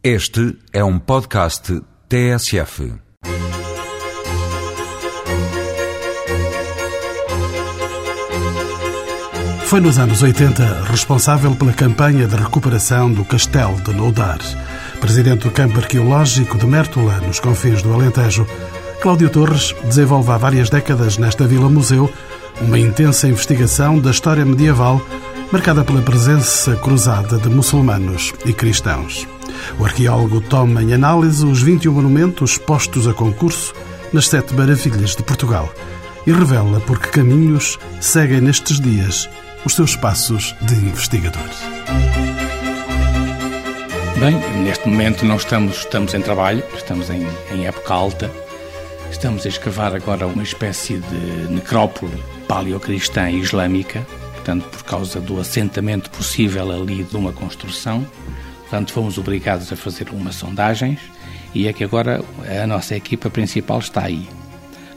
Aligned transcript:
Este 0.00 0.56
é 0.72 0.84
um 0.84 0.96
podcast 0.96 1.82
TSF. 2.08 2.94
Foi 9.64 9.80
nos 9.80 9.98
anos 9.98 10.22
80 10.22 10.84
responsável 10.84 11.52
pela 11.56 11.72
campanha 11.72 12.28
de 12.28 12.36
recuperação 12.36 13.12
do 13.12 13.24
Castelo 13.24 13.74
de 13.80 13.92
Noudar. 13.92 14.38
Presidente 15.00 15.42
do 15.42 15.50
campo 15.50 15.80
arqueológico 15.80 16.56
de 16.56 16.66
Mértola, 16.66 17.20
nos 17.26 17.40
confins 17.40 17.82
do 17.82 17.92
Alentejo, 17.92 18.46
Cláudio 19.00 19.28
Torres 19.28 19.74
desenvolve 19.82 20.30
há 20.30 20.36
várias 20.36 20.70
décadas 20.70 21.18
nesta 21.18 21.44
vila-museu 21.44 22.08
uma 22.60 22.78
intensa 22.78 23.26
investigação 23.26 23.98
da 23.98 24.12
história 24.12 24.44
medieval 24.44 25.04
marcada 25.50 25.82
pela 25.82 26.02
presença 26.02 26.76
cruzada 26.76 27.36
de 27.36 27.48
muçulmanos 27.48 28.32
e 28.46 28.52
cristãos. 28.52 29.26
O 29.78 29.84
arqueólogo 29.84 30.40
toma 30.40 30.82
em 30.82 30.92
análise 30.92 31.44
os 31.44 31.62
21 31.62 31.92
monumentos 31.92 32.58
postos 32.58 33.06
a 33.06 33.14
concurso 33.14 33.74
nas 34.12 34.28
sete 34.28 34.54
maravilhas 34.54 35.14
de 35.14 35.22
Portugal 35.22 35.72
e 36.26 36.32
revela 36.32 36.80
por 36.80 36.98
que 36.98 37.08
caminhos 37.08 37.78
seguem 38.00 38.40
nestes 38.40 38.80
dias 38.80 39.28
os 39.64 39.74
seus 39.74 39.96
passos 39.96 40.54
de 40.62 40.74
investigador. 40.74 41.48
Bem, 44.18 44.36
neste 44.64 44.88
momento 44.88 45.24
não 45.24 45.36
estamos, 45.36 45.78
estamos 45.78 46.12
em 46.12 46.20
trabalho, 46.20 46.64
estamos 46.74 47.08
em, 47.08 47.24
em 47.52 47.66
época 47.66 47.94
alta. 47.94 48.30
Estamos 49.10 49.46
a 49.46 49.48
escavar 49.48 49.94
agora 49.94 50.26
uma 50.26 50.42
espécie 50.42 50.98
de 50.98 51.52
necrópole 51.52 52.20
paleocristã 52.48 53.30
islâmica, 53.30 54.04
portanto, 54.34 54.64
por 54.70 54.82
causa 54.82 55.20
do 55.20 55.40
assentamento 55.40 56.10
possível 56.10 56.70
ali 56.72 57.04
de 57.04 57.16
uma 57.16 57.32
construção. 57.32 58.04
Portanto, 58.68 58.92
fomos 58.92 59.16
obrigados 59.16 59.72
a 59.72 59.76
fazer 59.76 60.10
umas 60.10 60.34
sondagens 60.34 61.00
e 61.54 61.66
é 61.66 61.72
que 61.72 61.82
agora 61.82 62.22
a 62.62 62.66
nossa 62.66 62.94
equipa 62.94 63.30
principal 63.30 63.78
está 63.78 64.04
aí. 64.04 64.28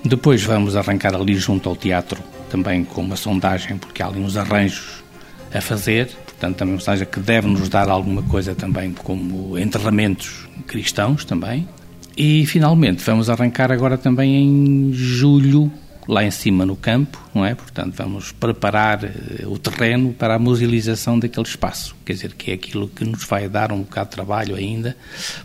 Depois 0.03 0.43
vamos 0.43 0.75
arrancar 0.75 1.15
ali 1.15 1.35
junto 1.35 1.69
ao 1.69 1.75
teatro 1.75 2.21
também 2.49 2.83
com 2.83 3.01
uma 3.01 3.15
sondagem, 3.15 3.77
porque 3.77 4.03
há 4.03 4.07
ali 4.07 4.19
uns 4.19 4.35
arranjos 4.35 5.01
a 5.53 5.61
fazer, 5.61 6.07
portanto 6.07 6.57
também 6.57 6.73
uma 6.73 6.81
sondagem 6.81 7.07
que 7.07 7.19
deve 7.21 7.47
nos 7.47 7.69
dar 7.69 7.87
alguma 7.87 8.21
coisa 8.23 8.53
também 8.53 8.91
como 8.91 9.57
enterramentos 9.57 10.49
cristãos 10.67 11.23
também. 11.23 11.65
E 12.17 12.45
finalmente 12.45 13.01
vamos 13.05 13.29
arrancar 13.29 13.71
agora 13.71 13.97
também 13.97 14.35
em 14.35 14.91
julho 14.91 15.71
lá 16.11 16.25
em 16.25 16.29
cima 16.29 16.65
no 16.65 16.75
campo, 16.75 17.17
não 17.33 17.45
é? 17.45 17.55
Portanto, 17.55 17.93
vamos 17.95 18.33
preparar 18.33 19.05
eh, 19.05 19.45
o 19.45 19.57
terreno 19.57 20.11
para 20.11 20.35
a 20.35 20.39
musealização 20.39 21.17
daquele 21.17 21.47
espaço. 21.47 21.95
Quer 22.05 22.11
dizer, 22.11 22.33
que 22.33 22.51
é 22.51 22.53
aquilo 22.53 22.89
que 22.89 23.05
nos 23.05 23.23
vai 23.23 23.47
dar 23.47 23.71
um 23.71 23.79
bocado 23.79 24.09
de 24.09 24.15
trabalho 24.17 24.55
ainda, 24.55 24.97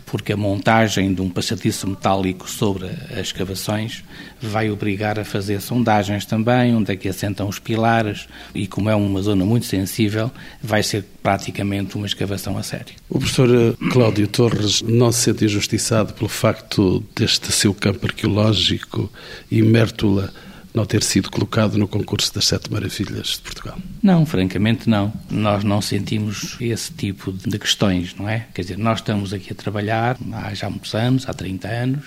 porque 0.05 0.33
a 0.33 0.37
montagem 0.37 1.13
de 1.13 1.21
um 1.21 1.29
passadiço 1.29 1.87
metálico 1.87 2.49
sobre 2.49 2.87
as 3.09 3.27
escavações 3.27 4.03
vai 4.41 4.69
obrigar 4.69 5.17
a 5.17 5.23
fazer 5.23 5.61
sondagens 5.61 6.25
também, 6.25 6.75
onde 6.75 6.91
é 6.91 6.97
que 6.97 7.07
assentam 7.07 7.47
os 7.47 7.59
pilares, 7.59 8.27
e 8.53 8.67
como 8.67 8.89
é 8.89 8.95
uma 8.95 9.21
zona 9.21 9.45
muito 9.45 9.65
sensível, 9.65 10.29
vai 10.61 10.83
ser 10.83 11.05
praticamente 11.23 11.95
uma 11.95 12.07
escavação 12.07 12.57
a 12.57 12.63
sério. 12.63 12.93
O 13.09 13.19
professor 13.19 13.49
eh, 13.49 13.89
Cláudio 13.89 14.27
Torres 14.27 14.81
não 14.81 15.13
se 15.13 15.21
sente 15.21 15.45
injustiçado 15.45 16.11
pelo 16.11 16.27
facto 16.27 17.01
deste 17.15 17.53
seu 17.53 17.73
campo 17.73 18.05
arqueológico 18.05 19.09
e 19.49 19.61
Mértola 19.61 20.33
não 20.77 20.85
ter 20.85 21.01
sido 21.01 21.31
colocado 21.31 21.75
no 21.75 21.87
concurso 21.87 22.33
das 22.33 22.45
Sete 22.45 22.71
Maravilhas 22.71 23.29
de 23.29 23.39
Portugal? 23.39 23.77
Não, 24.01 24.25
francamente 24.25 24.87
não. 24.87 25.11
Nós 25.29 25.63
não 25.63 25.81
sentimos 25.81 26.55
esse 26.61 26.93
tipo 26.93 27.31
de 27.31 27.57
questões, 27.57 28.13
não 28.15 28.29
é? 28.29 28.45
Quer 28.53 28.61
dizer, 28.61 28.77
nós 28.77 28.99
estamos 28.99 29.33
aqui 29.33 29.51
a 29.51 29.55
trabalhar 29.55 30.17
há 30.31 30.53
já 30.53 30.69
muitos 30.69 30.93
anos, 30.93 31.27
há 31.27 31.33
30 31.33 31.67
anos, 31.67 32.05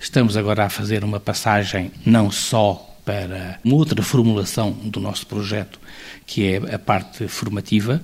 estamos 0.00 0.36
agora 0.36 0.64
a 0.64 0.70
fazer 0.70 1.04
uma 1.04 1.20
passagem 1.20 1.92
não 2.06 2.30
só 2.30 2.86
para 3.04 3.60
uma 3.62 3.74
outra 3.74 4.02
formulação 4.02 4.72
do 4.72 4.98
nosso 4.98 5.26
projeto, 5.26 5.78
que 6.26 6.54
é 6.54 6.74
a 6.74 6.78
parte 6.78 7.28
formativa, 7.28 8.02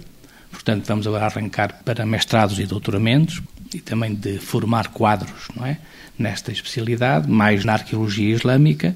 portanto 0.50 0.84
vamos 0.87 1.06
agora 1.06 1.25
arrancar 1.25 1.81
para 1.84 2.04
mestrados 2.04 2.59
e 2.59 2.66
doutoramentos 2.66 3.41
e 3.72 3.81
também 3.81 4.15
de 4.15 4.38
formar 4.38 4.88
quadros, 4.88 5.48
não 5.56 5.65
é? 5.65 5.78
Nesta 6.19 6.53
especialidade, 6.53 7.31
mais 7.31 7.65
na 7.65 7.75
arqueologia 7.75 8.34
islâmica, 8.34 8.94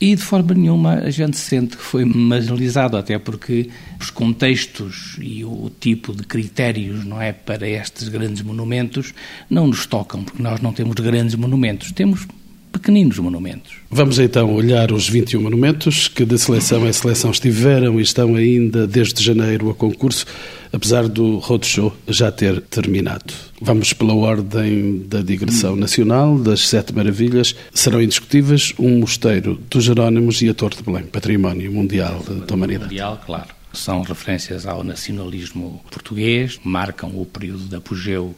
e 0.00 0.16
de 0.16 0.22
forma 0.22 0.54
nenhuma 0.54 0.94
a 0.94 1.10
gente 1.10 1.36
sente 1.36 1.76
que 1.76 1.82
foi 1.82 2.04
marginalizado, 2.04 2.96
até 2.96 3.18
porque 3.18 3.68
os 4.00 4.08
contextos 4.08 5.16
e 5.20 5.44
o 5.44 5.70
tipo 5.78 6.14
de 6.14 6.22
critérios 6.24 7.04
não 7.04 7.20
é 7.20 7.32
para 7.32 7.68
estes 7.68 8.08
grandes 8.08 8.42
monumentos 8.42 9.12
não 9.48 9.66
nos 9.66 9.84
tocam, 9.84 10.24
porque 10.24 10.42
nós 10.42 10.60
não 10.60 10.72
temos 10.72 10.94
grandes 10.94 11.34
monumentos, 11.34 11.92
temos 11.92 12.26
pequeninos 12.72 13.18
monumentos. 13.18 13.72
Vamos 13.90 14.18
então 14.18 14.54
olhar 14.54 14.92
os 14.92 15.08
21 15.08 15.42
monumentos 15.42 16.08
que 16.08 16.24
de 16.24 16.38
seleção 16.38 16.86
em 16.86 16.92
seleção 16.92 17.30
estiveram 17.30 17.98
e 17.98 18.02
estão 18.02 18.34
ainda 18.34 18.86
desde 18.86 19.22
janeiro 19.22 19.70
a 19.70 19.74
concurso, 19.74 20.24
apesar 20.72 21.08
do 21.08 21.38
roadshow 21.38 21.94
já 22.08 22.30
ter 22.30 22.60
terminado. 22.62 23.34
Vamos 23.60 23.92
pela 23.92 24.14
ordem 24.14 25.04
da 25.06 25.20
digressão 25.20 25.76
nacional, 25.76 26.38
das 26.38 26.68
Sete 26.68 26.94
Maravilhas. 26.94 27.54
Serão 27.74 28.00
indiscutíveis 28.00 28.72
um 28.78 29.00
mosteiro 29.00 29.60
dos 29.68 29.84
Jerónimos 29.84 30.40
e 30.42 30.48
a 30.48 30.54
Torre 30.54 30.76
de 30.76 30.82
Belém, 30.82 31.04
património 31.04 31.70
mundial 31.72 32.22
da 32.22 32.54
humanidade. 32.54 32.84
Mundial, 32.84 33.20
claro. 33.26 33.48
São 33.72 34.02
referências 34.02 34.66
ao 34.66 34.82
nacionalismo 34.82 35.80
português, 35.90 36.58
marcam 36.64 37.10
o 37.10 37.24
período 37.24 37.64
de 37.64 37.76
apogeu 37.76 38.34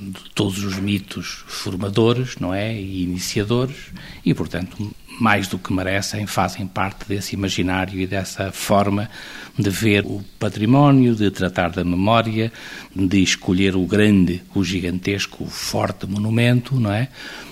de 0.00 0.30
todos 0.34 0.62
os 0.64 0.78
mitos 0.78 1.44
formadores, 1.46 2.36
não 2.38 2.54
é, 2.54 2.74
e 2.74 3.02
iniciadores, 3.02 3.76
e 4.24 4.32
portanto 4.32 4.94
mais 5.20 5.48
do 5.48 5.58
que 5.58 5.72
merecem 5.72 6.26
fazem 6.26 6.66
parte 6.66 7.08
desse 7.08 7.34
imaginário 7.34 8.00
e 8.00 8.06
dessa 8.06 8.52
forma 8.52 9.10
de 9.58 9.68
ver 9.68 10.04
o 10.06 10.22
património, 10.38 11.14
de 11.14 11.30
tratar 11.30 11.70
da 11.70 11.82
memória, 11.82 12.52
de 12.94 13.20
escolher 13.20 13.74
o 13.74 13.84
grande, 13.84 14.42
o 14.54 14.62
gigantesco, 14.62 15.44
o 15.44 15.48
forte 15.48 16.06
monumento, 16.06 16.78
não 16.78 16.92
é? 16.92 17.08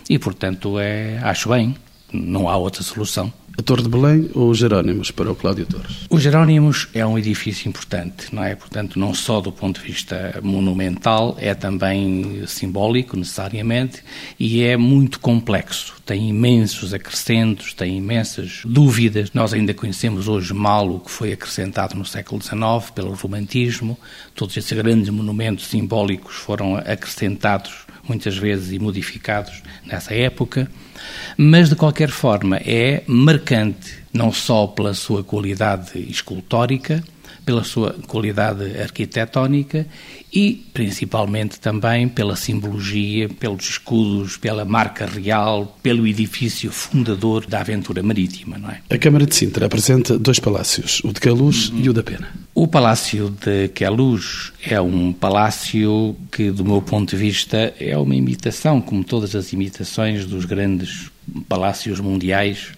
E 0.08 0.18
portanto 0.18 0.78
é, 0.78 1.18
acho 1.18 1.48
bem, 1.48 1.74
não 2.12 2.48
há 2.48 2.56
outra 2.56 2.82
solução. 2.82 3.32
A 3.58 3.62
Torre 3.62 3.82
de 3.82 3.88
Belém 3.88 4.30
ou 4.34 4.50
os 4.50 4.58
Jerónimos 4.58 5.10
para 5.10 5.32
o 5.32 5.34
Cláudio 5.34 5.64
Torres? 5.64 6.04
Os 6.10 6.20
Jerónimos 6.20 6.88
é 6.92 7.06
um 7.06 7.18
edifício 7.18 7.66
importante, 7.66 8.34
não 8.34 8.44
é? 8.44 8.54
Portanto, 8.54 8.98
não 8.98 9.14
só 9.14 9.40
do 9.40 9.50
ponto 9.50 9.80
de 9.80 9.86
vista 9.86 10.38
monumental, 10.42 11.34
é 11.40 11.54
também 11.54 12.46
simbólico, 12.46 13.16
necessariamente, 13.16 14.02
e 14.38 14.62
é 14.62 14.76
muito 14.76 15.18
complexo. 15.18 15.94
Tem 16.04 16.28
imensos 16.28 16.92
acrescentos, 16.92 17.72
tem 17.72 17.96
imensas 17.96 18.60
dúvidas. 18.62 19.32
Nós 19.32 19.54
ainda 19.54 19.72
conhecemos 19.72 20.28
hoje 20.28 20.52
mal 20.52 20.90
o 20.90 21.00
que 21.00 21.10
foi 21.10 21.32
acrescentado 21.32 21.94
no 21.94 22.04
século 22.04 22.42
XIX 22.42 22.90
pelo 22.94 23.14
romantismo. 23.14 23.98
Todos 24.34 24.54
esses 24.54 24.72
grandes 24.76 25.08
monumentos 25.08 25.66
simbólicos 25.66 26.34
foram 26.34 26.76
acrescentados 26.76 27.86
muitas 28.06 28.36
vezes 28.36 28.72
e 28.72 28.78
modificados 28.78 29.62
nessa 29.84 30.14
época, 30.14 30.70
mas 31.36 31.68
de 31.68 31.76
qualquer 31.76 32.08
forma 32.08 32.56
é 32.58 33.02
marcante 33.06 34.04
não 34.12 34.32
só 34.32 34.66
pela 34.66 34.94
sua 34.94 35.22
qualidade 35.22 35.98
escultórica, 36.10 37.02
pela 37.46 37.62
sua 37.62 37.94
qualidade 38.08 38.76
arquitetónica 38.78 39.86
e 40.34 40.66
principalmente 40.74 41.60
também 41.60 42.08
pela 42.08 42.34
simbologia, 42.34 43.28
pelos 43.28 43.70
escudos, 43.70 44.36
pela 44.36 44.64
marca 44.64 45.06
real, 45.06 45.78
pelo 45.80 46.06
edifício 46.08 46.72
fundador 46.72 47.46
da 47.46 47.60
aventura 47.60 48.02
marítima, 48.02 48.58
não 48.58 48.68
é? 48.68 48.80
A 48.90 48.98
Câmara 48.98 49.24
de 49.24 49.34
Sintra 49.36 49.66
apresenta 49.66 50.18
dois 50.18 50.40
palácios, 50.40 51.00
o 51.04 51.12
de 51.12 51.20
Queluz 51.20 51.70
uhum. 51.70 51.80
e 51.80 51.88
o 51.88 51.92
da 51.92 52.02
Pena. 52.02 52.28
O 52.52 52.66
Palácio 52.66 53.30
de 53.30 53.68
Queluz 53.68 54.52
é 54.62 54.80
um 54.80 55.12
palácio 55.12 56.16
que, 56.32 56.50
do 56.50 56.64
meu 56.64 56.82
ponto 56.82 57.10
de 57.10 57.16
vista, 57.16 57.72
é 57.78 57.96
uma 57.96 58.16
imitação, 58.16 58.80
como 58.80 59.04
todas 59.04 59.36
as 59.36 59.52
imitações 59.52 60.26
dos 60.26 60.44
grandes 60.44 61.10
palácios 61.48 62.00
mundiais 62.00 62.72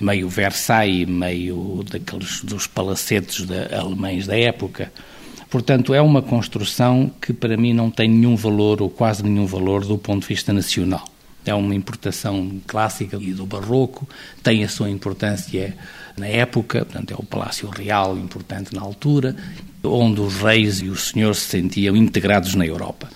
meio 0.00 0.28
Versailles, 0.28 1.08
meio 1.08 1.84
daqueles 1.90 2.42
dos 2.42 2.66
palacetes 2.66 3.46
de, 3.46 3.74
alemães 3.74 4.26
da 4.26 4.36
época. 4.36 4.92
Portanto, 5.50 5.94
é 5.94 6.00
uma 6.00 6.20
construção 6.20 7.10
que 7.20 7.32
para 7.32 7.56
mim 7.56 7.72
não 7.72 7.90
tem 7.90 8.08
nenhum 8.08 8.34
valor 8.34 8.82
ou 8.82 8.90
quase 8.90 9.22
nenhum 9.22 9.46
valor 9.46 9.84
do 9.84 9.96
ponto 9.96 10.22
de 10.22 10.28
vista 10.28 10.52
nacional. 10.52 11.04
É 11.46 11.54
uma 11.54 11.74
importação 11.74 12.60
clássica 12.66 13.18
e 13.20 13.32
do 13.32 13.44
barroco, 13.44 14.08
tem 14.42 14.64
a 14.64 14.68
sua 14.68 14.88
importância 14.90 15.76
na 16.16 16.26
época, 16.26 16.84
portanto 16.84 17.10
é 17.12 17.14
o 17.14 17.22
Palácio 17.22 17.68
Real 17.68 18.16
importante 18.16 18.74
na 18.74 18.80
altura, 18.80 19.36
onde 19.82 20.20
os 20.20 20.36
reis 20.36 20.80
e 20.80 20.88
os 20.88 21.08
senhores 21.08 21.38
se 21.38 21.50
sentiam 21.50 21.94
integrados 21.94 22.54
na 22.54 22.64
Europa. 22.64 23.08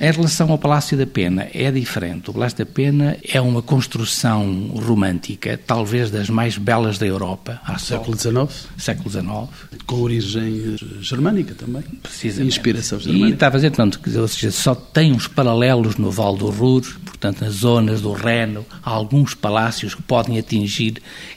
Em 0.00 0.10
relação 0.10 0.50
ao 0.50 0.56
Palácio 0.56 0.96
da 0.96 1.06
Pena, 1.06 1.46
é 1.52 1.70
diferente. 1.70 2.30
O 2.30 2.32
Palácio 2.32 2.56
da 2.56 2.64
Pena 2.64 3.18
é 3.22 3.38
uma 3.38 3.60
construção 3.60 4.68
romântica, 4.74 5.60
talvez 5.66 6.10
das 6.10 6.30
mais 6.30 6.56
belas 6.56 6.96
da 6.96 7.06
Europa. 7.06 7.60
Século 7.78 8.16
XIX? 8.16 8.66
Século 8.78 9.10
XIX. 9.10 9.76
Com 9.84 9.96
origem 9.96 10.74
germânica 11.02 11.54
também. 11.54 11.82
Precisamente. 12.02 12.48
Inspiração 12.48 12.98
germânica. 12.98 13.28
E 13.28 13.32
está 13.34 13.48
a 13.48 13.52
fazer, 13.52 13.68
portanto, 13.68 14.00
ou 14.18 14.28
seja, 14.28 14.50
só 14.50 14.74
tem 14.74 15.12
uns 15.12 15.28
paralelos 15.28 15.96
no 15.96 16.10
Val 16.10 16.34
do 16.34 16.48
Ruhr, 16.48 16.82
portanto, 17.04 17.42
nas 17.42 17.56
zonas 17.56 18.00
do 18.00 18.14
Reno, 18.14 18.64
há 18.82 18.88
alguns 18.88 19.34
palácios 19.34 19.94
que 19.94 20.00
podem 20.00 20.38
atingir 20.38 20.94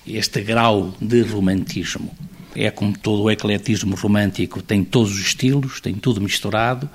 este 0.08 0.42
grau 0.42 0.96
de 1.02 1.22
romantismo. 1.22 2.16
É 2.56 2.72
como 2.72 2.98
todo 2.98 3.24
o 3.24 3.32
ecletismo 3.32 3.96
romântico, 3.96 4.62
tem 4.62 4.86
todos 4.86 5.12
os 5.12 5.20
estilos, 5.20 5.82
tem 5.82 5.96
tudo 5.96 6.22
misturado, 6.22 6.90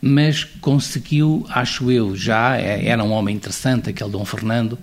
mas 0.00 0.44
conseguiu, 0.44 1.46
acho 1.48 1.90
eu, 1.90 2.16
já, 2.16 2.56
é, 2.56 2.86
era 2.86 3.02
um 3.02 3.12
homem 3.12 3.34
interessante, 3.34 3.90
aquele 3.90 4.10
Dom 4.10 4.24
Fernando, 4.24 4.78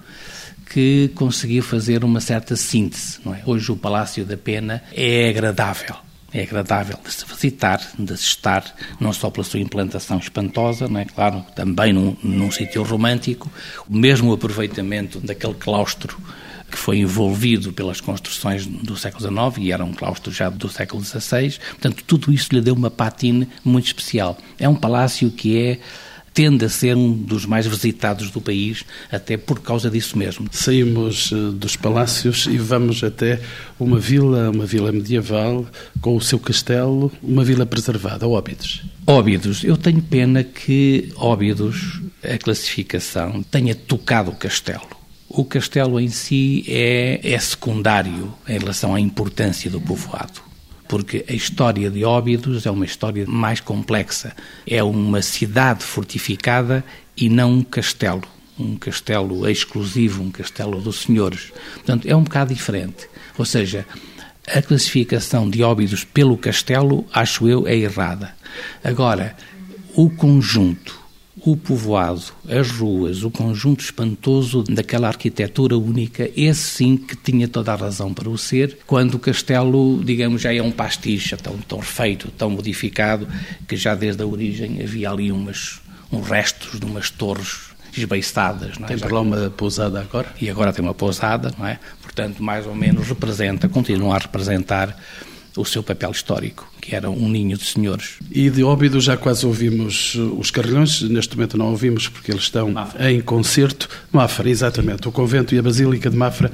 que 0.71 1.11
conseguiu 1.15 1.63
fazer 1.63 2.03
uma 2.03 2.19
certa 2.19 2.55
síntese. 2.55 3.19
É? 3.27 3.41
Hoje 3.45 3.71
o 3.71 3.77
Palácio 3.77 4.25
da 4.25 4.37
Pena 4.37 4.83
é 4.93 5.29
agradável. 5.29 5.95
É 6.33 6.41
agradável 6.41 6.97
de 7.01 7.13
se 7.13 7.25
visitar, 7.25 7.79
de 7.97 8.17
se 8.17 8.25
estar, 8.25 8.75
não 8.99 9.13
só 9.13 9.29
pela 9.29 9.45
sua 9.45 9.59
implantação 9.59 10.17
espantosa, 10.17 10.85
não 10.87 10.99
é? 10.99 11.05
claro, 11.05 11.45
também 11.55 11.93
num, 11.93 12.17
num 12.21 12.51
sítio 12.51 12.83
romântico, 12.83 13.49
o 13.87 13.95
mesmo 13.95 14.33
aproveitamento 14.33 15.21
daquele 15.21 15.53
claustro 15.53 16.19
que 16.69 16.77
foi 16.77 16.99
envolvido 16.99 17.71
pelas 17.71 18.01
construções 18.01 18.65
do 18.65 18.97
século 18.97 19.21
XIX 19.21 19.65
e 19.65 19.71
era 19.71 19.83
um 19.83 19.93
claustro 19.93 20.31
já 20.31 20.49
do 20.49 20.69
século 20.69 21.03
XVI. 21.03 21.57
Portanto, 21.69 22.03
tudo 22.05 22.33
isso 22.33 22.49
lhe 22.53 22.61
deu 22.61 22.73
uma 22.73 22.91
patina 22.91 23.47
muito 23.63 23.87
especial. 23.87 24.37
É 24.59 24.67
um 24.67 24.75
palácio 24.75 25.29
que 25.31 25.57
é 25.57 25.79
tende 26.35 26.65
a 26.65 26.69
ser 26.69 26.97
um 26.97 27.13
dos 27.13 27.45
mais 27.45 27.65
visitados 27.65 28.29
do 28.29 28.41
país, 28.41 28.83
até 29.09 29.37
por 29.37 29.61
causa 29.61 29.89
disso 29.89 30.17
mesmo. 30.17 30.49
Saímos 30.51 31.31
eh, 31.31 31.35
dos 31.53 31.77
palácios 31.77 32.45
e 32.45 32.57
vamos 32.57 33.01
até 33.05 33.39
uma 33.79 33.97
vila, 33.97 34.51
uma 34.51 34.65
vila 34.65 34.91
medieval, 34.91 35.65
com 36.01 36.13
o 36.13 36.21
seu 36.21 36.37
castelo, 36.37 37.09
uma 37.23 37.45
vila 37.45 37.65
preservada, 37.65 38.27
Óbidos. 38.27 38.83
Óbidos. 39.07 39.63
Eu 39.63 39.77
tenho 39.77 40.01
pena 40.01 40.43
que 40.43 41.09
Óbidos, 41.15 42.01
a 42.21 42.37
classificação, 42.37 43.41
tenha 43.43 43.73
tocado 43.73 44.29
o 44.29 44.35
castelo 44.35 45.04
o 45.41 45.45
castelo 45.45 45.99
em 45.99 46.09
si 46.09 46.63
é, 46.67 47.19
é 47.23 47.39
secundário 47.39 48.33
em 48.47 48.57
relação 48.57 48.95
à 48.95 48.99
importância 48.99 49.69
do 49.69 49.81
povoado 49.81 50.45
porque 50.87 51.25
a 51.27 51.33
história 51.33 51.89
de 51.89 52.03
Óbidos 52.03 52.65
é 52.65 52.71
uma 52.71 52.85
história 52.85 53.25
mais 53.27 53.59
complexa. 53.59 54.35
É 54.67 54.83
uma 54.83 55.21
cidade 55.21 55.83
fortificada 55.83 56.83
e 57.17 57.29
não 57.29 57.53
um 57.53 57.63
castelo. 57.63 58.23
Um 58.57 58.77
castelo 58.77 59.49
exclusivo, 59.49 60.23
um 60.23 60.31
castelo 60.31 60.79
dos 60.79 61.01
senhores. 61.01 61.51
Portanto, 61.73 62.07
é 62.07 62.15
um 62.15 62.23
bocado 62.23 62.53
diferente. 62.53 63.09
Ou 63.37 63.45
seja, 63.45 63.85
a 64.47 64.61
classificação 64.61 65.49
de 65.49 65.61
Óbidos 65.63 66.03
pelo 66.03 66.37
castelo, 66.37 67.05
acho 67.11 67.47
eu, 67.47 67.67
é 67.67 67.75
errada. 67.75 68.33
Agora, 68.83 69.35
o 69.93 70.09
conjunto 70.09 71.04
o 71.45 71.55
povoado, 71.55 72.23
as 72.49 72.71
ruas, 72.71 73.23
o 73.23 73.29
conjunto 73.29 73.83
espantoso 73.83 74.63
daquela 74.63 75.07
arquitetura 75.07 75.77
única, 75.77 76.27
esse 76.35 76.61
sim 76.61 76.97
que 76.97 77.15
tinha 77.15 77.47
toda 77.47 77.71
a 77.71 77.75
razão 77.75 78.11
para 78.11 78.27
o 78.27 78.35
ser, 78.35 78.79
quando 78.87 79.13
o 79.13 79.19
castelo, 79.19 80.03
digamos, 80.03 80.41
já 80.41 80.51
é 80.51 80.59
um 80.59 80.71
pastiche 80.71 81.37
tão, 81.37 81.55
tão 81.59 81.77
refeito, 81.77 82.31
tão 82.31 82.49
modificado, 82.49 83.27
que 83.67 83.77
já 83.77 83.93
desde 83.93 84.23
a 84.23 84.25
origem 84.25 84.81
havia 84.81 85.11
ali 85.11 85.31
umas, 85.31 85.79
uns 86.11 86.27
restos 86.27 86.79
de 86.79 86.85
umas 86.85 87.11
torres 87.11 87.75
esbeiçadas. 87.95 88.79
Não 88.79 88.85
é? 88.85 88.89
Tem 88.89 88.97
por 88.97 89.11
lá 89.11 89.21
uma 89.21 89.49
pousada 89.51 90.01
agora? 90.01 90.33
E 90.41 90.49
agora 90.49 90.73
tem 90.73 90.83
uma 90.83 90.95
pousada, 90.95 91.53
não 91.59 91.67
é? 91.67 91.79
Portanto, 92.01 92.41
mais 92.41 92.65
ou 92.65 92.73
menos 92.73 93.07
representa, 93.07 93.69
continua 93.69 94.15
a 94.15 94.17
representar 94.17 94.97
o 95.55 95.65
seu 95.65 95.81
papel 95.81 96.11
histórico, 96.11 96.69
que 96.81 96.95
era 96.95 97.09
um 97.09 97.29
ninho 97.29 97.57
de 97.57 97.65
senhores. 97.65 98.15
E 98.29 98.49
de 98.49 98.63
Óbido 98.63 98.99
já 98.99 99.15
quase 99.15 99.45
ouvimos 99.45 100.15
os 100.15 100.51
carrilhões, 100.51 101.01
neste 101.01 101.35
momento 101.35 101.57
não 101.57 101.71
ouvimos 101.71 102.07
porque 102.07 102.31
eles 102.31 102.43
estão 102.43 102.71
Mafra. 102.71 103.11
em 103.11 103.21
concerto. 103.21 103.89
Mafra, 104.11 104.49
exatamente. 104.49 105.07
O 105.07 105.11
convento 105.11 105.55
e 105.55 105.59
a 105.59 105.61
Basílica 105.61 106.09
de 106.09 106.17
Mafra, 106.17 106.51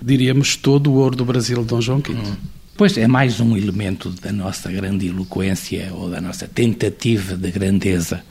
diríamos, 0.00 0.56
todo 0.56 0.90
o 0.92 0.94
ouro 0.94 1.16
do 1.16 1.24
Brasil 1.24 1.58
de 1.58 1.64
Dom 1.64 1.80
João 1.80 1.98
V. 1.98 2.12
Hum. 2.12 2.36
Pois 2.76 2.96
é 2.98 3.08
mais 3.08 3.40
um 3.40 3.56
elemento 3.56 4.10
da 4.10 4.30
nossa 4.30 4.70
grande 4.70 5.08
eloquência 5.08 5.90
ou 5.94 6.10
da 6.10 6.20
nossa 6.20 6.46
tentativa 6.46 7.34
de 7.34 7.50
grandeza, 7.50 8.22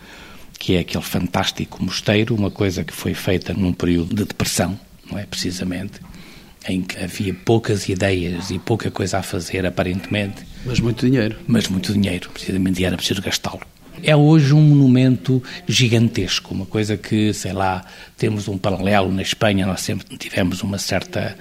que 0.59 0.75
é 0.75 0.79
aquele 0.79 1.03
fantástico 1.03 1.83
mosteiro, 1.83 2.35
uma 2.35 2.51
coisa 2.51 2.83
que 2.83 2.93
foi 2.93 3.15
feita 3.15 3.53
num 3.53 3.73
período 3.73 4.13
de 4.13 4.23
depressão, 4.23 4.79
não 5.09 5.17
é 5.17 5.25
precisamente, 5.25 5.99
em 6.67 6.81
que 6.81 7.03
havia 7.03 7.33
poucas 7.33 7.87
ideias 7.87 8.49
e 8.49 8.59
pouca 8.59 8.89
coisa 8.89 9.19
a 9.19 9.23
fazer, 9.23 9.65
aparentemente. 9.65 10.43
Mas 10.65 10.79
muito 10.79 11.05
dinheiro. 11.05 11.37
Mas 11.47 11.67
muito 11.67 11.93
dinheiro, 11.93 12.29
precisamente, 12.31 12.81
e 12.81 12.85
era 12.85 12.97
preciso 12.97 13.21
gastá-lo. 13.21 13.61
É 14.03 14.15
hoje 14.15 14.53
um 14.53 14.61
monumento 14.61 15.41
gigantesco, 15.67 16.53
uma 16.53 16.65
coisa 16.65 16.97
que, 16.97 17.33
sei 17.33 17.53
lá, 17.53 17.85
temos 18.17 18.47
um 18.47 18.57
paralelo 18.57 19.11
na 19.11 19.21
Espanha, 19.21 19.65
nós 19.65 19.81
sempre 19.81 20.17
tivemos 20.17 20.61
uma 20.61 20.77
certa 20.77 21.37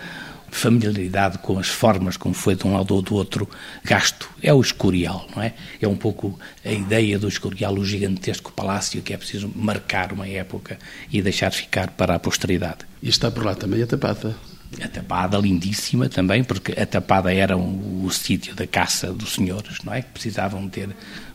familiaridade 0.54 1.38
com 1.38 1.58
as 1.58 1.66
formas 1.66 2.16
como 2.16 2.32
foi 2.32 2.54
de 2.54 2.64
um 2.64 2.74
lado 2.74 2.94
ou 2.94 3.02
do 3.02 3.16
outro 3.16 3.48
gasto. 3.82 4.30
É 4.40 4.54
o 4.54 4.60
Escorial, 4.60 5.26
não 5.34 5.42
é? 5.42 5.52
É 5.82 5.88
um 5.88 5.96
pouco 5.96 6.38
a 6.64 6.70
ideia 6.70 7.18
do 7.18 7.26
Escorial, 7.26 7.74
o 7.74 7.84
gigantesco 7.84 8.52
palácio 8.52 9.02
que 9.02 9.12
é 9.12 9.16
preciso 9.16 9.50
marcar 9.54 10.12
uma 10.12 10.28
época 10.28 10.78
e 11.10 11.20
deixar 11.20 11.50
ficar 11.50 11.90
para 11.90 12.14
a 12.14 12.20
posteridade. 12.20 12.86
E 13.02 13.08
está 13.08 13.32
por 13.32 13.44
lá 13.44 13.56
também 13.56 13.82
a 13.82 13.86
tapada. 13.86 14.53
A 14.82 14.88
Tapada, 14.88 15.38
lindíssima 15.38 16.08
também, 16.08 16.42
porque 16.42 16.72
a 16.72 16.86
Tapada 16.86 17.32
era 17.32 17.56
o 17.56 18.08
sítio 18.10 18.54
da 18.54 18.66
caça 18.66 19.12
dos 19.12 19.34
senhores, 19.34 19.78
não 19.84 19.92
é? 19.92 20.02
Que 20.02 20.10
precisavam 20.10 20.68
ter 20.68 20.88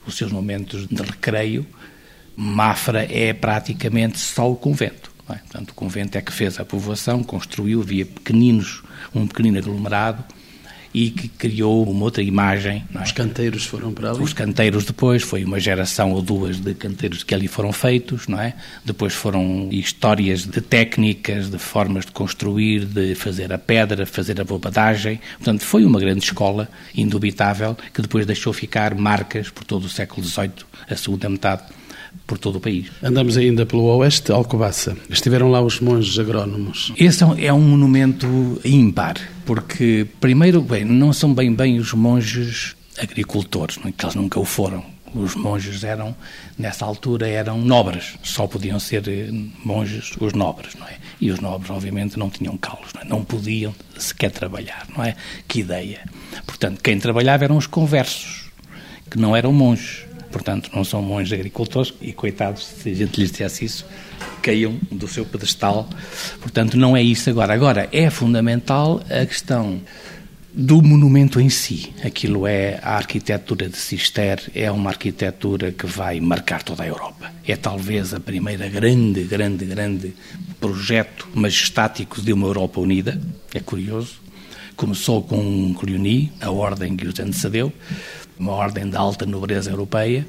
os 0.05 0.15
seus 0.15 0.31
momentos 0.31 0.87
de 0.87 1.01
recreio. 1.01 1.65
Mafra 2.35 3.03
é 3.03 3.33
praticamente 3.33 4.19
só 4.19 4.51
o 4.51 4.55
convento. 4.55 5.11
É? 5.29 5.35
Portanto, 5.35 5.71
o 5.71 5.73
convento 5.73 6.17
é 6.17 6.21
que 6.21 6.33
fez 6.33 6.59
a 6.59 6.65
povoação, 6.65 7.23
construiu, 7.23 7.81
havia 7.81 8.05
pequeninos, 8.05 8.81
um 9.13 9.27
pequenino 9.27 9.59
aglomerado, 9.59 10.23
e 10.93 11.09
que 11.09 11.27
criou 11.27 11.89
uma 11.89 12.05
outra 12.05 12.23
imagem. 12.23 12.83
É? 12.93 13.03
Os 13.03 13.11
canteiros 13.11 13.65
foram 13.65 13.93
para 13.93 14.11
ali? 14.11 14.21
Os 14.21 14.33
canteiros 14.33 14.85
depois, 14.85 15.23
foi 15.23 15.43
uma 15.43 15.59
geração 15.59 16.11
ou 16.11 16.21
duas 16.21 16.59
de 16.59 16.73
canteiros 16.73 17.23
que 17.23 17.33
ali 17.33 17.47
foram 17.47 17.71
feitos, 17.71 18.27
não 18.27 18.39
é? 18.39 18.53
Depois 18.83 19.13
foram 19.13 19.69
histórias 19.71 20.45
de 20.45 20.61
técnicas, 20.61 21.49
de 21.49 21.57
formas 21.57 22.05
de 22.05 22.11
construir, 22.11 22.85
de 22.85 23.15
fazer 23.15 23.51
a 23.53 23.57
pedra, 23.57 24.05
fazer 24.05 24.39
a 24.41 24.43
bobadagem. 24.43 25.19
Portanto, 25.37 25.61
foi 25.61 25.85
uma 25.85 25.99
grande 25.99 26.23
escola, 26.23 26.69
indubitável, 26.95 27.77
que 27.93 28.01
depois 28.01 28.25
deixou 28.25 28.53
ficar 28.53 28.95
marcas 28.95 29.49
por 29.49 29.63
todo 29.63 29.85
o 29.85 29.89
século 29.89 30.25
XVIII, 30.25 30.51
a 30.89 30.95
segunda 30.95 31.29
metade 31.29 31.78
por 32.29 32.37
todo 32.37 32.57
o 32.57 32.61
país. 32.61 32.91
Andamos 33.01 33.35
ainda 33.37 33.65
pelo 33.65 33.85
oeste, 33.97 34.31
Alcobaça. 34.31 34.95
Estiveram 35.09 35.49
lá 35.49 35.59
os 35.61 35.79
monges 35.79 36.17
agrónomos. 36.19 36.93
Esse 36.95 37.23
é 37.23 37.25
um 37.25 37.35
é 37.35 37.51
monumento 37.51 38.61
ímpar, 38.63 39.15
porque, 39.47 40.05
primeiro, 40.21 40.61
bem, 40.61 40.85
não 40.85 41.11
são 41.11 41.33
bem 41.33 41.51
bem 41.51 41.79
os 41.79 41.91
monges 41.91 42.75
agricultores, 42.99 43.77
não 43.77 43.89
é? 43.89 43.91
que 43.91 44.05
eles 44.05 44.13
nunca 44.13 44.39
o 44.39 44.45
foram. 44.45 44.85
Os 45.15 45.33
monges 45.33 45.83
eram, 45.83 46.15
nessa 46.55 46.85
altura, 46.85 47.27
eram 47.27 47.57
nobres, 47.57 48.13
só 48.21 48.45
podiam 48.45 48.79
ser 48.79 49.07
eh, 49.07 49.31
monges 49.65 50.11
os 50.19 50.33
nobres, 50.33 50.75
não 50.75 50.85
é? 50.85 50.97
E 51.19 51.31
os 51.31 51.39
nobres, 51.39 51.71
obviamente, 51.71 52.19
não 52.19 52.29
tinham 52.29 52.55
calos, 52.57 52.93
não, 52.93 53.01
é? 53.01 53.05
não 53.05 53.23
podiam 53.23 53.73
sequer 53.97 54.29
trabalhar, 54.29 54.85
não 54.95 55.03
é? 55.03 55.15
Que 55.47 55.61
ideia. 55.61 56.01
Portanto, 56.45 56.79
quem 56.83 56.99
trabalhava 56.99 57.43
eram 57.43 57.57
os 57.57 57.65
conversos, 57.65 58.51
que 59.09 59.17
não 59.17 59.35
eram 59.35 59.51
monges 59.51 60.08
portanto 60.31 60.69
não 60.73 60.83
são 60.83 61.01
monges 61.01 61.33
agricultores 61.33 61.93
e 62.01 62.13
coitados, 62.13 62.63
se 62.63 62.89
a 62.89 62.93
gente 62.93 63.19
lhes 63.19 63.31
dissesse 63.31 63.65
isso, 63.65 63.85
caiam 64.41 64.77
do 64.91 65.07
seu 65.07 65.25
pedestal. 65.25 65.87
Portanto, 66.39 66.77
não 66.77 66.95
é 66.95 67.03
isso 67.03 67.29
agora. 67.29 67.53
Agora, 67.53 67.89
é 67.91 68.09
fundamental 68.09 69.01
a 69.09 69.25
questão 69.25 69.81
do 70.53 70.81
monumento 70.81 71.39
em 71.39 71.49
si. 71.49 71.93
Aquilo 72.03 72.47
é 72.47 72.79
a 72.81 72.95
arquitetura 72.95 73.69
de 73.69 73.77
Cister, 73.77 74.49
é 74.55 74.69
uma 74.71 74.89
arquitetura 74.89 75.71
que 75.71 75.85
vai 75.85 76.19
marcar 76.19 76.63
toda 76.63 76.83
a 76.83 76.87
Europa. 76.87 77.31
É 77.47 77.55
talvez 77.55 78.13
a 78.13 78.19
primeira 78.19 78.67
grande, 78.67 79.23
grande, 79.23 79.65
grande 79.65 80.13
projeto 80.59 81.27
majestático 81.33 82.21
de 82.21 82.33
uma 82.33 82.47
Europa 82.47 82.81
unida. 82.81 83.19
É 83.53 83.59
curioso. 83.59 84.19
Começou 84.75 85.21
com 85.21 85.73
Cluny, 85.73 86.31
a 86.39 86.49
ordem 86.49 86.95
que 86.95 87.05
os 87.05 87.19
antecedeu, 87.19 87.71
uma 88.39 88.53
ordem 88.53 88.89
da 88.89 88.99
alta 88.99 89.25
nobreza 89.25 89.69
europeia, 89.69 90.25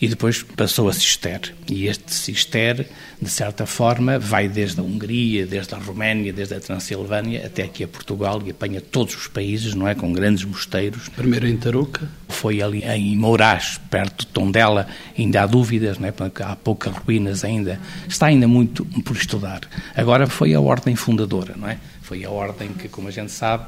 e 0.00 0.08
depois 0.08 0.42
passou 0.42 0.88
a 0.88 0.92
Cister. 0.94 1.54
E 1.70 1.86
este 1.86 2.14
Cister, 2.14 2.88
de 3.20 3.28
certa 3.28 3.66
forma, 3.66 4.18
vai 4.18 4.48
desde 4.48 4.80
a 4.80 4.82
Hungria, 4.82 5.46
desde 5.46 5.74
a 5.74 5.78
Roménia, 5.78 6.32
desde 6.32 6.54
a 6.54 6.60
Transilvânia 6.60 7.44
até 7.44 7.64
aqui 7.64 7.84
a 7.84 7.88
Portugal 7.88 8.40
e 8.44 8.50
apanha 8.50 8.80
todos 8.80 9.14
os 9.14 9.26
países, 9.28 9.74
não 9.74 9.86
é? 9.86 9.94
Com 9.94 10.10
grandes 10.12 10.42
mosteiros. 10.44 11.10
Primeiro 11.10 11.46
em 11.46 11.56
Tarouca? 11.56 12.08
Foi 12.30 12.62
ali 12.62 12.82
em 12.82 13.14
Mourás, 13.14 13.78
perto 13.90 14.20
de 14.20 14.28
Tondela, 14.28 14.86
ainda 15.18 15.42
há 15.42 15.46
dúvidas, 15.46 15.98
não 15.98 16.08
é? 16.08 16.12
Porque 16.12 16.42
há 16.42 16.56
poucas 16.56 16.94
ruínas 16.94 17.44
ainda. 17.44 17.78
Está 18.08 18.26
ainda 18.26 18.48
muito 18.48 18.86
por 19.04 19.14
estudar. 19.14 19.60
Agora 19.94 20.26
foi 20.26 20.54
a 20.54 20.60
ordem 20.60 20.96
fundadora, 20.96 21.54
não 21.58 21.68
é? 21.68 21.76
Foi 22.00 22.24
a 22.24 22.30
ordem 22.30 22.70
que, 22.70 22.88
como 22.88 23.08
a 23.08 23.10
gente 23.10 23.32
sabe, 23.32 23.66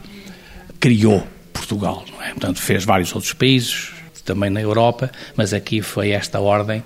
criou 0.81 1.27
Portugal, 1.73 2.05
não 2.12 2.23
é? 2.23 2.31
Portanto, 2.31 2.61
fez 2.61 2.85
vários 2.85 3.14
outros 3.14 3.33
países, 3.33 3.91
também 4.25 4.50
na 4.50 4.61
Europa, 4.61 5.11
mas 5.37 5.52
aqui 5.52 5.83
foi 5.83 6.11
esta 6.11 6.38
ordem 6.38 6.83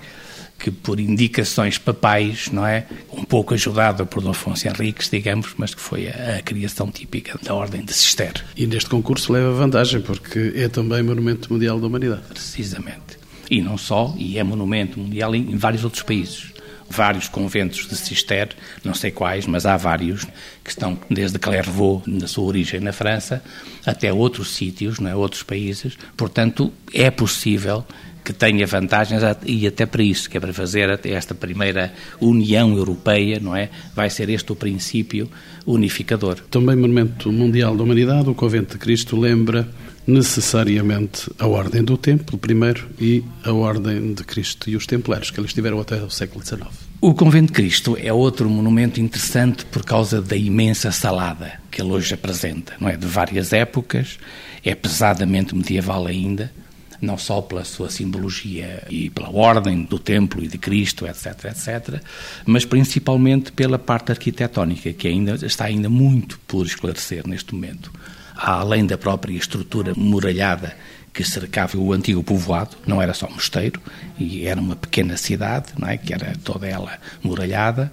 que 0.57 0.71
por 0.71 0.99
indicações 0.99 1.77
papais, 1.77 2.49
não 2.51 2.65
é, 2.65 2.87
um 3.13 3.23
pouco 3.23 3.53
ajudada 3.53 4.07
por 4.07 4.23
Dom 4.23 4.31
Afonso 4.31 4.67
Henriques, 4.67 5.07
digamos, 5.07 5.53
mas 5.55 5.75
que 5.75 5.81
foi 5.81 6.07
a, 6.07 6.37
a, 6.37 6.41
criação 6.41 6.89
típica 6.89 7.37
da 7.43 7.53
Ordem 7.53 7.85
de 7.85 7.93
Cister. 7.93 8.43
E 8.55 8.65
neste 8.65 8.89
concurso 8.89 9.31
leva 9.31 9.51
vantagem, 9.51 10.01
porque 10.01 10.53
é 10.55 10.67
também 10.67 11.03
Monumento 11.03 11.53
Mundial 11.53 11.79
da 11.79 11.85
Humanidade. 11.85 12.23
Precisamente. 12.29 13.19
E 13.51 13.61
não 13.61 13.77
só, 13.77 14.15
e 14.17 14.39
é 14.39 14.43
Monumento 14.43 14.99
Mundial 14.99 15.35
em, 15.35 15.51
em 15.51 15.57
vários 15.57 15.83
outros 15.83 16.01
países 16.01 16.56
vários 16.89 17.27
conventos 17.27 17.87
de 17.87 17.95
Cister, 17.95 18.49
não 18.83 18.93
sei 18.93 19.11
quais, 19.11 19.45
mas 19.45 19.65
há 19.65 19.77
vários, 19.77 20.25
que 20.63 20.69
estão 20.69 20.97
desde 21.09 21.39
Clairvaux, 21.39 22.05
na 22.07 22.27
sua 22.27 22.45
origem 22.45 22.79
na 22.79 22.91
França, 22.91 23.43
até 23.85 24.11
outros 24.11 24.55
sítios, 24.55 24.99
não 24.99 25.09
é? 25.09 25.15
outros 25.15 25.43
países. 25.43 25.97
Portanto, 26.15 26.71
é 26.93 27.09
possível 27.11 27.85
que 28.27 28.33
tenha 28.33 28.67
vantagens 28.67 29.21
e 29.45 29.65
até 29.65 29.85
para 29.85 30.03
isso, 30.03 30.29
que 30.29 30.35
é 30.35 30.39
para 30.39 30.51
fazer 30.51 30.99
esta 31.05 31.33
primeira 31.33 31.93
União 32.19 32.75
Europeia, 32.75 33.39
não 33.39 33.55
é? 33.55 33.69
Vai 33.95 34.09
ser 34.09 34.29
este 34.29 34.51
o 34.51 34.55
princípio 34.55 35.29
unificador. 35.65 36.35
Também 36.51 36.75
Monumento 36.75 37.31
Mundial 37.31 37.77
da 37.77 37.83
Humanidade, 37.83 38.29
o 38.29 38.35
Convento 38.35 38.73
de 38.73 38.79
Cristo 38.79 39.17
lembra 39.17 39.65
necessariamente 40.07 41.29
a 41.37 41.45
Ordem 41.45 41.83
do 41.83 41.97
Templo, 41.97 42.37
primeiro, 42.37 42.87
e 42.97 43.23
a 43.43 43.51
Ordem 43.51 44.13
de 44.13 44.23
Cristo 44.23 44.69
e 44.69 44.75
os 44.77 44.87
Templários, 44.87 45.29
que 45.29 45.39
eles 45.39 45.53
tiveram 45.53 45.79
até 45.81 45.97
o 45.97 46.09
século 46.09 46.43
XIX. 46.43 46.61
O 47.01 47.13
Convento 47.13 47.47
de 47.47 47.53
Cristo 47.53 47.97
é 48.01 48.11
outro 48.11 48.49
monumento 48.49 49.01
interessante 49.01 49.65
por 49.65 49.83
causa 49.83 50.21
da 50.21 50.35
imensa 50.35 50.91
salada 50.91 51.59
que 51.69 51.81
ele 51.81 51.91
hoje 51.91 52.13
apresenta, 52.13 52.73
não 52.79 52.87
é? 52.87 52.95
De 52.95 53.05
várias 53.05 53.51
épocas, 53.51 54.17
é 54.63 54.73
pesadamente 54.73 55.53
medieval 55.53 56.07
ainda, 56.07 56.51
não 56.99 57.17
só 57.17 57.41
pela 57.41 57.63
sua 57.63 57.89
simbologia 57.89 58.83
e 58.89 59.09
pela 59.09 59.29
ordem 59.29 59.83
do 59.83 59.99
templo 59.99 60.43
e 60.43 60.47
de 60.47 60.57
Cristo, 60.57 61.05
etc, 61.05 61.45
etc, 61.45 62.01
mas 62.45 62.65
principalmente 62.65 63.51
pela 63.51 63.77
parte 63.77 64.11
arquitetónica, 64.11 64.91
que 64.93 65.07
ainda 65.07 65.35
está 65.45 65.65
ainda 65.65 65.89
muito 65.89 66.39
por 66.47 66.65
esclarecer 66.65 67.27
neste 67.27 67.53
momento 67.53 67.91
além 68.37 68.85
da 68.85 68.97
própria 68.97 69.35
estrutura 69.35 69.93
muralhada 69.95 70.75
que 71.13 71.23
cercava 71.23 71.77
o 71.79 71.93
antigo 71.93 72.21
povoado, 72.21 72.77
não 72.85 73.01
era 73.01 73.11
só 73.11 73.27
mosteiro, 73.27 73.81
e 74.19 74.45
era 74.45 74.61
uma 74.61 74.75
pequena 74.75 75.17
cidade, 75.17 75.69
não 75.75 75.87
é? 75.87 75.97
que 75.97 76.13
era 76.13 76.33
toda 76.43 76.67
ela 76.67 76.91
muralhada. 77.23 77.91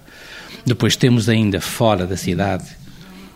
Depois 0.63 0.95
temos 0.95 1.27
ainda 1.27 1.59
fora 1.59 2.05
da 2.05 2.15
cidade, 2.15 2.65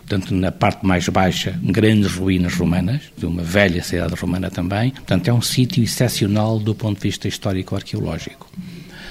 portanto, 0.06 0.32
na 0.32 0.52
parte 0.52 0.86
mais 0.86 1.08
baixa, 1.08 1.58
grandes 1.60 2.14
ruínas 2.14 2.54
romanas, 2.54 3.02
de 3.18 3.26
uma 3.26 3.42
velha 3.42 3.82
cidade 3.82 4.14
romana 4.14 4.48
também. 4.48 4.92
Portanto, 4.92 5.26
é 5.26 5.32
um 5.32 5.42
sítio 5.42 5.82
excepcional 5.82 6.60
do 6.60 6.72
ponto 6.72 6.98
de 6.98 7.02
vista 7.02 7.26
histórico-arqueológico. 7.26 8.48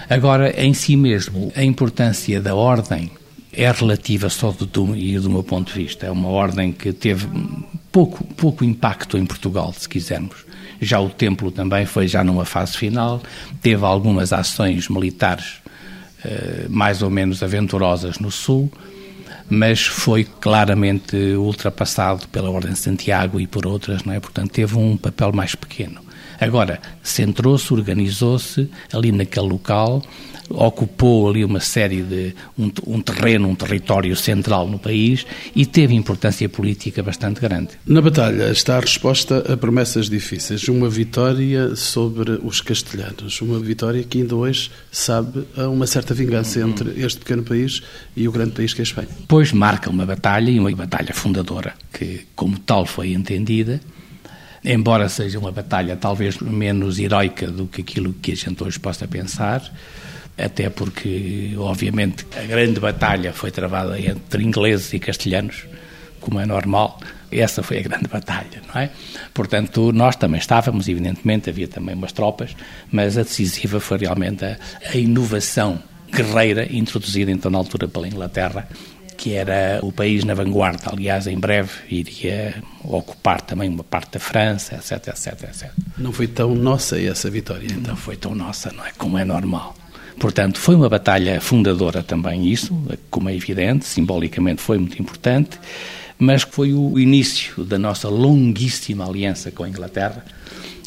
Agora, 0.10 0.50
em 0.60 0.74
si 0.74 0.96
mesmo, 0.96 1.51
a 1.58 1.63
importância 1.63 2.39
da 2.41 2.56
ordem 2.56 3.12
é 3.51 3.72
relativa 3.72 4.29
só 4.29 4.51
do, 4.51 4.96
e 4.96 5.18
do 5.20 5.29
meu 5.29 5.44
ponto 5.44 5.74
de 5.74 5.84
vista. 5.84 6.06
É 6.06 6.12
uma 6.12 6.29
ordem 6.29 6.72
que 6.72 6.94
teve 6.94 7.27
pouco, 7.91 8.24
pouco 8.36 8.63
impacto 8.63 9.18
em 9.18 9.25
Portugal, 9.25 9.74
se 9.74 9.88
quisermos. 9.88 10.46
Já 10.82 11.00
o 11.00 11.10
templo 11.10 11.51
também 11.51 11.86
foi 11.86 12.08
já 12.08 12.24
numa 12.24 12.46
fase 12.46 12.77
final, 12.77 13.22
teve 13.62 13.84
algumas 13.84 14.32
ações 14.32 14.88
militares 14.88 15.56
eh, 16.24 16.68
mais 16.70 17.01
ou 17.01 17.10
menos 17.10 17.44
aventurosas 17.44 18.20
no 18.20 18.32
sul, 18.32 18.72
mas 19.50 19.82
foi 19.82 20.24
claramente 20.24 21.15
ultrapassado 21.36 22.27
pela 22.27 22.50
Ordem 22.50 22.74
de 22.74 22.79
Santiago 22.79 23.39
e 23.39 23.48
por 23.48 23.65
outras, 23.65 24.03
não 24.03 24.13
é? 24.13 24.20
Portanto, 24.20 24.51
teve 24.51 24.77
um 24.77 24.96
papel 24.96 25.34
mais 25.34 25.56
pequeno. 25.56 26.01
Agora, 26.39 26.79
centrou-se, 27.03 27.74
organizou-se 27.74 28.69
ali 28.93 29.12
naquele 29.12 29.48
local, 29.48 30.01
ocupou 30.50 31.29
ali 31.29 31.46
uma 31.46 31.60
série 31.60 32.01
de 32.01 32.34
um, 32.58 32.72
um, 32.88 33.01
terreno, 33.01 33.48
um 33.48 33.55
território 33.55 34.15
central 34.15 34.67
no 34.67 34.79
país 34.79 35.25
e 35.55 35.65
teve 35.65 35.93
importância 35.93 36.50
política 36.50 37.03
bastante 37.03 37.39
grande. 37.39 37.69
Na 37.86 38.01
batalha 38.01 38.50
está 38.51 38.77
a 38.77 38.79
resposta 38.79 39.51
a 39.51 39.55
promessas 39.55 40.10
difíceis, 40.10 40.67
uma 40.67 40.89
vitória 40.89 41.75
sobre 41.75 42.31
os 42.43 42.62
castelhanos, 42.62 43.41
uma 43.41 43.60
vitória 43.60 44.03
que 44.03 44.19
ainda 44.22 44.36
hoje 44.36 44.72
sabe 44.91 45.46
a 45.55 45.67
uma 45.67 45.86
certa 45.86 46.13
vingança 46.13 46.60
uhum. 46.60 46.69
entre 46.69 47.00
este 47.01 47.19
pequeno 47.19 47.43
país 47.43 47.84
e 48.15 48.27
o 48.27 48.31
grande 48.31 48.51
país 48.51 48.74
que 48.74 48.81
é 48.81 48.84
a 48.84 48.84
Espanha. 48.84 49.10
Pois 49.27 49.51
marca 49.51 49.89
uma 49.89 50.05
batalha 50.05 50.50
e 50.50 50.60
uma 50.60 50.72
batalha 50.72 51.13
fundadora 51.13 51.74
que 51.93 52.22
como 52.36 52.58
tal 52.60 52.86
foi 52.86 53.12
entendida 53.12 53.79
embora 54.63 55.08
seja 55.10 55.39
uma 55.39 55.51
batalha 55.51 55.96
talvez 55.96 56.39
menos 56.39 57.00
heroica 57.00 57.48
do 57.48 57.68
que 57.68 57.82
aquilo 57.82 58.13
que 58.13 58.32
a 58.32 58.36
gente 58.36 58.63
hoje 58.63 58.80
possa 58.80 59.08
pensar, 59.08 59.63
até 60.38 60.70
porque, 60.70 61.54
obviamente, 61.58 62.25
a 62.38 62.44
grande 62.44 62.80
batalha 62.80 63.34
foi 63.34 63.51
travada 63.51 64.00
entre 64.00 64.44
ingleses 64.44 64.94
e 64.94 65.00
castelhanos, 65.00 65.66
como 66.20 66.39
é 66.39 66.46
normal. 66.46 67.00
Essa 67.32 67.62
foi 67.62 67.80
a 67.80 67.82
grande 67.82 68.08
batalha, 68.12 68.62
não 68.74 68.82
é? 68.82 68.89
Portanto, 69.34 69.92
nós 69.92 70.16
também 70.16 70.39
estávamos, 70.39 70.88
evidentemente, 70.88 71.50
havia 71.50 71.68
também 71.68 71.94
umas 71.94 72.12
tropas, 72.12 72.56
mas 72.92 73.18
a 73.18 73.24
decisiva 73.24 73.80
foi 73.80 73.98
realmente 73.98 74.46
a, 74.46 74.58
a 74.92 74.96
inovação 74.96 75.80
guerreira 76.12 76.68
introduzida 76.74 77.32
então 77.32 77.51
na 77.51 77.58
altura 77.58 77.88
pela 77.88 78.08
Inglaterra, 78.08 78.68
que 79.20 79.34
era 79.34 79.82
o 79.84 79.92
país 79.92 80.24
na 80.24 80.34
vanguarda. 80.34 80.92
Aliás, 80.94 81.28
em 81.28 81.38
breve 81.38 81.72
iria 81.90 82.64
ocupar 82.86 83.42
também 83.42 83.68
uma 83.68 83.84
parte 83.84 84.14
da 84.14 84.20
França, 84.20 84.76
etc, 84.76 85.10
etc, 85.10 85.44
etc. 85.44 85.72
Não 85.98 86.14
foi 86.14 86.26
tão 86.26 86.56
nossa 86.56 86.98
essa 86.98 87.30
vitória, 87.30 87.66
então? 87.66 87.92
Não 87.92 87.98
foi 87.98 88.16
tão 88.16 88.34
nossa, 88.34 88.72
não 88.72 88.86
é? 88.86 88.92
Como 88.98 89.18
é 89.18 89.26
normal. 89.26 89.76
Portanto, 90.18 90.58
foi 90.58 90.74
uma 90.74 90.88
batalha 90.88 91.42
fundadora 91.42 92.02
também 92.02 92.48
isso, 92.48 92.74
como 93.10 93.28
é 93.30 93.36
evidente, 93.36 93.86
simbolicamente 93.86 94.62
foi 94.62 94.78
muito 94.78 95.02
importante, 95.02 95.60
mas 96.18 96.44
foi 96.44 96.74
o 96.74 96.98
início 96.98 97.66
da 97.66 97.78
nossa 97.78 98.08
longuíssima 98.08 99.06
aliança 99.06 99.52
com 99.52 99.66
a 99.66 99.70
Inglaterra 99.70 100.24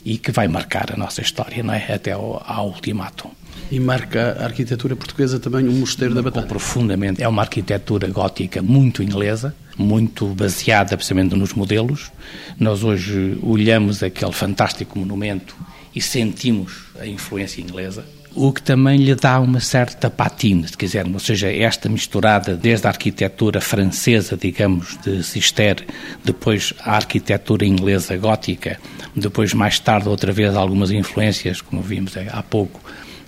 e 0.06 0.16
que 0.16 0.32
vai 0.32 0.48
marcar 0.48 0.90
a 0.90 0.96
nossa 0.96 1.20
história, 1.20 1.62
não 1.62 1.74
é? 1.74 1.92
Até 1.92 2.12
ao, 2.12 2.42
ao 2.46 2.68
ultimatum. 2.68 3.30
E 3.72 3.80
marca 3.80 4.36
a 4.38 4.44
arquitetura 4.44 4.94
portuguesa 4.94 5.40
também 5.40 5.66
um 5.66 5.72
mosteiro 5.72 6.14
da 6.14 6.20
Batalha? 6.20 6.46
Profundamente. 6.46 7.22
É 7.22 7.26
uma 7.26 7.40
arquitetura 7.40 8.06
gótica 8.06 8.60
muito 8.60 9.02
inglesa, 9.02 9.54
muito 9.78 10.26
baseada 10.26 10.94
precisamente 10.94 11.34
nos 11.34 11.54
modelos. 11.54 12.12
Nós 12.60 12.84
hoje 12.84 13.38
olhamos 13.42 14.02
aquele 14.02 14.32
fantástico 14.32 14.98
monumento 14.98 15.56
e 15.94 16.02
sentimos 16.02 16.84
a 17.00 17.06
influência 17.06 17.62
inglesa 17.62 18.04
o 18.34 18.50
que 18.50 18.62
também 18.62 18.96
lhe 18.96 19.14
dá 19.14 19.38
uma 19.38 19.60
certa 19.60 20.08
patina, 20.08 20.66
se 20.66 20.76
quisermos, 20.76 21.14
ou 21.14 21.20
seja, 21.20 21.52
esta 21.52 21.88
misturada 21.88 22.56
desde 22.56 22.86
a 22.86 22.90
arquitetura 22.90 23.60
francesa, 23.60 24.38
digamos, 24.38 24.96
de 25.04 25.22
Cister, 25.22 25.84
depois 26.24 26.72
a 26.80 26.96
arquitetura 26.96 27.66
inglesa 27.66 28.16
gótica, 28.16 28.78
depois 29.14 29.52
mais 29.52 29.78
tarde 29.78 30.08
outra 30.08 30.32
vez 30.32 30.56
algumas 30.56 30.90
influências, 30.90 31.60
como 31.60 31.82
vimos 31.82 32.14
há 32.16 32.42
pouco, 32.42 32.80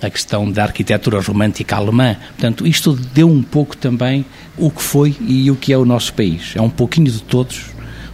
a 0.04 0.10
questão 0.10 0.50
da 0.50 0.64
arquitetura 0.64 1.20
romântica 1.20 1.76
alemã. 1.76 2.16
Portanto, 2.28 2.66
isto 2.66 2.92
deu 2.92 3.28
um 3.28 3.42
pouco 3.42 3.76
também 3.76 4.24
o 4.56 4.70
que 4.70 4.82
foi 4.82 5.16
e 5.20 5.50
o 5.50 5.56
que 5.56 5.72
é 5.72 5.78
o 5.78 5.84
nosso 5.84 6.12
país. 6.14 6.52
É 6.54 6.60
um 6.60 6.70
pouquinho 6.70 7.10
de 7.10 7.22
todos, 7.22 7.66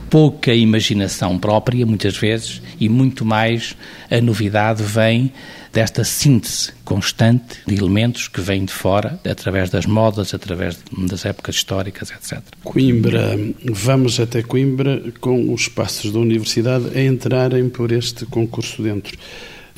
pouca 0.09 0.53
imaginação 0.55 1.39
própria, 1.39 1.85
muitas 1.85 2.17
vezes, 2.17 2.63
e 2.79 2.89
muito 2.89 3.25
mais 3.25 3.77
a 4.11 4.21
novidade 4.21 4.83
vem 4.83 5.33
desta 5.73 6.03
síntese 6.03 6.73
constante 6.85 7.59
de 7.65 7.75
elementos 7.77 8.27
que 8.27 8.41
vêm 8.41 8.65
de 8.65 8.73
fora, 8.73 9.21
através 9.25 9.71
das 9.71 9.87
modas, 9.87 10.35
através 10.35 10.79
das 11.09 11.25
épocas 11.25 11.55
históricas, 11.55 12.11
etc. 12.11 12.43
Coimbra, 12.65 13.39
vamos 13.65 14.19
até 14.19 14.43
Coimbra 14.43 15.01
com 15.21 15.53
os 15.53 15.69
passos 15.69 16.13
da 16.13 16.19
universidade 16.19 16.87
a 16.97 17.03
entrarem 17.03 17.69
por 17.69 17.93
este 17.93 18.27
concurso 18.27 18.83
dentro. 18.83 19.17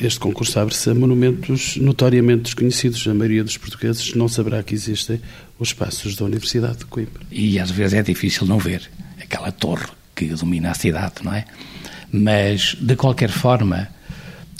Este 0.03 0.19
concurso 0.19 0.59
abre-se 0.59 0.91
a 0.91 0.95
monumentos 0.97 1.77
notoriamente 1.77 2.43
desconhecidos. 2.43 3.07
A 3.07 3.15
maioria 3.15 3.45
dos 3.45 3.57
portugueses 3.57 4.15
não 4.15 4.27
saberá 4.27 4.61
que 4.61 4.75
existem 4.75 5.21
os 5.61 5.73
passos 5.73 6.17
da 6.17 6.25
Universidade 6.25 6.79
de 6.79 6.87
Coimbra. 6.87 7.23
E 7.31 7.57
às 7.61 7.71
vezes 7.71 7.95
é 7.95 8.03
difícil 8.03 8.45
não 8.45 8.59
ver 8.59 8.91
aquela 9.23 9.53
torre 9.53 9.87
que 10.13 10.27
domina 10.27 10.73
a 10.73 10.75
cidade, 10.75 11.15
não 11.23 11.33
é? 11.33 11.45
Mas, 12.11 12.75
de 12.81 12.97
qualquer 12.97 13.31
forma, 13.31 13.89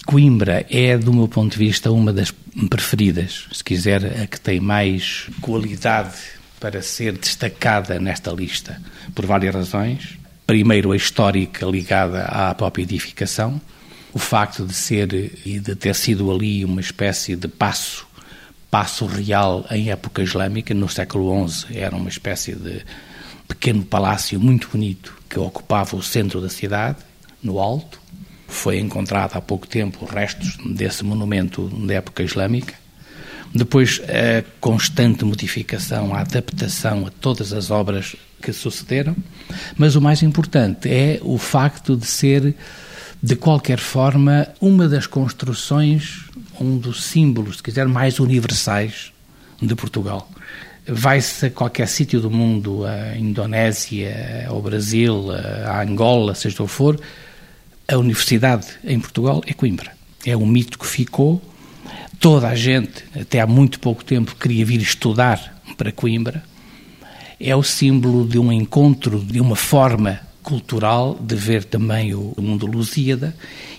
Coimbra 0.07 0.65
é, 0.71 0.97
do 0.97 1.13
meu 1.13 1.27
ponto 1.27 1.51
de 1.55 1.59
vista, 1.59 1.91
uma 1.91 2.13
das 2.13 2.33
preferidas, 2.71 3.49
se 3.53 3.65
quiser, 3.65 4.23
a 4.23 4.27
que 4.29 4.41
tem 4.41 4.61
mais 4.61 5.27
qualidade 5.41 6.15
para 6.61 6.81
ser 6.83 7.19
destacada 7.19 7.99
nesta 7.99 8.31
lista, 8.31 8.81
por 9.13 9.27
várias 9.27 9.53
razões. 9.53 10.17
Primeiro, 10.47 10.93
a 10.93 10.97
histórica 10.97 11.67
ligada 11.67 12.27
à 12.27 12.55
própria 12.55 12.85
edificação, 12.85 13.61
o 14.13 14.19
facto 14.19 14.67
de 14.67 14.75
ser 14.75 15.13
e 15.45 15.59
de 15.59 15.75
ter 15.75 15.95
sido 15.95 16.31
ali 16.31 16.65
uma 16.65 16.81
espécie 16.81 17.35
de 17.37 17.49
passo, 17.49 18.07
passo 18.71 19.07
real 19.07 19.65
em 19.71 19.91
época 19.91 20.23
islâmica, 20.23 20.75
no 20.75 20.89
século 20.89 21.49
XI, 21.49 21.79
era 21.79 21.97
uma 21.97 22.09
espécie 22.09 22.55
de 22.55 22.83
pequeno 23.49 23.85
palácio 23.85 24.39
muito 24.41 24.69
bonito 24.69 25.17
que 25.29 25.39
ocupava 25.39 25.97
o 25.97 26.03
centro 26.03 26.41
da 26.41 26.49
cidade, 26.49 26.99
no 27.43 27.59
alto. 27.59 28.01
Foi 28.47 28.79
encontrado 28.79 29.35
há 29.35 29.41
pouco 29.41 29.67
tempo 29.67 30.05
restos 30.05 30.59
desse 30.65 31.05
monumento 31.05 31.69
da 31.87 31.95
época 31.95 32.23
islâmica. 32.23 32.75
Depois, 33.55 34.01
a 34.05 34.45
constante 34.61 35.25
modificação, 35.25 36.15
a 36.15 36.21
adaptação 36.21 37.07
a 37.07 37.11
todas 37.11 37.53
as 37.53 37.71
obras 37.71 38.17
que 38.41 38.53
sucederam. 38.53 39.15
Mas 39.77 39.95
o 39.95 40.01
mais 40.01 40.23
importante 40.23 40.89
é 40.89 41.21
o 41.23 41.37
facto 41.39 41.97
de 41.97 42.07
ser, 42.07 42.55
de 43.23 43.37
qualquer 43.37 43.79
forma, 43.79 44.49
uma 44.61 44.89
das 44.89 45.07
construções, 45.07 46.25
um 46.61 46.77
dos 46.77 47.05
símbolos, 47.05 47.59
se 47.59 47.63
quiser, 47.63 47.87
mais 47.87 48.19
universais 48.19 49.13
de 49.61 49.75
Portugal. 49.77 50.29
Vai-se 50.89 51.47
a 51.47 51.51
qualquer 51.51 51.87
sítio 51.87 52.21
do 52.21 52.29
mundo, 52.29 52.85
a 52.85 53.17
Indonésia, 53.17 54.47
ao 54.49 54.61
Brasil, 54.61 55.31
a 55.67 55.81
Angola, 55.83 56.35
seja 56.35 56.61
o 56.65 56.67
for, 56.67 57.01
a 57.87 57.97
universidade 57.97 58.67
em 58.83 58.99
Portugal 58.99 59.41
é 59.47 59.53
Coimbra. 59.53 59.93
É 60.27 60.37
um 60.37 60.47
mito 60.47 60.77
que 60.77 60.87
ficou. 60.87 61.41
Toda 62.19 62.49
a 62.49 62.55
gente, 62.57 63.05
até 63.21 63.41
há 63.41 63.47
muito 63.47 63.79
pouco 63.79 64.05
tempo, 64.05 64.35
queria 64.35 64.65
vir 64.65 64.81
estudar 64.81 65.63
para 65.77 65.93
Coimbra. 65.93 66.43
É 67.39 67.55
o 67.55 67.63
símbolo 67.63 68.27
de 68.27 68.39
um 68.39 68.53
encontro, 68.53 69.21
de 69.21 69.41
uma 69.41 69.57
forma 69.57 70.21
cultural 70.43 71.17
de 71.21 71.35
ver 71.37 71.65
também 71.65 72.15
o 72.15 72.35
mundo 72.39 72.67
Lusíada 72.67 73.35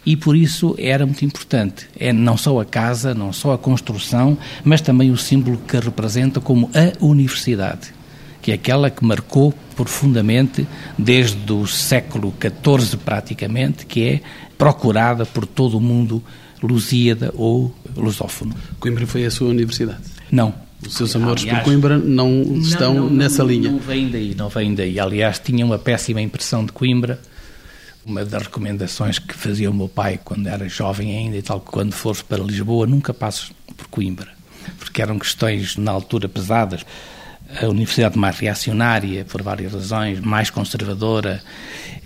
e 0.05 0.15
por 0.15 0.35
isso 0.35 0.75
era 0.77 1.05
muito 1.05 1.25
importante. 1.25 1.87
É 1.99 2.13
não 2.13 2.37
só 2.37 2.59
a 2.59 2.65
casa, 2.65 3.13
não 3.13 3.33
só 3.33 3.53
a 3.53 3.57
construção, 3.57 4.37
mas 4.63 4.81
também 4.81 5.11
o 5.11 5.17
símbolo 5.17 5.57
que 5.67 5.77
representa 5.77 6.39
como 6.39 6.69
a 6.73 7.03
universidade, 7.03 7.93
que 8.41 8.51
é 8.51 8.55
aquela 8.55 8.89
que 8.89 9.03
marcou 9.03 9.53
profundamente 9.75 10.67
desde 10.97 11.51
o 11.51 11.67
século 11.67 12.33
XIV 12.39 12.97
praticamente, 12.97 13.85
que 13.85 14.03
é 14.03 14.21
procurada 14.57 15.25
por 15.25 15.45
todo 15.45 15.77
o 15.77 15.81
mundo 15.81 16.23
lusíada 16.61 17.33
ou 17.35 17.75
lusófono. 17.95 18.55
Coimbra 18.79 19.05
foi 19.05 19.25
a 19.25 19.31
sua 19.31 19.49
universidade? 19.49 20.01
Não, 20.31 20.53
os 20.87 20.95
seus 20.95 21.15
amores 21.15 21.43
Aliás, 21.43 21.59
por 21.59 21.65
Coimbra 21.65 21.97
não 21.97 22.41
estão 22.61 22.93
não, 22.93 23.03
não, 23.05 23.09
nessa 23.09 23.43
linha. 23.43 23.71
Não 23.71 23.79
vem 23.79 24.09
daí, 24.09 24.35
não 24.35 24.49
vem 24.49 24.75
daí. 24.75 24.99
Aliás, 24.99 25.39
tinha 25.39 25.65
uma 25.65 25.77
péssima 25.77 26.21
impressão 26.21 26.65
de 26.65 26.71
Coimbra. 26.71 27.19
Uma 28.05 28.25
das 28.25 28.43
recomendações 28.43 29.17
que 29.17 29.33
fazia 29.33 29.71
o 29.71 29.73
meu 29.73 29.87
pai 29.87 30.19
quando 30.23 30.47
era 30.47 30.67
jovem 30.67 31.17
ainda 31.17 31.37
e 31.37 31.41
tal, 31.41 31.61
quando 31.61 31.93
fores 31.93 32.21
para 32.21 32.43
Lisboa, 32.43 32.85
nunca 32.85 33.13
passes 33.13 33.51
por 33.77 33.87
Coimbra. 33.87 34.29
Porque 34.77 35.01
eram 35.01 35.17
questões, 35.17 35.77
na 35.77 35.91
altura, 35.91 36.27
pesadas. 36.27 36.85
A 37.61 37.67
universidade 37.67 38.17
mais 38.17 38.37
reacionária, 38.39 39.23
por 39.25 39.41
várias 39.41 39.71
razões, 39.71 40.19
mais 40.19 40.49
conservadora, 40.49 41.41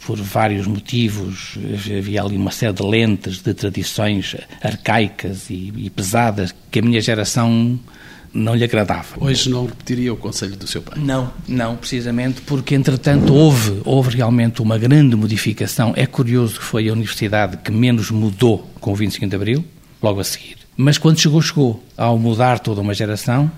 por 0.05 0.17
vários 0.17 0.67
motivos. 0.67 1.57
Havia 1.97 2.21
ali 2.21 2.37
uma 2.37 2.51
série 2.51 2.73
de 2.73 2.83
lentes, 2.83 3.41
de 3.41 3.53
tradições 3.53 4.35
arcaicas 4.61 5.49
e, 5.49 5.73
e 5.75 5.89
pesadas 5.89 6.53
que 6.71 6.79
a 6.79 6.81
minha 6.81 7.01
geração 7.01 7.79
não 8.33 8.55
lhe 8.55 8.63
agradava. 8.63 9.15
Hoje 9.19 9.49
não 9.49 9.65
repetiria 9.65 10.13
o 10.13 10.17
conselho 10.17 10.55
do 10.55 10.67
seu 10.67 10.81
pai? 10.81 10.99
Não, 10.99 11.31
não, 11.47 11.75
precisamente 11.75 12.41
porque, 12.41 12.75
entretanto, 12.75 13.33
houve, 13.33 13.81
houve 13.83 14.15
realmente 14.15 14.61
uma 14.61 14.77
grande 14.77 15.15
modificação. 15.15 15.93
É 15.95 16.05
curioso 16.05 16.59
que 16.59 16.65
foi 16.65 16.89
a 16.89 16.93
universidade 16.93 17.57
que 17.57 17.71
menos 17.71 18.11
mudou 18.11 18.69
com 18.79 18.91
o 18.91 18.95
25 18.95 19.27
de 19.27 19.35
Abril, 19.35 19.65
logo 20.01 20.19
a 20.19 20.23
seguir. 20.23 20.57
Mas 20.75 20.97
quando 20.97 21.19
chegou, 21.19 21.41
chegou. 21.41 21.83
Ao 21.97 22.17
mudar 22.19 22.59
toda 22.59 22.81
uma 22.81 22.93
geração, 22.93 23.51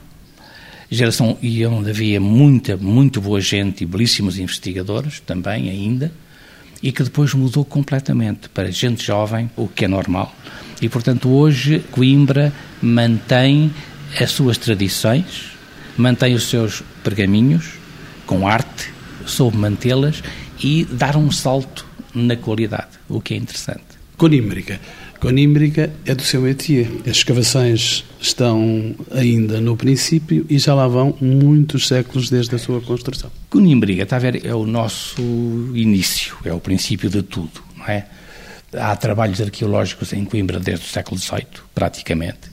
geração 0.89 1.38
e 1.41 1.65
onde 1.65 1.89
havia 1.89 2.19
muita, 2.19 2.77
muito 2.77 3.19
boa 3.19 3.41
gente 3.41 3.83
e 3.83 3.85
belíssimos 3.85 4.39
investigadores 4.39 5.19
também 5.19 5.69
ainda, 5.69 6.11
e 6.81 6.91
que 6.91 7.03
depois 7.03 7.33
mudou 7.33 7.65
completamente 7.65 8.47
para 8.49 8.71
gente 8.71 9.05
jovem, 9.05 9.49
o 9.57 9.67
que 9.67 9.85
é 9.85 9.88
normal. 9.88 10.33
E, 10.81 10.88
portanto, 10.88 11.29
hoje 11.29 11.79
Coimbra 11.91 12.53
mantém 12.81 13.71
as 14.18 14.32
suas 14.32 14.58
tradições, 14.58 15.51
mantém 15.98 16.34
os 16.34 16.50
seus 16.50 16.82
pergaminhos 17.04 17.74
com 18.25 18.48
arte, 18.48 18.92
soube 19.25 19.58
mantê-las 19.58 20.24
e 20.63 20.86
dar 20.86 21.15
um 21.15 21.32
salto 21.32 21.86
na 22.13 22.36
qualidade, 22.36 22.89
o 23.08 23.22
que 23.22 23.34
é 23.34 23.38
interessante. 23.38 23.84
Conímbrica. 24.17 24.80
Conímbrica 25.19 25.91
é 26.06 26.15
do 26.15 26.24
seu 26.24 26.41
métier. 26.41 26.88
As 27.02 27.17
escavações 27.17 28.06
estão 28.22 28.95
ainda 29.12 29.60
no 29.60 29.76
princípio 29.76 30.45
e 30.50 30.58
já 30.58 30.74
lá 30.74 30.88
vão 30.88 31.15
muitos 31.19 31.88
séculos 31.88 32.30
desde 32.30 32.56
a 32.56 32.58
sua 32.58 32.82
construção. 32.82 33.30
Conímbrica, 33.50 34.04
está 34.04 34.15
a 34.15 34.19
ver, 34.19 34.45
é 34.45 34.54
o 34.54 34.65
nosso 34.65 35.22
início, 35.74 36.38
é 36.45 36.54
o 36.54 36.60
princípio 36.60 37.10
de 37.10 37.22
tudo, 37.22 37.62
não 37.78 37.86
é? 37.86 38.06
Há 38.74 38.95
trabalhos 38.95 39.41
arqueológicos 39.41 40.13
em 40.13 40.24
Coimbra 40.24 40.60
desde 40.60 40.86
o 40.86 40.89
século 40.89 41.19
XVIII, 41.19 41.48
praticamente 41.74 42.48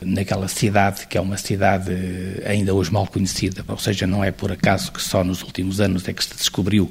naquela 0.00 0.48
cidade, 0.48 1.06
que 1.06 1.16
é 1.16 1.20
uma 1.20 1.36
cidade 1.36 1.92
ainda 2.46 2.74
hoje 2.74 2.92
mal 2.92 3.06
conhecida, 3.06 3.64
ou 3.66 3.78
seja, 3.78 4.06
não 4.06 4.22
é 4.22 4.30
por 4.30 4.52
acaso 4.52 4.92
que 4.92 5.02
só 5.02 5.24
nos 5.24 5.42
últimos 5.42 5.80
anos 5.80 6.06
é 6.08 6.12
que 6.12 6.24
se 6.24 6.34
descobriu 6.34 6.90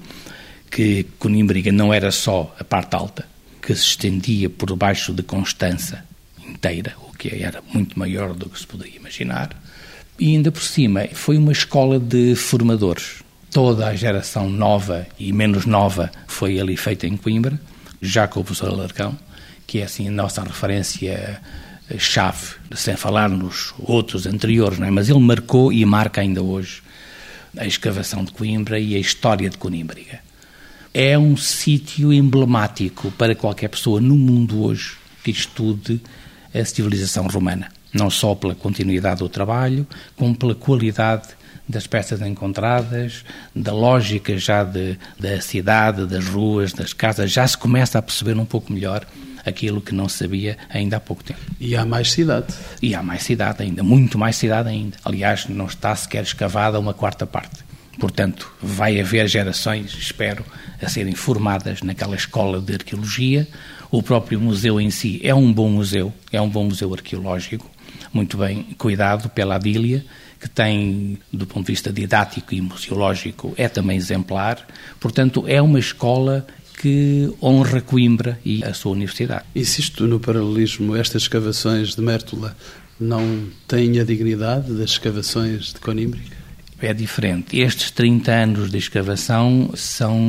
que 0.70 1.06
Conímbriga 1.20 1.72
não 1.72 1.94
era 1.94 2.12
só 2.12 2.54
a 2.60 2.64
parte 2.64 2.96
alta, 2.96 3.26
que 3.62 3.76
se 3.76 3.86
estendia 3.86 4.50
por 4.50 4.76
baixo 4.76 5.14
de 5.14 5.22
Constança 5.22 6.04
inteira, 6.48 6.96
o 7.08 7.16
que 7.16 7.44
era 7.44 7.62
muito 7.74 7.98
maior 7.98 8.34
do 8.34 8.50
que 8.50 8.60
se 8.60 8.66
poderia 8.66 8.96
imaginar. 8.96 9.50
E 10.20 10.36
ainda 10.36 10.52
por 10.52 10.62
cima, 10.62 11.08
foi 11.14 11.38
uma 11.38 11.52
escola 11.52 12.00
de 12.00 12.36
formadores. 12.36 13.24
Toda 13.52 13.88
a 13.88 13.96
geração 13.96 14.50
nova 14.50 15.06
e 15.20 15.32
menos 15.32 15.66
nova 15.66 16.12
foi 16.28 16.60
ali 16.60 16.76
feita 16.76 17.06
em 17.06 17.16
Coimbra, 17.16 17.60
já 18.02 18.28
com 18.28 18.40
o 18.40 18.44
professor 18.44 18.70
Alarcão, 18.70 19.18
que 19.68 19.80
é 19.80 19.84
assim 19.84 20.08
a 20.08 20.12
nossa 20.12 20.44
referência 20.44 21.40
chave, 21.98 22.56
sem 22.76 22.96
falar 22.96 23.30
nos 23.30 23.74
outros 23.80 24.26
anteriores, 24.26 24.80
é? 24.80 24.90
mas 24.90 25.10
ele 25.10 25.20
marcou 25.20 25.72
e 25.72 25.86
marca 25.86 26.22
ainda 26.22 26.42
hoje 26.42 26.82
a 27.58 27.66
escavação 27.66 28.24
de 28.24 28.32
Coimbra 28.32 28.80
e 28.80 28.96
a 28.96 29.00
história 29.00 29.50
de 29.50 29.58
Conímbriga. 29.58 30.20
É 30.94 31.18
um 31.18 31.36
sítio 31.36 32.14
emblemático 32.14 33.12
para 33.12 33.36
qualquer 33.36 33.68
pessoa 33.68 34.00
no 34.00 34.16
mundo 34.16 34.64
hoje 34.64 34.96
que 35.24 35.32
estude 35.32 36.02
a 36.54 36.64
civilização 36.66 37.28
romana, 37.28 37.70
não 37.92 38.10
só 38.10 38.36
pela 38.36 38.56
continuidade 38.56 39.20
do 39.20 39.30
trabalho, 39.30 39.88
como 40.16 40.36
pela 40.36 40.54
qualidade 40.54 41.30
das 41.68 41.88
peças 41.88 42.22
encontradas, 42.22 43.24
da 43.56 43.72
lógica 43.72 44.38
já 44.38 44.64
de, 44.64 44.98
da 45.20 45.40
cidade, 45.42 46.06
das 46.06 46.26
ruas, 46.26 46.74
das 46.74 46.94
casas, 46.94 47.32
já 47.32 47.48
se 47.48 47.58
começa 47.58 47.98
a 47.98 48.02
perceber 48.02 48.38
um 48.38 48.46
pouco 48.46 48.72
melhor 48.72 49.06
aquilo 49.46 49.82
que 49.82 49.94
não 49.94 50.08
sabia 50.08 50.58
ainda 50.70 50.98
há 50.98 51.00
pouco 51.00 51.24
tempo. 51.24 51.40
E 51.60 51.76
há 51.76 51.86
mais 51.86 52.12
cidade. 52.12 52.54
E 52.82 52.96
há 52.96 53.04
mais 53.04 53.24
cidade 53.24 53.64
ainda, 53.64 53.84
muito 53.84 54.18
mais 54.18 54.36
cidade 54.36 54.70
ainda. 54.70 54.98
Aliás, 55.04 55.48
não 55.48 55.66
está 55.66 55.96
sequer 55.96 56.24
escavada 56.24 56.80
uma 56.80 56.94
quarta 56.94 57.26
parte. 57.26 57.64
Portanto, 58.00 58.52
vai 58.62 59.00
haver 59.00 59.28
gerações, 59.28 59.94
espero, 59.94 60.44
a 60.82 60.90
serem 60.90 61.14
formadas 61.14 61.82
naquela 61.82 62.16
escola 62.16 62.60
de 62.60 62.74
arqueologia. 62.74 63.48
O 63.92 64.02
próprio 64.02 64.40
museu 64.40 64.82
em 64.82 64.90
si 64.90 65.22
é 65.24 65.34
um 65.34 65.54
bom 65.54 65.70
museu, 65.70 66.12
é 66.32 66.42
um 66.42 66.50
bom 66.50 66.64
museu 66.66 66.92
arqueológico, 66.94 67.70
muito 68.12 68.38
bem 68.38 68.64
cuidado 68.78 69.30
pela 69.30 69.56
Adília, 69.56 70.04
que 70.40 70.50
tem, 70.50 71.20
do 71.32 71.46
ponto 71.46 71.68
de 71.68 71.72
vista 71.72 71.94
didático 71.94 72.54
e 72.54 72.60
museológico, 72.60 73.54
é 73.56 73.70
também 73.70 73.96
exemplar. 73.96 74.66
Portanto, 75.00 75.46
é 75.48 75.62
uma 75.62 75.80
escola 75.80 76.46
que 76.84 77.34
honra 77.42 77.80
Coimbra 77.80 78.38
e 78.44 78.62
a 78.62 78.74
sua 78.74 78.92
universidade. 78.92 79.46
Insisto 79.56 80.06
no 80.06 80.20
paralelismo, 80.20 80.98
estas 80.98 81.22
escavações 81.22 81.96
de 81.96 82.02
Mértola 82.02 82.58
não 83.00 83.46
têm 83.66 84.02
a 84.02 84.04
dignidade 84.04 84.74
das 84.74 84.90
escavações 84.90 85.68
de 85.68 85.80
Conímbriga? 85.80 86.36
É 86.82 86.94
diferente. 86.94 87.58
Estes 87.58 87.90
30 87.90 88.30
anos 88.34 88.70
de 88.70 88.78
escavação 88.78 89.72
são. 89.76 90.20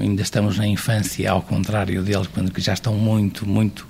ainda 0.00 0.22
estamos 0.22 0.56
na 0.56 0.66
infância, 0.66 1.30
ao 1.30 1.42
contrário 1.42 2.02
deles, 2.02 2.26
quando 2.26 2.50
já 2.58 2.72
estão 2.72 2.94
muito, 2.94 3.46
muito 3.46 3.86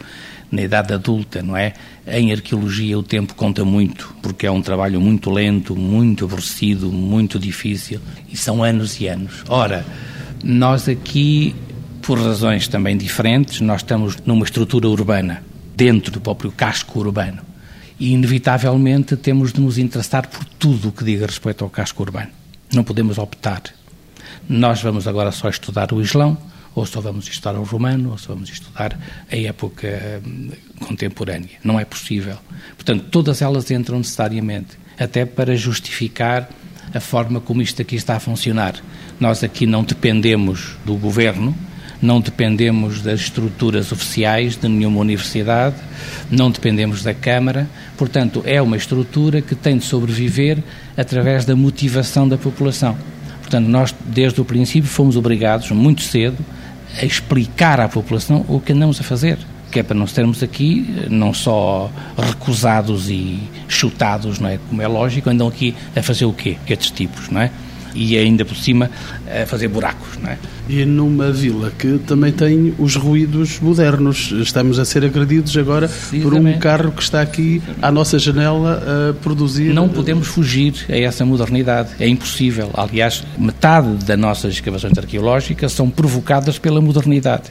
na 0.50 0.62
idade 0.62 0.92
adulta, 0.92 1.40
não 1.40 1.56
é? 1.56 1.72
Em 2.04 2.32
arqueologia 2.32 2.98
o 2.98 3.04
tempo 3.04 3.36
conta 3.36 3.64
muito, 3.64 4.12
porque 4.20 4.44
é 4.44 4.50
um 4.50 4.60
trabalho 4.60 5.00
muito 5.00 5.30
lento, 5.30 5.76
muito 5.76 6.24
aborrecido, 6.24 6.90
muito 6.90 7.38
difícil, 7.38 8.00
e 8.28 8.36
são 8.36 8.64
anos 8.64 9.00
e 9.00 9.06
anos. 9.06 9.44
Ora, 9.48 9.86
nós 10.42 10.88
aqui 10.88 11.54
por 12.02 12.18
razões 12.18 12.68
também 12.68 12.96
diferentes, 12.96 13.60
nós 13.60 13.80
estamos 13.80 14.18
numa 14.26 14.44
estrutura 14.44 14.88
urbana. 14.88 15.42
dentro 15.74 16.12
do 16.12 16.20
próprio 16.20 16.52
casco 16.52 17.00
urbano. 17.00 17.42
E, 17.98 18.12
inevitavelmente, 18.12 19.16
temos 19.16 19.52
de 19.52 19.60
nos 19.60 19.78
interessar 19.78 20.28
por 20.28 20.44
tudo 20.44 20.88
o 20.88 20.92
que 20.92 21.02
diga 21.02 21.26
respeito 21.26 21.64
ao 21.64 21.70
casco 21.70 22.02
urbano. 22.02 22.30
Não 22.72 22.84
podemos 22.84 23.16
optar. 23.16 23.62
Nós 24.48 24.82
vamos 24.82 25.08
agora 25.08 25.32
só 25.32 25.48
estudar 25.48 25.92
o 25.92 26.00
Islão, 26.00 26.36
ou 26.74 26.84
só 26.84 27.00
vamos 27.00 27.26
estudar 27.26 27.54
o 27.54 27.62
romano, 27.62 28.10
ou 28.10 28.18
só 28.18 28.34
vamos 28.34 28.50
estudar 28.50 28.98
a 29.30 29.36
época 29.36 30.22
hum, 30.26 30.50
contemporânea. 30.80 31.58
Não 31.64 31.80
é 31.80 31.84
possível. 31.84 32.36
Portanto, 32.76 33.06
todas 33.10 33.40
elas 33.40 33.70
entram 33.70 33.98
necessariamente, 33.98 34.78
até 34.98 35.24
para 35.24 35.56
justificar 35.56 36.48
a 36.94 37.00
forma 37.00 37.40
como 37.40 37.62
isto 37.62 37.80
aqui 37.80 37.96
está 37.96 38.16
a 38.16 38.20
funcionar. 38.20 38.74
Nós 39.18 39.42
aqui 39.42 39.66
não 39.66 39.84
dependemos 39.84 40.76
do 40.84 40.96
governo, 40.96 41.56
não 42.02 42.20
dependemos 42.20 43.00
das 43.00 43.20
estruturas 43.20 43.92
oficiais 43.92 44.56
de 44.56 44.68
nenhuma 44.68 45.00
universidade, 45.00 45.76
não 46.28 46.50
dependemos 46.50 47.02
da 47.02 47.14
Câmara, 47.14 47.68
portanto, 47.96 48.42
é 48.44 48.60
uma 48.60 48.76
estrutura 48.76 49.40
que 49.40 49.54
tem 49.54 49.78
de 49.78 49.84
sobreviver 49.84 50.58
através 50.96 51.44
da 51.44 51.54
motivação 51.54 52.28
da 52.28 52.36
população. 52.36 52.96
Portanto, 53.40 53.68
nós, 53.68 53.94
desde 54.06 54.40
o 54.40 54.44
princípio, 54.44 54.90
fomos 54.90 55.16
obrigados, 55.16 55.70
muito 55.70 56.02
cedo, 56.02 56.38
a 57.00 57.04
explicar 57.04 57.80
à 57.80 57.88
população 57.88 58.44
o 58.48 58.60
que 58.60 58.72
andamos 58.72 59.00
a 59.00 59.04
fazer 59.04 59.38
que 59.72 59.80
é 59.80 59.82
para 59.82 59.96
não 59.96 60.06
sermos 60.06 60.42
aqui 60.42 61.06
não 61.08 61.32
só 61.32 61.90
recusados 62.16 63.08
e 63.08 63.38
chutados, 63.66 64.38
não 64.38 64.50
é? 64.50 64.58
Como 64.68 64.82
é 64.82 64.86
lógico, 64.86 65.30
andam 65.30 65.48
aqui 65.48 65.74
a 65.96 66.02
fazer 66.02 66.26
o 66.26 66.32
quê? 66.32 66.58
Estes 66.68 66.90
tipos, 66.90 67.30
não 67.30 67.40
é? 67.40 67.50
E 67.94 68.16
ainda 68.16 68.44
por 68.44 68.56
cima 68.56 68.90
a 69.26 69.46
fazer 69.46 69.68
buracos, 69.68 70.18
não 70.22 70.30
é? 70.30 70.38
E 70.68 70.84
numa 70.84 71.30
vila 71.30 71.72
que 71.78 71.98
também 72.06 72.32
tem 72.32 72.74
os 72.78 72.96
ruídos 72.96 73.60
modernos. 73.60 74.32
Estamos 74.32 74.78
a 74.78 74.84
ser 74.84 75.04
agredidos 75.04 75.56
agora 75.56 75.90
por 76.22 76.34
um 76.34 76.58
carro 76.58 76.92
que 76.92 77.02
está 77.02 77.20
aqui 77.20 77.62
à 77.80 77.90
nossa 77.90 78.18
janela 78.18 78.82
a 79.10 79.14
produzir. 79.14 79.72
Não 79.74 79.88
podemos 79.88 80.28
fugir 80.28 80.74
a 80.88 80.96
essa 80.96 81.24
modernidade. 81.24 81.90
É 81.98 82.08
impossível. 82.08 82.70
Aliás, 82.74 83.24
metade 83.38 84.04
das 84.04 84.18
nossas 84.18 84.54
escavações 84.54 84.96
arqueológicas 84.96 85.72
são 85.72 85.90
provocadas 85.90 86.58
pela 86.58 86.80
modernidade 86.80 87.50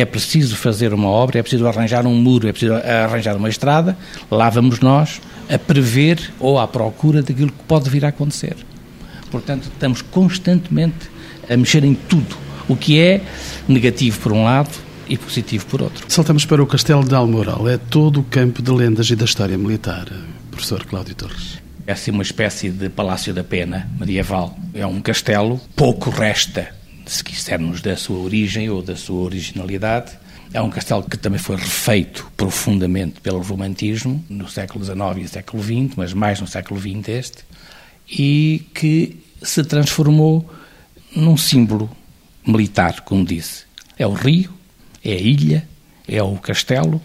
é 0.00 0.04
preciso 0.04 0.56
fazer 0.56 0.92
uma 0.92 1.08
obra, 1.08 1.38
é 1.38 1.42
preciso 1.42 1.66
arranjar 1.66 2.06
um 2.06 2.14
muro, 2.14 2.48
é 2.48 2.52
preciso 2.52 2.74
arranjar 2.74 3.36
uma 3.36 3.48
estrada, 3.48 3.96
lá 4.30 4.50
vamos 4.50 4.80
nós 4.80 5.20
a 5.48 5.58
prever 5.58 6.32
ou 6.40 6.58
à 6.58 6.66
procura 6.66 7.22
daquilo 7.22 7.50
que 7.50 7.62
pode 7.66 7.88
vir 7.88 8.04
a 8.04 8.08
acontecer. 8.08 8.56
Portanto, 9.30 9.68
estamos 9.72 10.02
constantemente 10.02 11.10
a 11.48 11.56
mexer 11.56 11.84
em 11.84 11.94
tudo, 11.94 12.36
o 12.68 12.76
que 12.76 13.00
é 13.00 13.20
negativo 13.68 14.20
por 14.20 14.32
um 14.32 14.44
lado 14.44 14.70
e 15.08 15.16
positivo 15.16 15.66
por 15.66 15.82
outro. 15.82 16.04
Saltamos 16.08 16.44
para 16.44 16.62
o 16.62 16.66
Castelo 16.66 17.04
de 17.04 17.14
Almoral. 17.14 17.68
É 17.68 17.76
todo 17.76 18.20
o 18.20 18.24
campo 18.24 18.60
de 18.62 18.70
lendas 18.70 19.08
e 19.10 19.16
da 19.16 19.24
história 19.24 19.56
militar, 19.56 20.06
professor 20.50 20.84
Cláudio 20.84 21.14
Torres. 21.14 21.58
É 21.86 21.92
assim 21.92 22.10
uma 22.10 22.22
espécie 22.22 22.70
de 22.70 22.88
Palácio 22.88 23.32
da 23.32 23.44
Pena 23.44 23.88
medieval. 23.98 24.58
É 24.74 24.84
um 24.84 25.00
castelo, 25.00 25.60
pouco 25.76 26.10
resta 26.10 26.74
se 27.06 27.22
quisermos, 27.22 27.80
da 27.80 27.96
sua 27.96 28.18
origem 28.18 28.68
ou 28.68 28.82
da 28.82 28.96
sua 28.96 29.22
originalidade. 29.22 30.12
É 30.52 30.60
um 30.60 30.70
castelo 30.70 31.02
que 31.02 31.16
também 31.16 31.38
foi 31.38 31.56
refeito 31.56 32.30
profundamente 32.36 33.20
pelo 33.20 33.40
romantismo 33.40 34.24
no 34.28 34.48
século 34.48 34.84
XIX 34.84 34.98
e 35.24 35.28
século 35.28 35.62
XX, 35.62 35.96
mas 35.96 36.12
mais 36.12 36.40
no 36.40 36.46
século 36.46 36.80
XX 36.80 37.08
este, 37.08 37.44
e 38.08 38.66
que 38.74 39.16
se 39.42 39.64
transformou 39.64 40.48
num 41.14 41.36
símbolo 41.36 41.90
militar, 42.46 43.00
como 43.00 43.24
disse. 43.24 43.64
É 43.98 44.06
o 44.06 44.12
rio, 44.12 44.52
é 45.04 45.12
a 45.12 45.20
ilha, 45.20 45.68
é 46.06 46.22
o 46.22 46.36
castelo, 46.36 47.00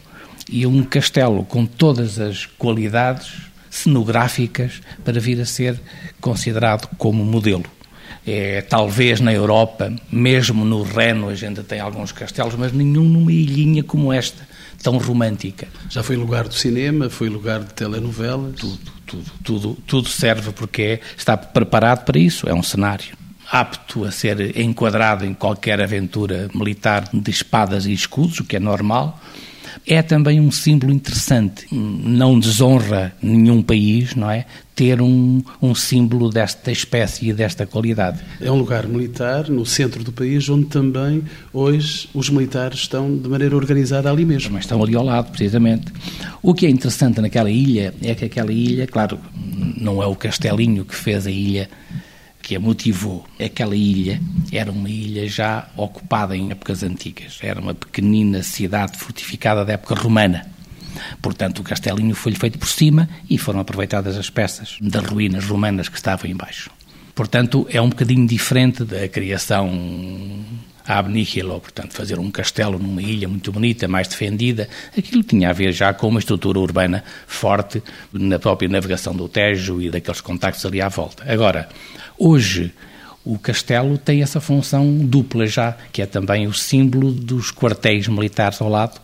e 0.50 0.66
um 0.66 0.84
castelo 0.84 1.46
com 1.46 1.66
todas 1.66 2.20
as 2.20 2.46
qualidades 2.46 3.52
cenográficas 3.70 4.82
para 5.04 5.20
vir 5.20 5.40
a 5.40 5.46
ser 5.46 5.80
considerado 6.20 6.90
como 6.98 7.24
modelo. 7.24 7.66
É, 8.28 8.62
talvez 8.62 9.20
na 9.20 9.34
Europa, 9.34 9.92
mesmo 10.12 10.64
no 10.66 10.84
Reno, 10.84 11.30
a 11.30 11.36
gente 11.36 11.64
tem 11.64 11.80
alguns 11.80 12.12
castelos, 12.12 12.56
mas 12.56 12.72
nenhum 12.72 13.06
numa 13.06 13.32
ilhinha 13.32 13.84
como 13.84 14.12
esta, 14.14 14.48
tão 14.82 14.98
romântica. 14.98 15.68
Já 15.90 16.04
foi 16.04 16.16
lugar 16.16 16.48
do 16.48 16.54
cinema, 16.54 17.10
foi 17.10 17.30
lugar 17.30 17.60
de 17.60 17.74
telenovelas? 17.74 18.56
Tudo, 18.56 18.80
tudo, 19.06 19.32
tudo, 19.44 19.78
tudo 19.88 20.10
serve 20.10 20.52
porque 20.52 20.82
é, 20.82 21.00
está 21.18 21.38
preparado 21.38 22.06
para 22.06 22.20
isso, 22.20 22.48
é 22.48 22.54
um 22.54 22.64
cenário 22.64 23.22
apto 23.52 24.06
a 24.06 24.12
ser 24.12 24.58
enquadrado 24.58 25.26
em 25.26 25.34
qualquer 25.34 25.82
aventura 25.82 26.50
militar 26.56 27.10
de 27.12 27.30
espadas 27.30 27.86
e 27.86 27.92
escudos, 27.92 28.40
o 28.40 28.46
que 28.46 28.56
é 28.56 28.60
normal, 28.62 29.20
é 29.86 30.02
também 30.02 30.40
um 30.40 30.52
símbolo 30.52 30.94
interessante. 30.94 31.68
Não 31.72 32.40
desonra 32.40 33.14
nenhum 33.22 33.62
país, 33.62 34.16
não 34.16 34.32
é? 34.32 34.46
Ter 34.82 35.00
um, 35.00 35.44
um 35.62 35.76
símbolo 35.76 36.32
desta 36.32 36.72
espécie 36.72 37.30
e 37.30 37.34
desta 37.34 37.68
qualidade. 37.68 38.20
É 38.42 38.52
um 38.52 38.58
lugar 38.58 38.88
militar 38.88 39.48
no 39.48 39.64
centro 39.64 40.04
do 40.04 40.12
país, 40.12 40.50
onde 40.50 40.66
também 40.66 41.24
hoje 41.54 42.10
os 42.16 42.32
militares 42.32 42.80
estão 42.80 43.16
de 43.16 43.30
maneira 43.30 43.56
organizada 43.56 44.10
ali 44.10 44.26
mesmo. 44.26 44.48
Também 44.48 44.60
estão 44.60 44.82
ali 44.82 44.96
ao 44.96 45.04
lado, 45.04 45.30
precisamente. 45.30 45.94
O 46.42 46.56
que 46.56 46.66
é 46.66 46.70
interessante 46.72 47.22
naquela 47.22 47.52
ilha 47.52 47.94
é 48.02 48.16
que 48.16 48.26
aquela 48.26 48.52
ilha, 48.52 48.88
claro, 48.88 49.20
não 49.78 50.02
é 50.02 50.08
o 50.08 50.16
castelinho 50.16 50.84
que 50.84 50.96
fez 50.96 51.28
a 51.28 51.32
ilha 51.32 51.70
que 52.42 52.56
a 52.56 52.60
motivou. 52.60 53.24
Aquela 53.40 53.76
ilha 53.76 54.20
era 54.52 54.72
uma 54.72 54.90
ilha 54.90 55.28
já 55.30 55.70
ocupada 55.78 56.36
em 56.36 56.50
épocas 56.50 56.82
antigas. 56.82 57.38
Era 57.44 57.62
uma 57.62 57.76
pequenina 57.76 58.42
cidade 58.42 58.98
fortificada 58.98 59.64
da 59.64 59.74
época 59.74 59.94
romana. 59.94 60.51
Portanto, 61.22 61.60
o 61.60 61.64
castelinho 61.64 62.16
foi 62.16 62.34
feito 62.34 62.58
por 62.58 62.68
cima 62.68 63.10
e 63.30 63.38
foram 63.38 63.60
aproveitadas 63.60 64.18
as 64.18 64.30
peças 64.30 64.78
das 64.82 65.06
ruínas 65.06 65.46
romanas 65.46 65.90
que 65.90 65.98
estavam 65.98 66.30
embaixo. 66.30 66.70
Portanto, 67.14 67.68
é 67.70 67.82
um 67.82 67.90
bocadinho 67.90 68.26
diferente 68.26 68.84
da 68.84 69.08
criação 69.08 69.70
ab 70.86 71.10
nihilo, 71.10 71.60
portanto, 71.60 71.94
fazer 71.94 72.20
um 72.20 72.32
castelo 72.32 72.80
numa 72.80 73.02
ilha 73.02 73.28
muito 73.28 73.52
bonita, 73.52 73.88
mais 73.88 74.08
defendida. 74.08 74.68
Aquilo 74.98 75.24
tinha 75.24 75.50
a 75.50 75.54
ver 75.54 75.72
já 75.72 75.94
com 75.94 76.08
uma 76.08 76.20
estrutura 76.20 76.60
urbana 76.60 77.04
forte 77.28 77.82
na 78.12 78.40
própria 78.40 78.70
navegação 78.70 79.16
do 79.16 79.28
Tejo 79.28 79.82
e 79.82 79.90
daqueles 79.90 80.22
contactos 80.22 80.66
ali 80.66 80.82
à 80.82 80.88
volta. 80.90 81.24
Agora, 81.32 81.70
hoje, 82.18 82.74
o 83.24 83.38
castelo 83.38 83.98
tem 83.98 84.22
essa 84.22 84.42
função 84.42 84.98
dupla 84.98 85.46
já, 85.46 85.78
que 85.92 86.02
é 86.02 86.06
também 86.06 86.48
o 86.48 86.54
símbolo 86.54 87.12
dos 87.12 87.52
quartéis 87.52 88.08
militares 88.08 88.62
ao 88.62 88.70
lado, 88.70 89.00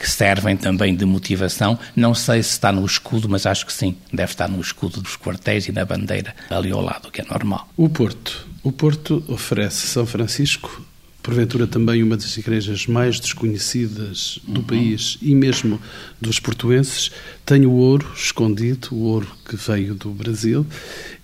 que 0.00 0.10
servem 0.10 0.56
também 0.56 0.94
de 0.96 1.04
motivação. 1.04 1.78
Não 1.94 2.14
sei 2.14 2.42
se 2.42 2.52
está 2.52 2.72
no 2.72 2.84
escudo, 2.86 3.28
mas 3.28 3.44
acho 3.44 3.66
que 3.66 3.72
sim, 3.72 3.94
deve 4.10 4.32
estar 4.32 4.48
no 4.48 4.60
escudo 4.60 5.02
dos 5.02 5.16
quartéis 5.16 5.68
e 5.68 5.72
na 5.72 5.84
bandeira 5.84 6.34
ali 6.48 6.72
ao 6.72 6.80
lado, 6.80 7.10
que 7.10 7.20
é 7.20 7.24
normal. 7.24 7.68
O 7.76 7.88
Porto. 7.88 8.48
O 8.62 8.72
Porto 8.72 9.22
oferece 9.28 9.86
São 9.86 10.06
Francisco 10.06 10.82
porventura 11.22 11.66
também 11.66 12.02
uma 12.02 12.16
das 12.16 12.36
igrejas 12.36 12.86
mais 12.86 13.20
desconhecidas 13.20 14.38
do 14.46 14.60
uhum. 14.60 14.66
país 14.66 15.18
e 15.20 15.34
mesmo 15.34 15.80
dos 16.20 16.40
portuenses, 16.40 17.10
tem 17.44 17.66
o 17.66 17.72
ouro 17.72 18.10
escondido, 18.16 18.88
o 18.92 19.02
ouro 19.02 19.28
que 19.46 19.56
veio 19.56 19.94
do 19.94 20.10
Brasil, 20.10 20.66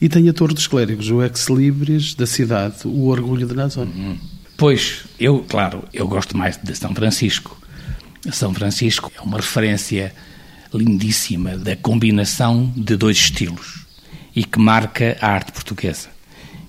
e 0.01 0.09
tem 0.09 0.29
a 0.29 0.33
Torre 0.33 0.55
dos 0.55 0.67
Clérigos, 0.67 1.11
o 1.11 1.23
ex-libris 1.23 2.15
da 2.15 2.27
cidade, 2.27 2.77
o 2.85 3.07
orgulho 3.07 3.47
de 3.47 3.55
Nazón. 3.55 3.87
Uhum. 3.87 4.19
Pois, 4.57 5.05
eu, 5.19 5.45
claro, 5.49 5.85
eu 5.93 6.07
gosto 6.07 6.37
mais 6.37 6.57
de 6.57 6.75
São 6.75 6.95
Francisco. 6.95 7.61
São 8.33 8.53
Francisco 8.53 9.11
é 9.17 9.21
uma 9.21 9.37
referência 9.37 10.13
lindíssima 10.73 11.57
da 11.57 11.77
combinação 11.77 12.73
de 12.77 12.97
dois 12.97 13.17
estilos 13.17 13.87
e 14.35 14.45
que 14.45 14.59
marca 14.59 15.17
a 15.21 15.29
arte 15.29 15.53
portuguesa, 15.53 16.09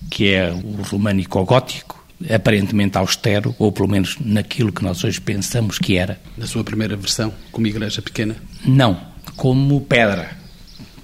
que 0.10 0.34
é 0.34 0.52
o 0.52 0.82
românico 0.84 1.43
gótico 1.43 1.98
aparentemente 2.34 2.98
austero, 2.98 3.56
ou 3.60 3.72
pelo 3.72 3.88
menos 3.88 4.17
naquilo 4.20 4.72
que 4.72 4.84
nós 4.84 5.04
hoje 5.04 5.22
pensamos 5.22 5.78
que 5.78 5.98
era. 5.98 6.20
Na 6.36 6.48
sua 6.48 6.63
primeira 6.63 6.96
versão, 6.96 7.34
como 7.52 7.67
igreja 7.67 8.02
pequena? 8.02 8.36
Não, 8.65 9.00
como 9.36 9.82
pedra. 9.82 10.36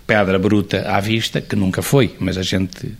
Pedra 0.07 0.39
bruta 0.39 0.89
à 0.89 0.99
vista, 0.99 1.39
que 1.39 1.55
nunca 1.55 1.81
foi, 1.81 2.15
mas 2.19 2.37
a 2.37 2.43
gente 2.43 2.93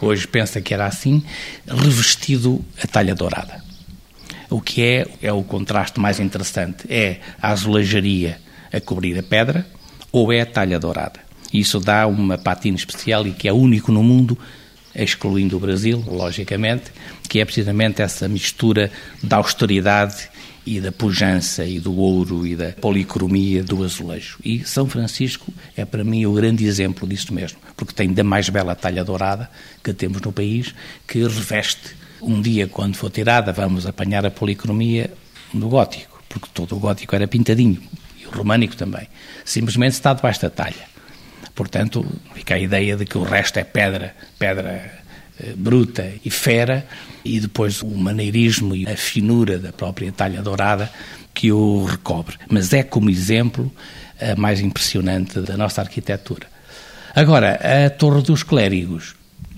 hoje 0.00 0.26
pensa 0.26 0.60
que 0.60 0.72
era 0.72 0.86
assim, 0.86 1.22
revestido 1.66 2.64
a 2.82 2.86
talha 2.86 3.14
dourada. 3.14 3.62
O 4.50 4.60
que 4.60 4.82
é, 4.82 5.06
é 5.22 5.32
o 5.32 5.42
contraste 5.42 6.00
mais 6.00 6.18
interessante, 6.18 6.84
é 6.90 7.20
a 7.40 7.52
azulejaria 7.52 8.38
a 8.72 8.80
cobrir 8.80 9.18
a 9.18 9.22
pedra 9.22 9.66
ou 10.12 10.32
é 10.32 10.40
a 10.40 10.46
talha 10.46 10.78
dourada. 10.78 11.20
Isso 11.52 11.80
dá 11.80 12.06
uma 12.06 12.36
patina 12.36 12.76
especial 12.76 13.26
e 13.26 13.32
que 13.32 13.48
é 13.48 13.52
único 13.52 13.90
no 13.90 14.02
mundo 14.02 14.36
excluindo 14.94 15.56
o 15.56 15.60
Brasil, 15.60 16.02
logicamente, 16.06 16.90
que 17.28 17.40
é 17.40 17.44
precisamente 17.44 18.02
essa 18.02 18.28
mistura 18.28 18.90
da 19.22 19.36
austeridade 19.36 20.28
e 20.66 20.80
da 20.80 20.92
pujança 20.92 21.64
e 21.64 21.80
do 21.80 21.96
ouro 21.96 22.46
e 22.46 22.54
da 22.54 22.72
policromia 22.72 23.62
do 23.62 23.82
azulejo. 23.82 24.38
E 24.44 24.64
São 24.64 24.86
Francisco 24.88 25.52
é 25.76 25.84
para 25.84 26.04
mim 26.04 26.26
o 26.26 26.32
grande 26.32 26.64
exemplo 26.64 27.08
disso 27.08 27.32
mesmo, 27.32 27.58
porque 27.76 27.94
tem 27.94 28.12
da 28.12 28.22
mais 28.22 28.48
bela 28.48 28.74
talha 28.74 29.04
dourada 29.04 29.50
que 29.82 29.92
temos 29.92 30.20
no 30.20 30.32
país, 30.32 30.74
que 31.06 31.20
reveste. 31.20 32.00
Um 32.22 32.40
dia, 32.40 32.66
quando 32.66 32.96
for 32.96 33.10
tirada, 33.10 33.52
vamos 33.52 33.86
apanhar 33.86 34.26
a 34.26 34.30
policromia 34.30 35.10
do 35.52 35.68
gótico, 35.68 36.22
porque 36.28 36.48
todo 36.52 36.76
o 36.76 36.78
gótico 36.78 37.14
era 37.14 37.26
pintadinho. 37.26 37.80
românico 38.32 38.76
também. 38.76 39.08
Simplesmente 39.44 39.94
está 39.94 40.12
debaixo 40.14 40.42
da 40.42 40.50
talha. 40.50 40.88
Portanto, 41.54 42.06
fica 42.34 42.54
a 42.54 42.58
ideia 42.58 42.96
de 42.96 43.04
que 43.04 43.18
o 43.18 43.22
resto 43.22 43.58
é 43.58 43.64
pedra, 43.64 44.14
pedra 44.38 44.90
eh, 45.38 45.52
bruta 45.56 46.12
e 46.24 46.30
fera, 46.30 46.86
e 47.24 47.40
depois 47.40 47.82
o 47.82 47.88
maneirismo 47.88 48.74
e 48.74 48.86
a 48.86 48.96
finura 48.96 49.58
da 49.58 49.72
própria 49.72 50.12
talha 50.12 50.42
dourada 50.42 50.90
que 51.34 51.50
o 51.50 51.84
recobre. 51.84 52.36
Mas 52.48 52.72
é 52.72 52.82
como 52.82 53.10
exemplo 53.10 53.72
a 54.20 54.38
mais 54.38 54.60
impressionante 54.60 55.40
da 55.40 55.56
nossa 55.56 55.80
arquitetura. 55.80 56.46
Agora, 57.14 57.58
a 57.86 57.90
Torre 57.90 58.22
dos 58.22 58.42
Clérigos. 58.42 59.14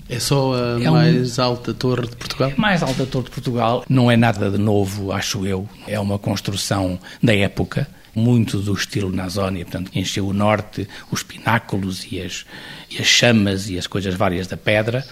É 0.09 0.19
só 0.19 0.53
a 0.53 0.81
é 0.81 0.89
mais 0.89 1.39
um... 1.39 1.43
alta 1.43 1.73
torre 1.73 2.07
de 2.07 2.15
Portugal? 2.15 2.51
É 2.51 2.59
mais 2.59 2.83
alta 2.83 3.05
torre 3.05 3.25
de 3.25 3.31
Portugal. 3.31 3.85
Não 3.87 4.11
é 4.11 4.17
nada 4.17 4.49
de 4.49 4.57
novo, 4.57 5.11
acho 5.11 5.45
eu. 5.45 5.67
É 5.87 5.99
uma 5.99 6.19
construção 6.19 6.99
da 7.21 7.35
época, 7.35 7.87
muito 8.13 8.59
do 8.59 8.73
estilo 8.73 9.11
Nazónia, 9.11 9.65
portanto, 9.65 9.91
encheu 9.95 10.27
o 10.27 10.33
norte, 10.33 10.87
os 11.09 11.23
pináculos 11.23 12.05
e 12.11 12.21
as, 12.21 12.45
e 12.89 12.99
as 12.99 13.07
chamas 13.07 13.69
e 13.69 13.77
as 13.77 13.87
coisas 13.87 14.13
várias 14.15 14.47
da 14.47 14.57
pedra. 14.57 15.05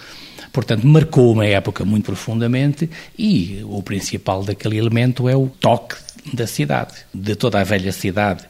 Portanto, 0.52 0.86
marcou 0.86 1.32
uma 1.32 1.46
época 1.46 1.84
muito 1.84 2.04
profundamente 2.04 2.88
e 3.18 3.62
o 3.64 3.82
principal 3.82 4.44
daquele 4.44 4.76
elemento 4.76 5.28
é 5.28 5.34
o 5.34 5.48
toque 5.48 5.96
da 6.32 6.46
cidade, 6.46 6.94
de 7.12 7.34
toda 7.34 7.58
a 7.60 7.64
velha 7.64 7.90
cidade. 7.90 8.44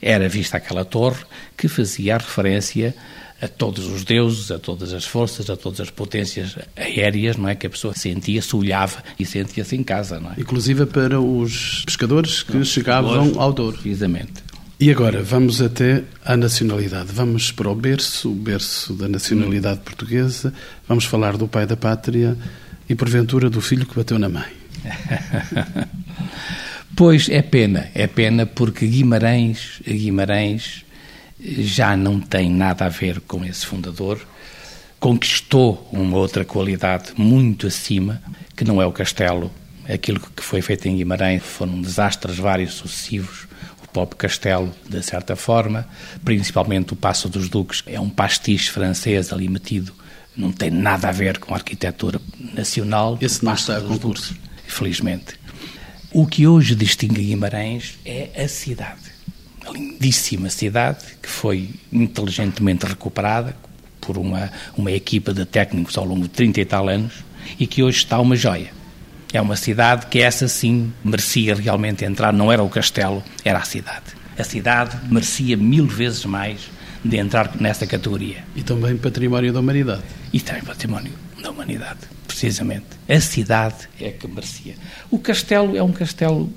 Era 0.00 0.28
vista 0.28 0.56
aquela 0.56 0.84
torre 0.84 1.24
que 1.56 1.68
fazia 1.68 2.16
referência 2.16 2.94
a 3.42 3.48
todos 3.48 3.86
os 3.86 4.04
deuses, 4.04 4.52
a 4.52 4.58
todas 4.58 4.94
as 4.94 5.04
forças, 5.04 5.50
a 5.50 5.56
todas 5.56 5.80
as 5.80 5.90
potências 5.90 6.56
aéreas, 6.76 7.36
não 7.36 7.48
é? 7.48 7.56
Que 7.56 7.66
a 7.66 7.70
pessoa 7.70 7.92
sentia, 7.92 8.40
se 8.40 8.54
olhava 8.54 9.02
e 9.18 9.26
sentia-se 9.26 9.74
em 9.74 9.82
casa, 9.82 10.20
não 10.20 10.30
é? 10.30 10.34
Inclusive 10.38 10.86
para 10.86 11.20
os 11.20 11.82
pescadores 11.84 12.44
que 12.44 12.56
não, 12.56 12.64
chegavam 12.64 13.40
ao 13.40 13.52
Douro. 13.52 13.76
Precisamente. 13.78 14.44
E 14.78 14.90
agora 14.92 15.22
vamos 15.22 15.60
até 15.60 16.04
à 16.24 16.36
nacionalidade. 16.36 17.10
Vamos 17.12 17.50
para 17.50 17.68
o 17.68 17.74
berço, 17.74 18.30
o 18.30 18.34
berço 18.34 18.94
da 18.94 19.08
nacionalidade 19.08 19.80
hum. 19.80 19.84
portuguesa. 19.84 20.54
Vamos 20.86 21.04
falar 21.04 21.36
do 21.36 21.48
pai 21.48 21.66
da 21.66 21.76
pátria 21.76 22.36
e 22.88 22.94
porventura 22.94 23.50
do 23.50 23.60
filho 23.60 23.84
que 23.84 23.96
bateu 23.96 24.20
na 24.20 24.28
mãe. 24.28 24.52
pois 26.96 27.28
é 27.28 27.42
pena, 27.42 27.88
é 27.92 28.06
pena 28.06 28.46
porque 28.46 28.86
Guimarães, 28.86 29.80
Guimarães 29.86 30.84
já 31.42 31.96
não 31.96 32.20
tem 32.20 32.48
nada 32.50 32.86
a 32.86 32.88
ver 32.88 33.20
com 33.20 33.44
esse 33.44 33.66
fundador. 33.66 34.20
Conquistou 35.00 35.88
uma 35.92 36.16
outra 36.16 36.44
qualidade 36.44 37.12
muito 37.16 37.66
acima, 37.66 38.22
que 38.56 38.64
não 38.64 38.80
é 38.80 38.86
o 38.86 38.92
castelo. 38.92 39.50
Aquilo 39.88 40.20
que 40.20 40.42
foi 40.42 40.62
feito 40.62 40.86
em 40.86 40.96
Guimarães 40.96 41.42
foram 41.42 41.80
desastres 41.80 42.38
vários 42.38 42.74
sucessivos. 42.74 43.48
O 43.84 43.88
próprio 43.88 44.16
castelo, 44.16 44.72
de 44.88 45.02
certa 45.02 45.34
forma, 45.34 45.86
principalmente 46.24 46.92
o 46.92 46.96
Passo 46.96 47.28
dos 47.28 47.48
Duques, 47.48 47.82
é 47.86 47.98
um 47.98 48.08
pastiche 48.08 48.70
francês 48.70 49.32
ali 49.32 49.48
metido. 49.48 49.92
Não 50.36 50.52
tem 50.52 50.70
nada 50.70 51.08
a 51.08 51.12
ver 51.12 51.38
com 51.38 51.52
a 51.52 51.56
arquitetura 51.56 52.20
nacional. 52.54 53.18
Esse 53.20 53.44
não 53.44 53.52
está 53.52 53.76
a 53.76 53.80
concurso. 53.80 54.34
Felizmente. 54.66 55.34
O 56.10 56.26
que 56.26 56.46
hoje 56.46 56.74
distingue 56.74 57.24
Guimarães 57.24 57.98
é 58.04 58.30
a 58.42 58.48
cidade 58.48 59.11
lindíssima 59.70 60.50
cidade 60.50 61.04
que 61.22 61.28
foi 61.28 61.70
inteligentemente 61.92 62.86
recuperada 62.86 63.54
por 64.00 64.18
uma, 64.18 64.50
uma 64.76 64.90
equipa 64.90 65.32
de 65.32 65.44
técnicos 65.44 65.96
ao 65.96 66.04
longo 66.04 66.22
de 66.22 66.28
30 66.28 66.60
e 66.60 66.64
tal 66.64 66.88
anos 66.88 67.24
e 67.58 67.66
que 67.66 67.82
hoje 67.82 67.98
está 67.98 68.18
uma 68.20 68.36
joia. 68.36 68.70
É 69.32 69.40
uma 69.40 69.56
cidade 69.56 70.06
que 70.06 70.20
essa 70.20 70.46
sim 70.46 70.92
merecia 71.02 71.54
realmente 71.54 72.04
entrar, 72.04 72.32
não 72.32 72.52
era 72.52 72.62
o 72.62 72.68
castelo, 72.68 73.22
era 73.44 73.58
a 73.58 73.64
cidade. 73.64 74.04
A 74.38 74.44
cidade 74.44 74.98
merecia 75.10 75.56
mil 75.56 75.86
vezes 75.86 76.24
mais 76.26 76.70
de 77.04 77.16
entrar 77.16 77.56
nessa 77.58 77.86
categoria. 77.86 78.44
E 78.54 78.62
também 78.62 78.96
património 78.96 79.52
da 79.52 79.60
humanidade. 79.60 80.02
E 80.32 80.40
também 80.40 80.62
património 80.62 81.12
da 81.42 81.50
humanidade, 81.50 82.00
precisamente. 82.26 82.86
A 83.08 83.20
cidade 83.20 83.88
é 84.00 84.10
que 84.10 84.28
merecia. 84.28 84.74
O 85.10 85.18
castelo 85.18 85.76
é 85.76 85.82
um 85.82 85.92
castelo 85.92 86.52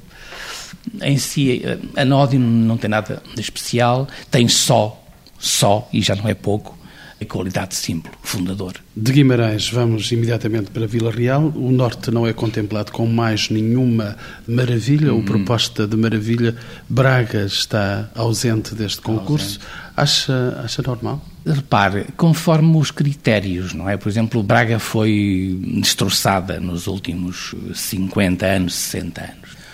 em 1.02 1.18
si, 1.18 1.62
anódino 1.96 2.46
não 2.46 2.78
tem 2.78 2.90
nada 2.90 3.22
de 3.34 3.42
especial, 3.42 4.08
tem 4.30 4.48
só, 4.48 5.02
só, 5.40 5.88
e 5.92 6.02
já 6.02 6.16
não 6.16 6.28
é 6.28 6.34
pouco, 6.34 6.76
a 7.22 7.26
qualidade 7.26 7.70
de 7.70 7.76
símbolo, 7.76 8.14
fundador. 8.22 8.76
De 8.96 9.12
Guimarães 9.12 9.70
vamos 9.70 10.12
imediatamente 10.12 10.70
para 10.72 10.86
Vila 10.86 11.12
Real. 11.12 11.44
O 11.56 11.72
Norte 11.72 12.12
não 12.12 12.28
é 12.28 12.34
contemplado 12.34 12.92
com 12.92 13.08
mais 13.08 13.50
nenhuma 13.50 14.18
maravilha, 14.48 15.14
hum. 15.14 15.18
ou 15.18 15.24
proposta 15.24 15.88
de 15.88 15.96
maravilha. 15.96 16.56
Braga 16.90 17.46
está 17.46 18.10
ausente 18.16 18.76
deste 18.76 19.02
concurso. 19.02 19.60
Ausente. 19.60 19.86
Acha, 19.96 20.62
acha 20.64 20.82
normal? 20.82 21.26
Repare, 21.46 22.08
conforme 22.18 22.76
os 22.78 22.92
critérios, 22.92 23.74
não 23.74 23.90
é? 23.90 23.96
Por 23.96 24.10
exemplo, 24.10 24.44
Braga 24.44 24.78
foi 24.78 25.58
destroçada 25.80 26.60
nos 26.60 26.86
últimos 26.88 27.56
50 27.74 28.46
anos, 28.46 28.76
60 28.76 29.22
anos. 29.22 29.65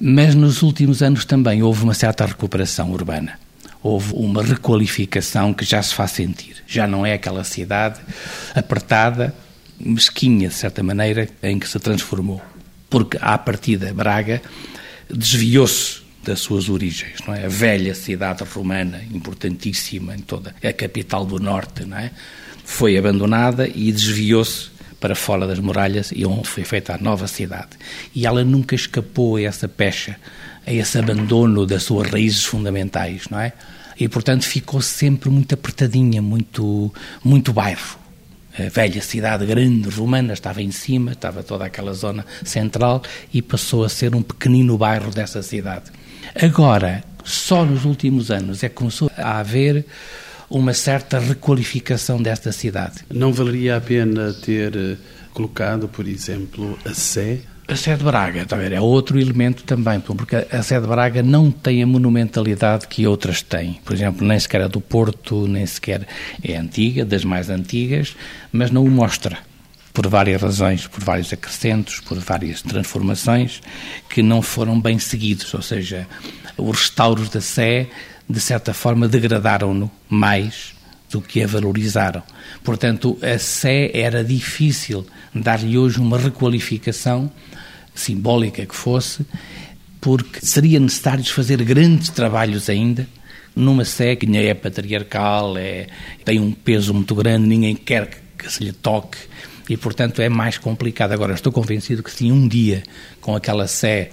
Mas 0.00 0.34
nos 0.34 0.62
últimos 0.62 1.02
anos 1.02 1.24
também 1.24 1.62
houve 1.62 1.82
uma 1.82 1.94
certa 1.94 2.24
recuperação 2.24 2.92
urbana. 2.92 3.38
Houve 3.82 4.12
uma 4.14 4.42
requalificação 4.42 5.52
que 5.52 5.64
já 5.64 5.82
se 5.82 5.94
faz 5.94 6.12
sentir. 6.12 6.56
Já 6.66 6.86
não 6.86 7.04
é 7.04 7.14
aquela 7.14 7.44
cidade 7.44 8.00
apertada, 8.54 9.34
mesquinha, 9.78 10.48
de 10.48 10.54
certa 10.54 10.82
maneira, 10.82 11.28
em 11.42 11.58
que 11.58 11.68
se 11.68 11.78
transformou. 11.78 12.40
Porque, 12.90 13.18
à 13.20 13.36
partida, 13.36 13.92
Braga 13.92 14.40
desviou-se 15.10 16.02
das 16.24 16.40
suas 16.40 16.68
origens, 16.68 17.18
não 17.26 17.34
é? 17.34 17.46
A 17.46 17.48
velha 17.48 17.94
cidade 17.94 18.44
romana, 18.44 19.00
importantíssima 19.12 20.14
em 20.14 20.20
toda 20.20 20.54
a 20.62 20.72
capital 20.72 21.24
do 21.24 21.38
norte, 21.38 21.84
não 21.84 21.98
é? 21.98 22.10
Foi 22.64 22.98
abandonada 22.98 23.66
e 23.66 23.90
desviou-se 23.90 24.70
para 25.00 25.14
fora 25.14 25.46
das 25.46 25.58
muralhas 25.58 26.10
e 26.14 26.26
onde 26.26 26.48
foi 26.48 26.64
feita 26.64 26.94
a 26.94 26.98
nova 26.98 27.26
cidade. 27.26 27.70
E 28.14 28.26
ela 28.26 28.44
nunca 28.44 28.74
escapou 28.74 29.36
a 29.36 29.42
essa 29.42 29.68
pecha, 29.68 30.16
a 30.66 30.72
esse 30.72 30.98
abandono 30.98 31.64
das 31.66 31.84
suas 31.84 32.10
raízes 32.10 32.44
fundamentais, 32.44 33.24
não 33.30 33.38
é? 33.38 33.52
E, 33.98 34.08
portanto, 34.08 34.44
ficou 34.44 34.80
sempre 34.80 35.28
muito 35.28 35.54
apertadinha, 35.54 36.22
muito, 36.22 36.92
muito 37.24 37.52
bairro. 37.52 37.98
A 38.56 38.68
velha 38.68 39.00
cidade 39.00 39.46
grande 39.46 39.88
romana 39.88 40.32
estava 40.32 40.62
em 40.62 40.70
cima, 40.70 41.12
estava 41.12 41.42
toda 41.42 41.64
aquela 41.64 41.92
zona 41.92 42.24
central 42.44 43.02
e 43.32 43.40
passou 43.40 43.84
a 43.84 43.88
ser 43.88 44.14
um 44.14 44.22
pequenino 44.22 44.76
bairro 44.76 45.10
dessa 45.10 45.42
cidade. 45.42 45.92
Agora, 46.40 47.04
só 47.24 47.64
nos 47.64 47.84
últimos 47.84 48.30
anos 48.30 48.62
é 48.62 48.68
que 48.68 48.74
começou 48.74 49.10
a 49.16 49.38
haver 49.38 49.84
uma 50.50 50.72
certa 50.72 51.18
requalificação 51.18 52.20
desta 52.20 52.52
cidade. 52.52 53.04
Não 53.12 53.32
valeria 53.32 53.76
a 53.76 53.80
pena 53.80 54.32
ter 54.32 54.76
eh, 54.76 54.96
colocado, 55.32 55.88
por 55.88 56.06
exemplo, 56.06 56.78
a 56.84 56.94
Sé? 56.94 57.40
A 57.66 57.76
Sé 57.76 57.96
de 57.96 58.02
Braga, 58.02 58.46
a 58.50 58.56
ver, 58.56 58.72
é 58.72 58.80
outro 58.80 59.20
elemento 59.20 59.62
também, 59.62 60.00
porque 60.00 60.36
a 60.50 60.62
Sé 60.62 60.80
de 60.80 60.86
Braga 60.86 61.22
não 61.22 61.50
tem 61.50 61.82
a 61.82 61.86
monumentalidade 61.86 62.88
que 62.88 63.06
outras 63.06 63.42
têm. 63.42 63.78
Por 63.84 63.92
exemplo, 63.92 64.26
nem 64.26 64.40
sequer 64.40 64.62
a 64.62 64.68
do 64.68 64.80
Porto, 64.80 65.46
nem 65.46 65.66
sequer 65.66 66.06
é 66.42 66.56
antiga, 66.56 67.04
das 67.04 67.24
mais 67.24 67.50
antigas, 67.50 68.16
mas 68.50 68.70
não 68.70 68.84
o 68.84 68.90
mostra 68.90 69.36
por 69.92 70.06
várias 70.06 70.40
razões, 70.40 70.86
por 70.86 71.02
vários 71.02 71.32
acrescentos, 71.32 72.00
por 72.00 72.18
várias 72.18 72.62
transformações 72.62 73.60
que 74.08 74.22
não 74.22 74.40
foram 74.40 74.80
bem 74.80 74.98
seguidos, 74.98 75.52
ou 75.52 75.60
seja, 75.60 76.06
os 76.56 76.78
restauros 76.78 77.28
da 77.28 77.40
Sé 77.40 77.88
de 78.28 78.40
certa 78.40 78.74
forma, 78.74 79.08
degradaram-no 79.08 79.90
mais 80.08 80.74
do 81.10 81.20
que 81.20 81.42
a 81.42 81.46
valorizaram. 81.46 82.22
Portanto, 82.62 83.18
a 83.22 83.38
Sé 83.38 83.90
era 83.94 84.22
difícil 84.22 85.06
dar-lhe 85.34 85.78
hoje 85.78 85.98
uma 85.98 86.18
requalificação, 86.18 87.30
simbólica 87.94 88.66
que 88.66 88.74
fosse, 88.74 89.24
porque 90.00 90.44
seria 90.44 90.78
necessário 90.78 91.24
fazer 91.24 91.62
grandes 91.64 92.10
trabalhos 92.10 92.68
ainda 92.68 93.08
numa 93.56 93.84
Sé 93.84 94.14
que 94.14 94.36
é 94.36 94.54
patriarcal, 94.54 95.56
é, 95.58 95.88
tem 96.24 96.38
um 96.38 96.52
peso 96.52 96.94
muito 96.94 97.14
grande, 97.14 97.46
ninguém 97.46 97.74
quer 97.74 98.06
que, 98.06 98.16
que 98.38 98.52
se 98.52 98.62
lhe 98.62 98.72
toque 98.72 99.18
e, 99.68 99.76
portanto, 99.76 100.22
é 100.22 100.28
mais 100.28 100.56
complicado. 100.56 101.12
Agora, 101.12 101.34
estou 101.34 101.52
convencido 101.52 102.02
que 102.02 102.10
se 102.10 102.30
um 102.30 102.46
dia, 102.46 102.82
com 103.20 103.34
aquela 103.34 103.66
Sé 103.66 104.10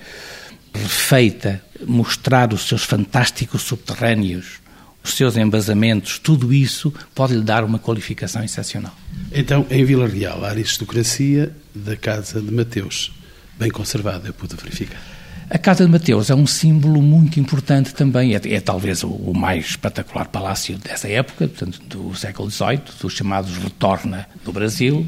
refeita, 0.76 1.62
mostrar 1.86 2.54
os 2.54 2.68
seus 2.68 2.84
fantásticos 2.84 3.64
subterrâneos, 3.64 4.60
os 5.04 5.14
seus 5.14 5.38
embasamentos, 5.38 6.18
tudo 6.18 6.52
isso 6.52 6.94
pode 7.14 7.36
lhe 7.36 7.44
dar 7.44 7.64
uma 7.64 7.78
qualificação 7.78 8.44
excepcional. 8.44 8.96
Então, 9.32 9.66
em 9.70 9.86
Vila 9.86 10.08
Real, 10.08 10.44
a 10.44 10.50
aristocracia 10.50 11.56
da 11.74 11.96
Casa 11.96 12.42
de 12.42 12.52
Mateus, 12.52 13.12
bem 13.58 13.70
conservada, 13.70 14.28
eu 14.28 14.34
pude 14.34 14.56
verificar. 14.56 15.00
A 15.48 15.60
Casa 15.60 15.86
de 15.86 15.92
Mateus 15.92 16.32
é 16.32 16.36
um 16.36 16.48
símbolo 16.48 17.04
muito 17.04 17.40
importante 17.40 17.94
também, 17.94 18.34
é, 18.34 18.42
é 18.46 18.60
talvez 18.60 19.04
o, 19.04 19.10
o, 19.10 19.34
mais 19.34 19.66
espetacular 19.68 20.28
palácio 20.28 20.76
dessa 20.80 21.08
época, 21.08 21.48
portanto, 21.48 21.80
do 21.88 22.16
século 22.16 22.50
XVIII, 22.50 22.82
dos 23.00 23.14
chamados 23.14 23.56
Retorna 23.58 24.28
do 24.44 24.52
Brasil, 24.52 25.08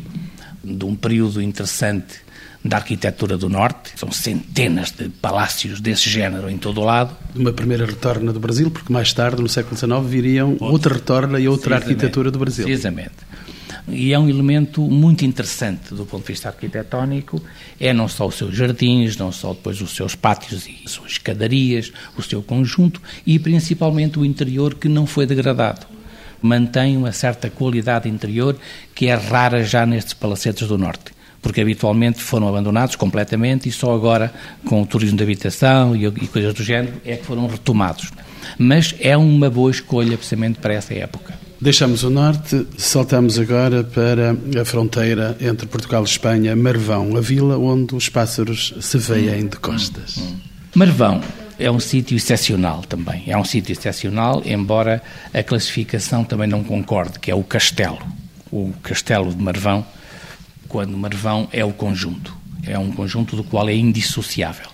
de 0.63 0.85
um 0.85 0.95
período 0.95 1.41
interessante 1.41 2.26
da 2.63 2.77
arquitetura 2.77 3.37
do 3.37 3.49
Norte. 3.49 3.91
São 3.95 4.11
centenas 4.11 4.91
de 4.91 5.09
palácios 5.09 5.79
desse 5.79 6.09
género 6.09 6.49
em 6.49 6.57
todo 6.57 6.81
o 6.81 6.83
lado. 6.83 7.15
Uma 7.35 7.53
primeira 7.53 7.85
retorna 7.85 8.33
do 8.33 8.39
Brasil, 8.39 8.69
porque 8.71 8.91
mais 8.91 9.13
tarde, 9.13 9.41
no 9.41 9.49
século 9.49 9.77
XIX, 9.77 10.05
viriam 10.05 10.57
outra 10.59 10.93
retorna 10.95 11.39
e 11.39 11.47
outra 11.47 11.75
arquitetura 11.75 12.31
do 12.31 12.39
Brasil. 12.39 12.65
Precisamente. 12.65 13.15
E 13.89 14.11
é 14.11 14.19
um 14.19 14.27
elemento 14.27 14.81
muito 14.81 15.23
interessante 15.23 15.93
do 15.93 16.05
ponto 16.05 16.21
de 16.21 16.33
vista 16.33 16.49
arquitetónico, 16.49 17.41
é 17.79 17.93
não 17.93 18.09
só 18.09 18.27
os 18.27 18.35
seus 18.35 18.53
jardins, 18.53 19.15
não 19.15 19.31
só 19.31 19.53
depois 19.53 19.79
os 19.79 19.95
seus 19.95 20.13
pátios 20.13 20.67
e 20.67 20.81
as 20.83 20.91
suas 20.91 21.13
escadarias, 21.13 21.93
o 22.17 22.21
seu 22.21 22.43
conjunto 22.43 23.01
e 23.25 23.39
principalmente 23.39 24.19
o 24.19 24.25
interior 24.25 24.75
que 24.75 24.89
não 24.89 25.07
foi 25.07 25.25
degradado. 25.25 25.87
Mantém 26.41 26.97
uma 26.97 27.13
certa 27.13 27.49
qualidade 27.49 28.09
interior 28.09 28.57
que 28.93 29.07
é 29.07 29.15
rara 29.15 29.63
já 29.63 29.85
nestes 29.85 30.13
palacetes 30.13 30.67
do 30.67 30.77
Norte 30.77 31.16
porque 31.41 31.61
habitualmente 31.61 32.21
foram 32.21 32.47
abandonados 32.47 32.95
completamente 32.95 33.69
e 33.69 33.71
só 33.71 33.93
agora, 33.93 34.33
com 34.65 34.81
o 34.81 34.85
turismo 34.85 35.17
de 35.17 35.23
habitação 35.23 35.95
e, 35.95 36.05
e 36.05 36.27
coisas 36.27 36.53
do 36.53 36.63
género, 36.63 36.93
é 37.05 37.15
que 37.15 37.25
foram 37.25 37.47
retomados. 37.47 38.11
Mas 38.57 38.95
é 38.99 39.15
uma 39.17 39.49
boa 39.49 39.71
escolha 39.71 40.17
precisamente 40.17 40.59
para 40.59 40.73
essa 40.73 40.93
época. 40.93 41.33
Deixamos 41.59 42.03
o 42.03 42.09
norte, 42.09 42.67
saltamos 42.77 43.39
agora 43.39 43.83
para 43.83 44.37
a 44.61 44.63
fronteira 44.63 45.35
entre 45.41 45.65
Portugal 45.65 46.03
e 46.03 46.05
Espanha, 46.05 46.55
Marvão, 46.55 47.17
a 47.17 47.21
vila 47.21 47.57
onde 47.57 47.95
os 47.95 48.09
pássaros 48.09 48.75
se 48.79 48.97
veem 48.99 49.47
de 49.47 49.57
costas. 49.57 50.21
Marvão 50.75 51.19
é 51.57 51.71
um 51.71 51.79
sítio 51.79 52.15
excepcional 52.15 52.83
também. 52.83 53.23
É 53.25 53.35
um 53.35 53.43
sítio 53.43 53.71
excepcional, 53.71 54.43
embora 54.45 55.01
a 55.33 55.41
classificação 55.41 56.23
também 56.23 56.47
não 56.47 56.63
concorde, 56.63 57.19
que 57.19 57.31
é 57.31 57.35
o 57.35 57.43
castelo. 57.43 57.97
O 58.51 58.71
castelo 58.83 59.33
de 59.33 59.41
Marvão 59.41 59.83
quando 60.67 60.97
Marvão 60.97 61.47
é 61.51 61.63
o 61.63 61.71
conjunto. 61.71 62.35
É 62.63 62.77
um 62.77 62.91
conjunto 62.91 63.35
do 63.35 63.43
qual 63.43 63.67
é 63.69 63.75
indissociável. 63.75 64.67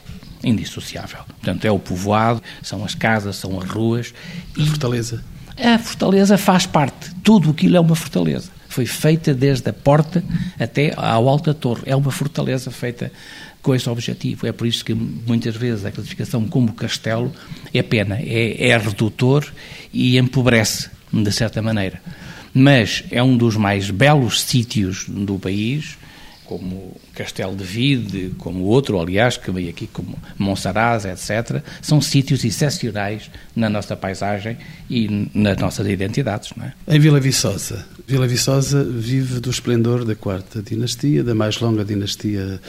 Indissociável. 0.43 1.19
Portanto, 1.27 1.65
é 1.65 1.71
o 1.71 1.79
povoado, 1.79 2.41
são 2.61 2.83
as 2.83 2.95
casas, 2.95 3.35
são 3.35 3.59
as 3.59 3.69
ruas. 3.69 4.13
A 4.59 4.65
fortaleza. 4.65 5.23
A 5.57 5.77
fortaleza 5.77 6.37
faz 6.37 6.65
parte. 6.65 7.13
Tudo 7.23 7.51
aquilo 7.51 7.77
é 7.77 7.79
uma 7.79 7.95
fortaleza. 7.95 8.49
Foi 8.67 8.85
feita 8.85 9.33
desde 9.33 9.69
a 9.69 9.73
porta 9.73 10.23
até 10.59 10.93
ao 10.97 11.29
alta 11.29 11.53
torre. 11.53 11.83
É 11.85 11.95
uma 11.95 12.11
fortaleza 12.11 12.71
feita 12.71 13.11
com 13.61 13.75
esse 13.75 13.87
objetivo. 13.87 14.47
É 14.47 14.51
por 14.51 14.65
isso 14.65 14.83
que 14.83 14.93
muitas 14.93 15.55
vezes 15.55 15.85
a 15.85 15.91
classificação 15.91 16.45
como 16.47 16.73
castelo 16.73 17.31
é 17.73 17.83
pena, 17.83 18.17
é, 18.19 18.69
é 18.69 18.77
redutor 18.77 19.45
e 19.93 20.17
empobrece, 20.17 20.89
de 21.11 21.31
certa 21.31 21.61
maneira 21.61 22.01
mas 22.53 23.03
é 23.09 23.21
um 23.23 23.35
dos 23.35 23.55
mais 23.55 23.89
belos 23.89 24.41
sítios 24.41 25.05
do 25.07 25.39
país, 25.39 25.97
como 26.45 26.95
Castelo 27.15 27.55
de 27.55 27.63
Vide, 27.63 28.31
como 28.37 28.65
outro, 28.65 28.99
aliás, 28.99 29.37
que 29.37 29.49
veio 29.49 29.69
aqui, 29.69 29.87
como 29.87 30.17
Monsaraz, 30.37 31.05
etc., 31.05 31.63
são 31.81 32.01
sítios 32.01 32.43
excepcionais 32.43 33.31
na 33.55 33.69
nossa 33.69 33.95
paisagem 33.95 34.57
e 34.89 35.29
nas 35.33 35.57
nossas 35.57 35.87
identidades. 35.87 36.51
Não 36.55 36.65
é? 36.65 36.73
Em 36.87 36.99
Vila 36.99 37.19
Viçosa. 37.19 37.85
Vila 38.07 38.27
Viçosa 38.27 38.83
vive 38.83 39.39
do 39.39 39.49
esplendor 39.49 40.05
da 40.05 40.15
quarta 40.15 40.61
dinastia, 40.61 41.23
da 41.23 41.33
mais 41.33 41.59
longa 41.59 41.83
dinastia 41.85 42.59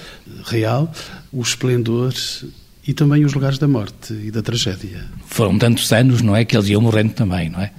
real, 0.46 0.90
o 1.32 1.42
esplendor 1.42 2.14
e 2.86 2.92
também 2.92 3.24
os 3.24 3.34
lugares 3.34 3.58
da 3.58 3.66
morte 3.66 4.12
e 4.12 4.30
da 4.30 4.42
tragédia. 4.42 5.04
Foram 5.26 5.58
tantos 5.58 5.92
anos, 5.92 6.22
não 6.22 6.36
é, 6.36 6.44
que 6.44 6.56
eles 6.56 6.68
iam 6.68 6.80
morrendo 6.80 7.12
também, 7.14 7.48
não 7.48 7.60
é? 7.60 7.70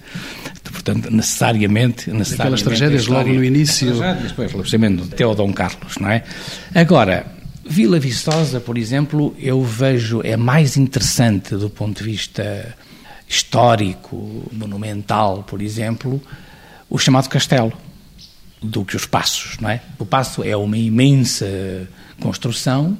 Portanto, 0.85 1.11
necessariamente... 1.11 2.11
necessariamente 2.11 2.61
Aquelas 2.61 2.61
tragédias 2.61 3.07
logo 3.07 3.33
no 3.33 3.43
início... 3.43 3.95
Tragédias, 3.97 4.31
depois, 4.31 4.75
o 4.75 5.03
até 5.03 5.25
o 5.25 5.33
Dom 5.33 5.51
Carlos, 5.51 5.97
não 5.97 6.09
é? 6.09 6.23
Agora, 6.75 7.25
Vila 7.67 7.99
Viçosa, 7.99 8.59
por 8.59 8.77
exemplo, 8.77 9.35
eu 9.39 9.63
vejo, 9.63 10.21
é 10.23 10.37
mais 10.37 10.77
interessante 10.77 11.55
do 11.55 11.69
ponto 11.69 11.97
de 11.97 12.03
vista 12.03 12.75
histórico, 13.27 14.47
monumental, 14.51 15.43
por 15.43 15.59
exemplo, 15.61 16.21
o 16.87 16.99
chamado 16.99 17.27
castelo, 17.27 17.73
do 18.61 18.85
que 18.85 18.95
os 18.95 19.07
passos, 19.07 19.57
não 19.59 19.69
é? 19.69 19.81
O 19.97 20.05
passo 20.05 20.43
é 20.43 20.55
uma 20.55 20.77
imensa 20.77 21.89
construção, 22.19 22.95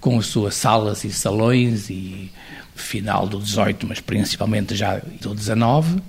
com 0.00 0.18
as 0.18 0.26
suas 0.26 0.56
salas 0.56 1.04
e 1.04 1.12
salões 1.12 1.88
e 1.90 2.32
final 2.74 3.26
do 3.26 3.38
18, 3.38 3.86
mas 3.86 4.00
principalmente 4.00 4.74
já 4.74 5.00
do 5.20 5.34
19, 5.34 6.00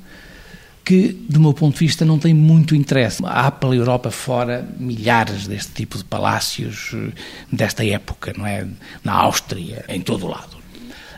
que, 0.84 1.10
do 1.30 1.40
meu 1.40 1.54
ponto 1.54 1.74
de 1.74 1.80
vista, 1.80 2.04
não 2.04 2.18
tem 2.18 2.34
muito 2.34 2.76
interesse. 2.76 3.22
Há 3.26 3.52
pela 3.52 3.76
Europa 3.76 4.12
fora 4.12 4.68
milhares 4.80 5.48
deste 5.48 5.72
tipo 5.74 5.98
de 5.98 6.04
palácios 6.04 6.92
eh, 6.94 7.12
desta 7.52 7.86
época, 7.86 8.34
não 8.38 8.46
é? 8.46 8.68
Na 9.04 9.14
Áustria, 9.14 9.86
em 9.88 10.02
todo 10.02 10.26
o 10.26 10.30
lado. 10.30 10.58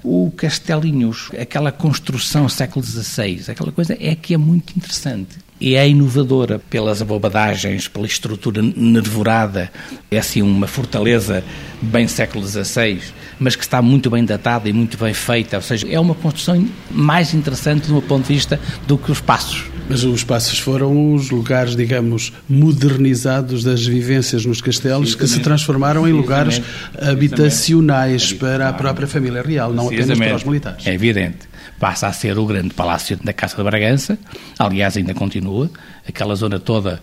O 0.04 0.32
Castelinhos, 0.36 1.30
aquela 1.40 1.72
construção 1.72 2.50
século 2.50 2.86
XVI, 2.86 3.46
aquela 3.48 3.72
coisa 3.72 3.98
é 4.00 4.16
que 4.16 4.34
é 4.34 4.38
muito 4.38 4.76
interessante. 4.76 5.38
E 5.64 5.76
é 5.76 5.88
inovadora 5.88 6.60
pelas 6.70 7.02
abobadagens, 7.02 7.88
pela 7.88 8.06
estrutura 8.06 8.62
nervorada. 8.62 9.72
É 10.12 10.18
assim 10.18 10.42
uma 10.42 10.68
fortaleza 10.68 11.42
bem 11.82 12.06
século 12.06 12.46
XVI, 12.46 13.00
mas 13.40 13.56
que 13.56 13.64
está 13.64 13.82
muito 13.82 14.10
bem 14.10 14.26
datada 14.26 14.68
e 14.68 14.74
muito 14.74 14.98
bem 14.98 15.14
feita. 15.14 15.56
Ou 15.56 15.62
seja, 15.62 15.88
é 15.90 15.98
uma 15.98 16.16
construção 16.16 16.68
mais 16.92 17.34
interessante 17.34 17.88
do 17.88 17.94
meu 17.94 18.02
ponto 18.02 18.28
de 18.28 18.34
vista 18.34 18.60
do 18.86 18.98
que 18.98 19.10
os 19.10 19.22
passos. 19.22 19.64
Mas 19.88 20.04
os 20.04 20.22
passos 20.26 20.60
foram 20.60 21.14
os 21.14 21.30
lugares, 21.30 21.78
digamos, 21.78 22.34
modernizados 22.50 23.64
das 23.64 23.86
vivências 23.86 24.46
nos 24.46 24.60
castelos 24.60 25.16
que 25.16 25.26
se 25.26 25.40
transformaram 25.40 26.06
em 26.06 26.12
lugares 26.12 26.62
habitacionais 27.02 28.34
para 28.34 28.68
a 28.68 28.74
própria 28.74 29.08
família 29.08 29.42
real, 29.42 29.74
não 29.74 29.88
apenas 29.88 30.20
para 30.20 30.36
os 30.36 30.44
militares. 30.44 30.86
É 30.86 30.94
evidente. 30.94 31.53
Passa 31.80 32.08
a 32.08 32.14
ser 32.14 32.38
o 32.38 32.46
grande 32.46 32.74
palácio 32.74 33.18
da 33.24 33.34
Casa 33.34 33.56
de 33.56 33.64
Bragança, 33.64 34.18
aliás, 34.58 34.98
ainda 34.98 35.14
continua. 35.14 35.70
Aquela 36.08 36.36
zona 36.36 36.60
toda 36.60 37.02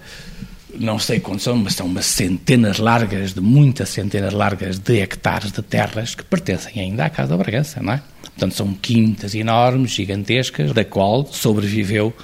não 0.79 0.99
sei 0.99 1.20
quantos 1.20 1.42
são, 1.42 1.57
mas 1.57 1.75
são 1.75 1.87
umas 1.87 2.07
centenas 2.07 2.79
largas, 2.79 3.35
de 3.35 3.40
muitas 3.40 3.88
centenas 3.88 4.33
largas 4.33 4.79
de 4.79 5.01
hectares 5.01 5.51
de 5.51 5.62
terras 5.62 6.14
que 6.14 6.25
pertencem 6.25 6.81
ainda 6.81 7.05
à 7.05 7.11
Casa 7.11 7.31
da 7.31 7.37
Bragança, 7.37 7.83
não 7.83 7.94
é? 7.94 8.03
Portanto, 8.23 8.55
são 8.55 8.73
quintas 8.75 9.35
enormes, 9.35 9.90
gigantescas, 9.90 10.73
da 10.73 10.85
qual 10.85 11.27
sobreviveu 11.27 12.14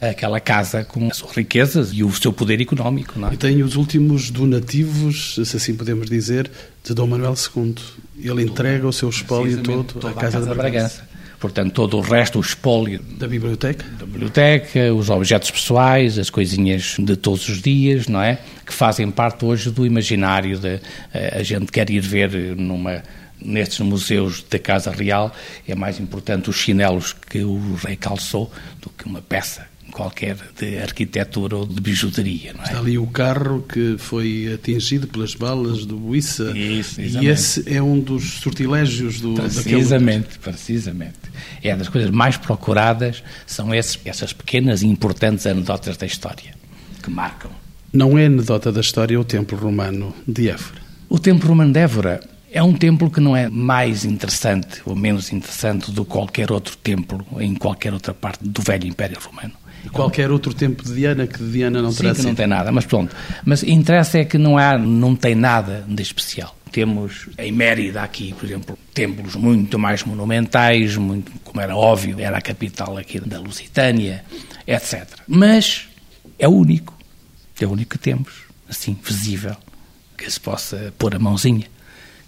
aquela 0.00 0.38
casa 0.40 0.84
com 0.84 1.08
as 1.08 1.16
suas 1.16 1.32
riquezas 1.32 1.90
e 1.92 2.04
o 2.04 2.12
seu 2.12 2.32
poder 2.32 2.60
económico. 2.60 3.18
Não 3.18 3.28
é? 3.28 3.34
E 3.34 3.36
tem 3.36 3.62
os 3.62 3.76
últimos 3.76 4.30
donativos, 4.30 5.34
se 5.44 5.56
assim 5.56 5.74
podemos 5.74 6.08
dizer, 6.08 6.50
de 6.84 6.94
Dom 6.94 7.06
Manuel 7.06 7.34
II. 7.34 7.74
Ele 8.18 8.42
entrega 8.42 8.86
o 8.86 8.92
seu 8.92 9.08
espólio 9.08 9.62
todo 9.62 10.06
à 10.06 10.12
Casa, 10.12 10.40
da 10.40 10.54
Bragança. 10.54 11.02
Bragança. 11.02 11.15
Portanto, 11.38 11.72
todo 11.72 11.98
o 11.98 12.00
resto, 12.00 12.38
o 12.38 12.40
espólio 12.40 13.00
da 13.18 13.28
biblioteca, 13.28 13.84
da 13.98 14.06
biblioteca, 14.06 14.92
os 14.94 15.10
objetos 15.10 15.50
pessoais, 15.50 16.18
as 16.18 16.30
coisinhas 16.30 16.96
de 16.98 17.16
todos 17.16 17.48
os 17.48 17.60
dias, 17.60 18.08
não 18.08 18.22
é? 18.22 18.38
Que 18.64 18.72
fazem 18.72 19.10
parte 19.10 19.44
hoje 19.44 19.70
do 19.70 19.84
imaginário 19.86 20.58
de 20.58 20.80
a 21.12 21.42
gente 21.42 21.70
quer 21.70 21.90
ir 21.90 22.00
ver 22.00 22.56
numa 22.56 23.02
nestes 23.40 23.80
museus 23.80 24.42
da 24.42 24.58
Casa 24.58 24.90
Real 24.90 25.30
é 25.68 25.74
mais 25.74 26.00
importante 26.00 26.48
os 26.48 26.56
chinelos 26.56 27.12
que 27.12 27.44
o 27.44 27.74
rei 27.74 27.94
calçou 27.94 28.50
do 28.80 28.88
que 28.90 29.04
uma 29.04 29.20
peça 29.20 29.66
qualquer 29.96 30.36
de 30.58 30.76
arquitetura 30.76 31.56
ou 31.56 31.66
de 31.66 31.80
bijuteria. 31.80 32.52
Não 32.52 32.60
é? 32.60 32.64
Está 32.64 32.78
ali 32.80 32.98
o 32.98 33.06
carro 33.06 33.62
que 33.62 33.96
foi 33.96 34.52
atingido 34.52 35.06
pelas 35.06 35.34
balas 35.34 35.86
do 35.86 35.96
Buissa. 35.96 36.52
Isso, 36.56 37.00
e 37.00 37.26
esse 37.26 37.64
é 37.66 37.82
um 37.82 37.98
dos 37.98 38.40
sortilégios 38.40 39.22
do 39.22 39.32
Precisamente, 39.32 40.24
daquele... 40.24 40.38
precisamente. 40.42 41.18
É 41.62 41.74
das 41.74 41.88
coisas 41.88 42.10
mais 42.10 42.36
procuradas, 42.36 43.22
são 43.46 43.74
esses, 43.74 43.98
essas 44.04 44.34
pequenas 44.34 44.82
e 44.82 44.86
importantes 44.86 45.46
anedotas 45.46 45.96
da 45.96 46.04
história, 46.04 46.54
que 47.02 47.10
marcam. 47.10 47.50
Não 47.90 48.18
é 48.18 48.26
anedota 48.26 48.70
da 48.70 48.82
história 48.82 49.18
o 49.18 49.24
templo 49.24 49.56
romano 49.56 50.14
de 50.28 50.50
Évora? 50.50 50.82
O 51.08 51.18
templo 51.18 51.48
romano 51.48 51.72
de 51.72 51.80
Évora 51.80 52.20
é 52.52 52.62
um 52.62 52.74
templo 52.74 53.10
que 53.10 53.20
não 53.20 53.34
é 53.34 53.48
mais 53.48 54.04
interessante 54.04 54.82
ou 54.84 54.94
menos 54.94 55.32
interessante 55.32 55.90
do 55.90 56.04
que 56.04 56.10
qualquer 56.10 56.52
outro 56.52 56.76
templo 56.76 57.24
em 57.40 57.54
qualquer 57.54 57.94
outra 57.94 58.12
parte 58.12 58.46
do 58.46 58.60
velho 58.60 58.86
Império 58.86 59.18
Romano. 59.18 59.54
E 59.86 59.88
qualquer 59.88 60.32
outro 60.32 60.52
tempo 60.52 60.82
de 60.82 60.92
Diana 60.92 61.28
que 61.28 61.38
de 61.38 61.52
Diana 61.52 61.80
não 61.80 61.94
terá 61.94 62.12
Sim, 62.12 62.20
que 62.20 62.26
não 62.26 62.34
tem 62.34 62.48
nada, 62.48 62.72
mas 62.72 62.84
pronto. 62.84 63.14
Mas 63.44 63.62
interessa 63.62 64.18
é 64.18 64.24
que 64.24 64.36
não 64.36 64.58
há, 64.58 64.76
não 64.76 65.14
tem 65.14 65.36
nada 65.36 65.84
de 65.86 66.02
especial. 66.02 66.56
Temos 66.72 67.28
em 67.38 67.52
Mérida 67.52 68.02
aqui, 68.02 68.34
por 68.34 68.44
exemplo, 68.44 68.76
templos 68.92 69.36
muito 69.36 69.78
mais 69.78 70.02
monumentais, 70.02 70.96
muito, 70.96 71.30
como 71.44 71.60
era 71.60 71.76
óbvio, 71.76 72.18
era 72.18 72.36
a 72.36 72.42
capital 72.42 72.98
aqui 72.98 73.20
da 73.20 73.38
Lusitânia, 73.38 74.24
etc. 74.66 75.06
Mas 75.28 75.86
é 76.36 76.48
o 76.48 76.52
único, 76.52 76.92
é 77.60 77.64
o 77.64 77.70
único 77.70 77.92
que 77.92 77.98
temos, 77.98 78.32
assim, 78.68 78.98
visível, 79.00 79.56
que 80.18 80.28
se 80.28 80.40
possa 80.40 80.92
pôr 80.98 81.14
a 81.14 81.18
mãozinha, 81.20 81.66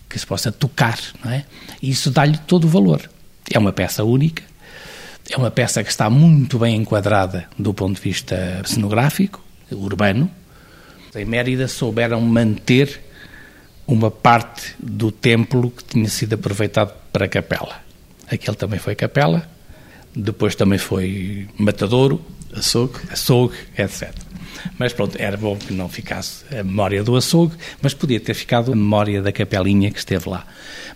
que 0.09 0.17
se 0.17 0.25
possa 0.25 0.53
tocar, 0.53 0.97
não 1.25 1.33
é? 1.33 1.45
E 1.83 1.91
isso 1.91 2.09
dá-lhe 2.13 2.39
todo 2.39 2.67
o 2.67 2.69
valor. 2.69 3.11
É 3.51 3.59
uma 3.59 3.73
peça 3.73 4.05
única, 4.05 4.45
é 5.31 5.37
uma 5.37 5.51
peça 5.51 5.85
que 5.85 5.91
está 5.91 6.09
muito 6.09 6.59
bem 6.59 6.77
enquadrada 6.77 7.49
do 7.59 7.75
ponto 7.75 7.97
de 7.97 8.01
vista 8.01 8.63
cenográfico, 8.65 9.43
urbano. 9.71 10.31
Em 11.15 11.25
Mérida 11.25 11.69
souberam 11.69 12.21
manter 12.21 13.01
uma 13.87 14.11
parte 14.11 14.75
do 14.79 15.11
templo 15.11 15.71
que 15.71 15.85
tinha 15.85 16.09
sido 16.09 16.35
aproveitado 16.35 16.95
para 17.13 17.29
capela. 17.29 17.81
Aquele 18.31 18.57
também 18.57 18.79
foi 18.79 18.95
capela, 18.95 19.49
depois 20.15 20.55
também 20.55 20.79
foi 20.79 21.49
matadouro, 21.59 22.25
açougue, 22.55 22.99
açougue 23.11 23.55
etc. 23.77 24.13
Mas 24.79 24.93
pronto, 24.93 25.17
era 25.19 25.37
bom 25.37 25.57
que 25.57 25.73
não 25.73 25.89
ficasse 25.89 26.45
a 26.51 26.63
memória 26.63 27.03
do 27.03 27.17
açougue, 27.17 27.55
mas 27.81 27.95
podia 27.95 28.21
ter 28.21 28.35
ficado 28.35 28.73
a 28.73 28.77
memória 28.77 29.23
da 29.23 29.33
capelinha 29.33 29.91
que 29.91 29.99
esteve 29.99 30.29
lá. 30.29 30.47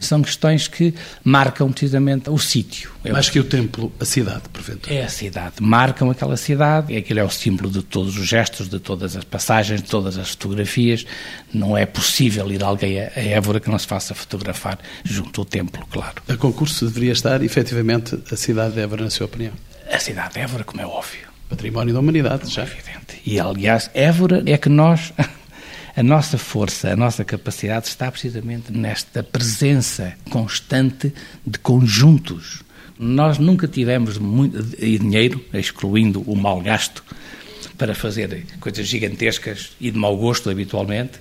São 0.01 0.21
questões 0.21 0.67
que 0.67 0.95
marcam 1.23 1.71
precisamente 1.71 2.29
o 2.29 2.39
sítio. 2.39 2.91
Mais 3.09 3.31
que 3.31 3.39
o 3.39 3.45
templo, 3.45 3.93
a 4.01 4.05
cidade, 4.05 4.43
porventura. 4.53 4.95
É 4.95 5.05
a 5.05 5.09
cidade. 5.09 5.55
Marcam 5.61 6.11
aquela 6.11 6.37
cidade, 6.37 6.97
aquilo 6.97 7.21
é 7.21 7.25
o 7.25 7.31
símbolo 7.31 7.71
de 7.71 7.83
todos 7.83 8.17
os 8.19 8.27
gestos, 8.27 8.69
de 8.69 8.81
todas 8.81 9.17
as 9.17 9.25
passagens, 9.25 9.81
de 9.83 9.89
todas 9.89 10.19
as 10.19 10.31
fotografias. 10.31 11.07
Não 11.53 11.77
é 11.77 11.87
possível 11.87 12.51
ir 12.51 12.63
alguém 12.63 13.01
a 13.01 13.13
Évora 13.17 13.61
que 13.61 13.71
não 13.71 13.79
se 13.79 13.87
faça 13.87 14.15
fotografar 14.15 14.79
junto 15.05 15.41
ao 15.41 15.45
templo, 15.45 15.87
claro. 15.91 16.23
A 16.29 16.37
concurso 16.37 16.87
deveria 16.87 17.13
estar, 17.13 17.43
efetivamente, 17.43 18.19
a 18.31 18.37
cidade 18.37 18.75
de 18.75 18.81
Évora, 18.81 19.05
na 19.05 19.11
sua 19.11 19.27
opinião? 19.27 19.53
A 19.91 19.99
cidade 19.99 20.35
de 20.35 20.41
Évora, 20.41 20.65
como 20.65 20.81
é 20.81 20.87
óbvio. 20.87 21.32
Património 21.53 21.93
da 21.93 22.01
humanidade, 22.01 22.51
já. 22.51 22.63
Evidente. 22.63 23.21
E, 23.27 23.39
aliás, 23.39 23.91
Évora 23.93 24.43
é 24.47 24.57
que 24.57 24.71
nós, 24.71 25.13
a 25.95 26.03
nossa 26.03 26.39
força, 26.39 26.91
a 26.91 26.97
nossa 26.97 27.27
capacidade 27.27 27.89
está 27.89 28.11
precisamente 28.11 28.73
nesta 28.73 29.23
presença 29.23 30.15
constante 30.31 31.13
de 31.47 31.59
conjuntos. 31.59 32.63
Nós 32.99 33.37
nunca 33.37 33.69
tivemos 33.69 34.17
muito 34.17 34.63
dinheiro, 34.63 35.45
excluindo 35.53 36.23
o 36.23 36.35
mal 36.35 36.59
gasto, 36.63 37.05
para 37.77 37.95
fazer 37.95 38.47
coisas 38.59 38.87
gigantescas 38.87 39.73
e 39.79 39.91
de 39.91 39.99
mau 39.99 40.17
gosto 40.17 40.49
habitualmente. 40.49 41.21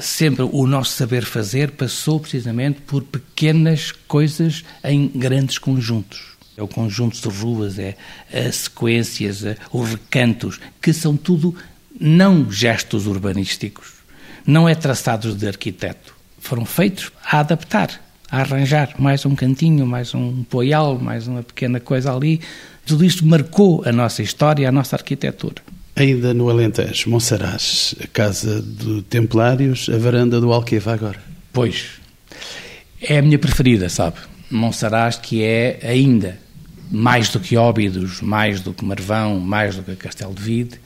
Sempre 0.00 0.42
o 0.42 0.66
nosso 0.66 0.92
saber 0.92 1.24
fazer 1.24 1.70
passou 1.70 2.20
precisamente 2.20 2.82
por 2.82 3.02
pequenas 3.02 3.90
coisas 3.90 4.64
em 4.82 5.08
grandes 5.08 5.56
conjuntos. 5.56 6.33
É 6.56 6.62
o 6.62 6.68
conjunto 6.68 7.20
de 7.20 7.36
ruas, 7.36 7.78
é 7.78 7.96
as 8.32 8.56
sequências, 8.56 9.44
é, 9.44 9.56
os 9.72 9.90
recantos, 9.90 10.60
que 10.80 10.92
são 10.92 11.16
tudo 11.16 11.54
não 11.98 12.50
gestos 12.50 13.06
urbanísticos, 13.06 13.94
não 14.46 14.68
é 14.68 14.74
traçados 14.74 15.36
de 15.36 15.48
arquiteto. 15.48 16.14
Foram 16.38 16.64
feitos 16.64 17.10
a 17.24 17.40
adaptar, 17.40 18.00
a 18.30 18.40
arranjar 18.40 18.94
mais 18.98 19.26
um 19.26 19.34
cantinho, 19.34 19.86
mais 19.86 20.14
um 20.14 20.44
poial, 20.44 20.98
mais 20.98 21.26
uma 21.26 21.42
pequena 21.42 21.80
coisa 21.80 22.14
ali. 22.14 22.40
Tudo 22.86 23.04
isto 23.04 23.26
marcou 23.26 23.82
a 23.84 23.90
nossa 23.90 24.22
história, 24.22 24.68
a 24.68 24.72
nossa 24.72 24.94
arquitetura. 24.94 25.62
Ainda 25.96 26.34
no 26.34 26.50
Alentejo, 26.50 27.10
Monsaraz, 27.10 27.94
a 28.02 28.06
casa 28.06 28.60
de 28.60 29.02
Templários, 29.02 29.88
a 29.88 29.96
varanda 29.96 30.40
do 30.40 30.52
Alqueva 30.52 30.92
agora. 30.92 31.20
Pois, 31.52 31.92
é 33.00 33.18
a 33.18 33.22
minha 33.22 33.38
preferida, 33.38 33.88
sabe? 33.88 34.16
Monsaraz, 34.50 35.16
que 35.16 35.42
é 35.42 35.80
ainda 35.82 36.43
mais 36.90 37.28
do 37.30 37.40
que 37.40 37.56
Óbidos, 37.56 38.20
mais 38.20 38.60
do 38.60 38.72
que 38.72 38.84
Marvão, 38.84 39.40
mais 39.40 39.76
do 39.76 39.82
que 39.82 39.96
Castelo 39.96 40.34
de 40.34 40.42
Vide, 40.42 40.80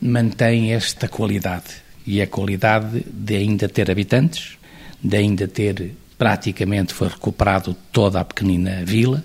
mantém 0.00 0.72
esta 0.72 1.08
qualidade. 1.08 1.82
E 2.06 2.20
a 2.20 2.26
qualidade 2.26 3.04
de 3.12 3.36
ainda 3.36 3.68
ter 3.68 3.90
habitantes, 3.90 4.58
de 5.02 5.16
ainda 5.16 5.46
ter 5.46 5.94
praticamente 6.18 6.92
foi 6.94 7.08
recuperado 7.08 7.76
toda 7.92 8.20
a 8.20 8.24
pequenina 8.24 8.84
vila, 8.84 9.24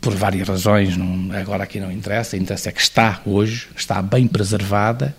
por 0.00 0.14
várias 0.14 0.46
razões, 0.46 0.96
não, 0.96 1.32
agora 1.36 1.64
aqui 1.64 1.80
não 1.80 1.90
interessa, 1.90 2.36
interessa 2.36 2.68
é 2.68 2.72
que 2.72 2.80
está 2.80 3.20
hoje, 3.26 3.68
está 3.76 4.00
bem 4.00 4.28
preservada 4.28 5.16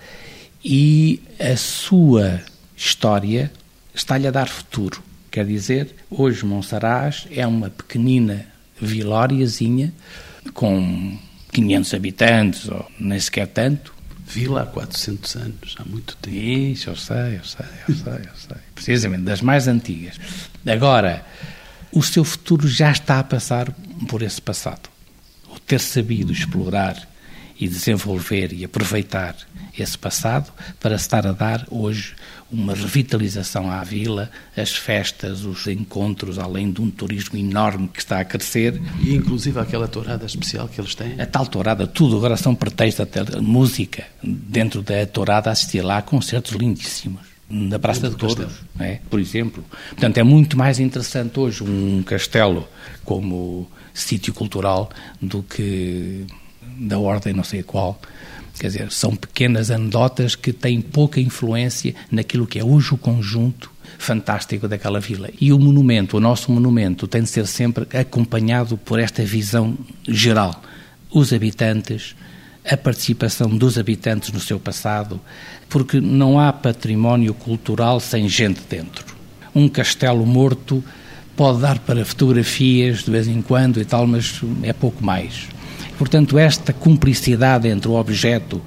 e 0.63 1.21
a 1.39 1.57
sua 1.57 2.39
história 2.75 3.51
está-lhe 3.93 4.27
a 4.27 4.31
dar 4.31 4.47
futuro. 4.47 5.03
Quer 5.29 5.45
dizer, 5.45 5.93
hoje 6.09 6.45
Monsaraz 6.45 7.27
é 7.31 7.45
uma 7.45 7.69
pequenina 7.69 8.45
vilóriazinha 8.79 9.93
com 10.53 11.17
500 11.51 11.93
habitantes, 11.93 12.69
ou 12.69 12.89
nem 12.99 13.19
sequer 13.19 13.47
tanto. 13.47 13.93
Vila 14.25 14.63
há 14.63 14.65
400 14.65 15.35
anos, 15.37 15.75
há 15.79 15.85
muito 15.85 16.15
tempo. 16.17 16.35
Isso, 16.35 16.89
eu 16.89 16.95
sei, 16.95 17.37
eu 17.37 17.43
sei, 17.45 17.65
eu 17.87 17.95
sei, 17.95 18.13
eu 18.13 18.35
sei. 18.35 18.57
Precisamente, 18.75 19.23
das 19.23 19.41
mais 19.41 19.67
antigas. 19.67 20.19
Agora, 20.65 21.25
o 21.91 22.03
seu 22.03 22.23
futuro 22.23 22.67
já 22.67 22.91
está 22.91 23.19
a 23.19 23.23
passar 23.23 23.71
por 24.07 24.21
esse 24.21 24.41
passado. 24.41 24.89
O 25.49 25.59
ter 25.59 25.79
sabido 25.79 26.33
explorar 26.33 27.07
e 27.59 27.67
desenvolver 27.67 28.53
e 28.53 28.63
aproveitar 28.65 29.35
esse 29.77 29.97
passado 29.97 30.51
para 30.79 30.95
estar 30.95 31.25
a 31.25 31.31
dar 31.31 31.65
hoje 31.71 32.15
uma 32.51 32.73
revitalização 32.73 33.69
à 33.69 33.83
vila, 33.83 34.29
as 34.55 34.71
festas, 34.71 35.43
os 35.43 35.67
encontros, 35.67 36.39
além 36.39 36.71
de 36.71 36.81
um 36.81 36.89
turismo 36.89 37.37
enorme 37.37 37.87
que 37.87 37.99
está 37.99 38.19
a 38.19 38.25
crescer. 38.25 38.81
E 39.01 39.13
inclusive 39.13 39.59
aquela 39.59 39.87
tourada 39.87 40.25
especial 40.25 40.67
que 40.67 40.79
eles 40.79 40.95
têm? 40.95 41.19
A 41.19 41.25
tal 41.25 41.45
tourada, 41.45 41.85
tudo 41.85 42.17
agora 42.17 42.37
são 42.37 42.55
pretextos, 42.55 43.01
até 43.01 43.39
música. 43.39 44.05
Dentro 44.23 44.81
da 44.81 45.05
tourada 45.05 45.51
assistir 45.51 45.81
lá 45.81 45.97
a 45.97 46.01
concertos 46.01 46.53
lindíssimos. 46.53 47.21
Na 47.49 47.79
Praça 47.79 48.09
de 48.09 48.15
Touros, 48.17 48.55
é? 48.77 48.99
por 49.09 49.21
exemplo. 49.21 49.63
Portanto, 49.91 50.17
é 50.17 50.23
muito 50.23 50.57
mais 50.57 50.81
interessante 50.81 51.39
hoje 51.39 51.63
um 51.63 52.03
castelo 52.03 52.67
como 53.05 53.71
sítio 53.93 54.33
cultural 54.33 54.89
do 55.21 55.41
que 55.41 56.25
da 56.77 56.99
ordem 56.99 57.33
não 57.33 57.45
sei 57.45 57.63
qual, 57.63 57.99
Quer 58.59 58.67
dizer, 58.67 58.91
são 58.91 59.15
pequenas 59.15 59.69
anedotas 59.69 60.35
que 60.35 60.51
têm 60.51 60.81
pouca 60.81 61.19
influência 61.19 61.93
naquilo 62.11 62.47
que 62.47 62.59
é 62.59 62.63
hoje 62.63 62.93
o 62.93 62.97
conjunto 62.97 63.71
fantástico 63.97 64.67
daquela 64.67 64.99
vila. 64.99 65.29
E 65.39 65.53
o 65.53 65.59
monumento, 65.59 66.17
o 66.17 66.19
nosso 66.19 66.51
monumento, 66.51 67.07
tem 67.07 67.21
de 67.21 67.29
ser 67.29 67.45
sempre 67.47 67.87
acompanhado 67.97 68.77
por 68.77 68.99
esta 68.99 69.23
visão 69.23 69.77
geral. 70.07 70.61
Os 71.11 71.31
habitantes, 71.31 72.15
a 72.69 72.75
participação 72.75 73.49
dos 73.49 73.77
habitantes 73.77 74.31
no 74.31 74.39
seu 74.39 74.59
passado, 74.59 75.21
porque 75.69 76.01
não 76.01 76.39
há 76.39 76.51
património 76.51 77.33
cultural 77.33 77.99
sem 77.99 78.27
gente 78.27 78.61
dentro. 78.69 79.15
Um 79.53 79.69
castelo 79.69 80.25
morto 80.25 80.83
pode 81.35 81.61
dar 81.61 81.79
para 81.79 82.03
fotografias 82.03 83.03
de 83.03 83.11
vez 83.11 83.27
em 83.27 83.41
quando 83.41 83.79
e 83.79 83.85
tal, 83.85 84.05
mas 84.07 84.41
é 84.63 84.73
pouco 84.73 85.03
mais. 85.03 85.47
Portanto, 85.97 86.37
esta 86.37 86.71
cumplicidade 86.71 87.67
entre 87.67 87.89
o 87.89 87.95
objeto, 87.95 88.61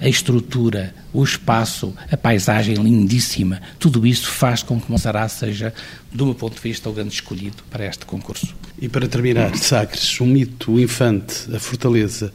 a 0.00 0.08
estrutura, 0.08 0.92
o 1.12 1.22
espaço, 1.22 1.94
a 2.10 2.16
paisagem 2.16 2.74
lindíssima, 2.74 3.62
tudo 3.78 4.04
isso 4.04 4.28
faz 4.28 4.62
com 4.62 4.80
que 4.80 4.90
Monsaraz 4.90 5.32
seja, 5.32 5.72
do 6.10 6.26
meu 6.26 6.34
ponto 6.34 6.56
de 6.56 6.60
vista, 6.60 6.90
o 6.90 6.92
grande 6.92 7.14
escolhido 7.14 7.62
para 7.70 7.86
este 7.86 8.04
concurso. 8.04 8.52
E 8.80 8.88
para 8.88 9.06
terminar, 9.06 9.56
Sagres, 9.56 10.20
um 10.20 10.26
mito, 10.26 10.72
o 10.72 10.80
infante, 10.80 11.54
a 11.54 11.60
fortaleza, 11.60 12.32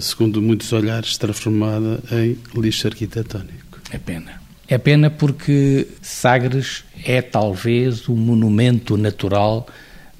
segundo 0.00 0.40
muitos 0.40 0.72
olhares, 0.72 1.18
transformada 1.18 2.00
em 2.12 2.38
lixo 2.54 2.86
arquitetónico. 2.86 3.80
É 3.90 3.98
pena. 3.98 4.40
É 4.68 4.78
pena 4.78 5.10
porque 5.10 5.88
Sagres 6.00 6.84
é 7.04 7.20
talvez 7.20 8.06
o 8.06 8.14
monumento 8.14 8.96
natural 8.96 9.66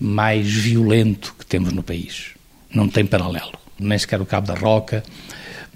mais 0.00 0.52
violento 0.52 1.34
que 1.38 1.46
temos 1.46 1.72
no 1.72 1.82
país. 1.82 2.30
Não 2.74 2.88
tem 2.88 3.06
paralelo 3.06 3.57
nem 3.78 3.98
sequer 3.98 4.20
o 4.20 4.26
Cabo 4.26 4.46
da 4.46 4.54
Roca, 4.54 5.02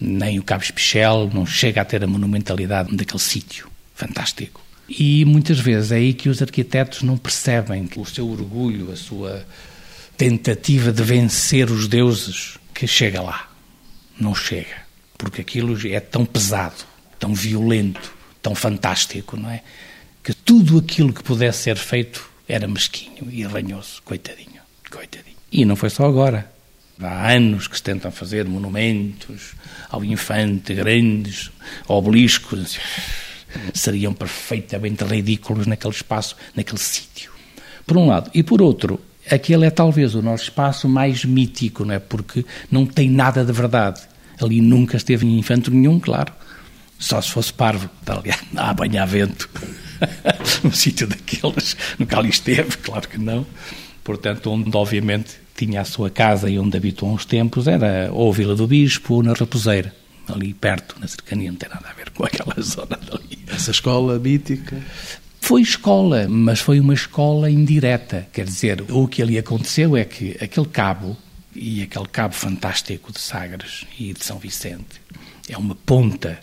nem 0.00 0.38
o 0.38 0.42
Cabo 0.42 0.62
Espichel, 0.62 1.30
não 1.32 1.46
chega 1.46 1.80
a 1.80 1.84
ter 1.84 2.02
a 2.02 2.06
monumentalidade 2.06 2.94
daquele 2.96 3.20
sítio 3.20 3.70
fantástico. 3.94 4.60
E 4.88 5.24
muitas 5.24 5.60
vezes 5.60 5.92
é 5.92 5.96
aí 5.96 6.12
que 6.12 6.28
os 6.28 6.42
arquitetos 6.42 7.02
não 7.02 7.16
percebem 7.16 7.88
o 7.96 8.04
seu 8.04 8.28
orgulho, 8.28 8.92
a 8.92 8.96
sua 8.96 9.46
tentativa 10.16 10.92
de 10.92 11.02
vencer 11.02 11.70
os 11.70 11.86
deuses, 11.86 12.58
que 12.74 12.86
chega 12.86 13.22
lá. 13.22 13.50
Não 14.18 14.34
chega. 14.34 14.82
Porque 15.16 15.40
aquilo 15.40 15.78
é 15.88 16.00
tão 16.00 16.24
pesado, 16.24 16.84
tão 17.18 17.32
violento, 17.32 18.12
tão 18.42 18.54
fantástico, 18.54 19.36
não 19.36 19.50
é? 19.50 19.62
Que 20.22 20.34
tudo 20.34 20.78
aquilo 20.78 21.12
que 21.12 21.22
pudesse 21.22 21.62
ser 21.62 21.76
feito 21.76 22.28
era 22.48 22.66
mesquinho 22.66 23.28
e 23.30 23.44
ranhoso. 23.44 24.02
Coitadinho, 24.04 24.60
coitadinho. 24.90 25.36
E 25.50 25.64
não 25.64 25.76
foi 25.76 25.90
só 25.90 26.06
agora. 26.06 26.50
Há 27.00 27.32
anos 27.32 27.66
que 27.66 27.76
se 27.76 27.82
tentam 27.82 28.10
fazer 28.12 28.46
monumentos 28.46 29.54
ao 29.90 30.04
infante, 30.04 30.74
grandes 30.74 31.50
obeliscos. 31.88 32.78
Seriam 33.74 34.14
perfeitamente 34.14 35.04
ridículos 35.04 35.66
naquele 35.66 35.94
espaço, 35.94 36.36
naquele 36.54 36.78
sítio. 36.78 37.32
Por 37.86 37.96
um 37.96 38.06
lado. 38.06 38.30
E 38.32 38.42
por 38.42 38.62
outro, 38.62 39.00
aquele 39.30 39.66
é 39.66 39.70
talvez 39.70 40.14
o 40.14 40.22
nosso 40.22 40.44
espaço 40.44 40.88
mais 40.88 41.24
mítico, 41.24 41.84
não 41.84 41.94
é? 41.94 41.98
Porque 41.98 42.44
não 42.70 42.86
tem 42.86 43.10
nada 43.10 43.44
de 43.44 43.52
verdade. 43.52 44.00
Ali 44.40 44.60
nunca 44.60 44.96
esteve 44.96 45.26
infante 45.26 45.70
nenhum, 45.70 46.00
claro. 46.00 46.32
Só 46.98 47.20
se 47.20 47.30
fosse 47.30 47.52
parvo, 47.52 47.90
aliás, 48.06 48.40
a 48.56 48.72
banhar 48.72 49.06
vento. 49.06 49.50
um 50.64 50.70
sítio 50.70 51.06
daqueles, 51.06 51.76
nunca 51.98 52.18
ali 52.18 52.30
esteve, 52.30 52.76
claro 52.78 53.08
que 53.08 53.18
não. 53.18 53.44
Portanto, 54.04 54.50
onde 54.50 54.76
obviamente 54.76 55.40
tinha 55.64 55.80
a 55.80 55.84
sua 55.84 56.10
casa 56.10 56.50
e 56.50 56.58
onde 56.58 56.76
habitou 56.76 57.08
uns 57.08 57.24
tempos 57.24 57.68
era 57.68 58.10
ou 58.12 58.32
Vila 58.32 58.56
do 58.56 58.66
Bispo 58.66 59.14
ou 59.14 59.22
na 59.22 59.32
Raposeira, 59.32 59.94
ali 60.28 60.52
perto, 60.52 60.96
na 60.98 61.06
cercania, 61.06 61.50
não 61.52 61.58
tem 61.58 61.68
nada 61.68 61.88
a 61.88 61.92
ver 61.92 62.10
com 62.10 62.24
aquela 62.24 62.54
zona 62.60 62.96
dali. 62.96 63.38
Essa 63.46 63.70
escola 63.70 64.18
mítica? 64.18 64.82
Foi 65.40 65.62
escola, 65.62 66.26
mas 66.28 66.60
foi 66.60 66.80
uma 66.80 66.94
escola 66.94 67.48
indireta. 67.48 68.26
Quer 68.32 68.44
dizer, 68.44 68.84
o 68.90 69.06
que 69.06 69.22
ali 69.22 69.38
aconteceu 69.38 69.96
é 69.96 70.04
que 70.04 70.36
aquele 70.40 70.66
cabo, 70.66 71.16
e 71.54 71.82
aquele 71.82 72.06
cabo 72.06 72.34
fantástico 72.34 73.12
de 73.12 73.20
Sagres 73.20 73.86
e 73.98 74.12
de 74.12 74.24
São 74.24 74.38
Vicente, 74.38 75.00
é 75.48 75.56
uma 75.56 75.74
ponta, 75.74 76.40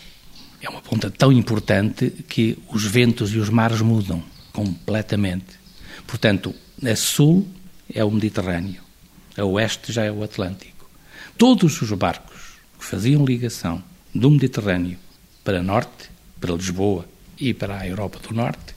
é 0.62 0.68
uma 0.68 0.80
ponta 0.80 1.10
tão 1.10 1.30
importante 1.30 2.10
que 2.28 2.58
os 2.68 2.84
ventos 2.84 3.34
e 3.34 3.38
os 3.38 3.50
mares 3.50 3.82
mudam 3.82 4.22
completamente. 4.52 5.58
Portanto, 6.06 6.54
a 6.82 6.96
sul 6.96 7.46
é 7.92 8.04
o 8.04 8.10
Mediterrâneo, 8.10 8.82
a 9.40 9.44
oeste 9.44 9.92
já 9.92 10.04
é 10.04 10.12
o 10.12 10.22
Atlântico. 10.22 10.88
Todos 11.36 11.80
os 11.80 11.90
barcos 11.92 12.58
que 12.78 12.84
faziam 12.84 13.24
ligação 13.24 13.82
do 14.14 14.30
Mediterrâneo 14.30 14.98
para 15.42 15.62
norte, 15.62 16.10
para 16.40 16.54
Lisboa 16.54 17.06
e 17.38 17.54
para 17.54 17.78
a 17.78 17.88
Europa 17.88 18.18
do 18.18 18.34
Norte, 18.34 18.74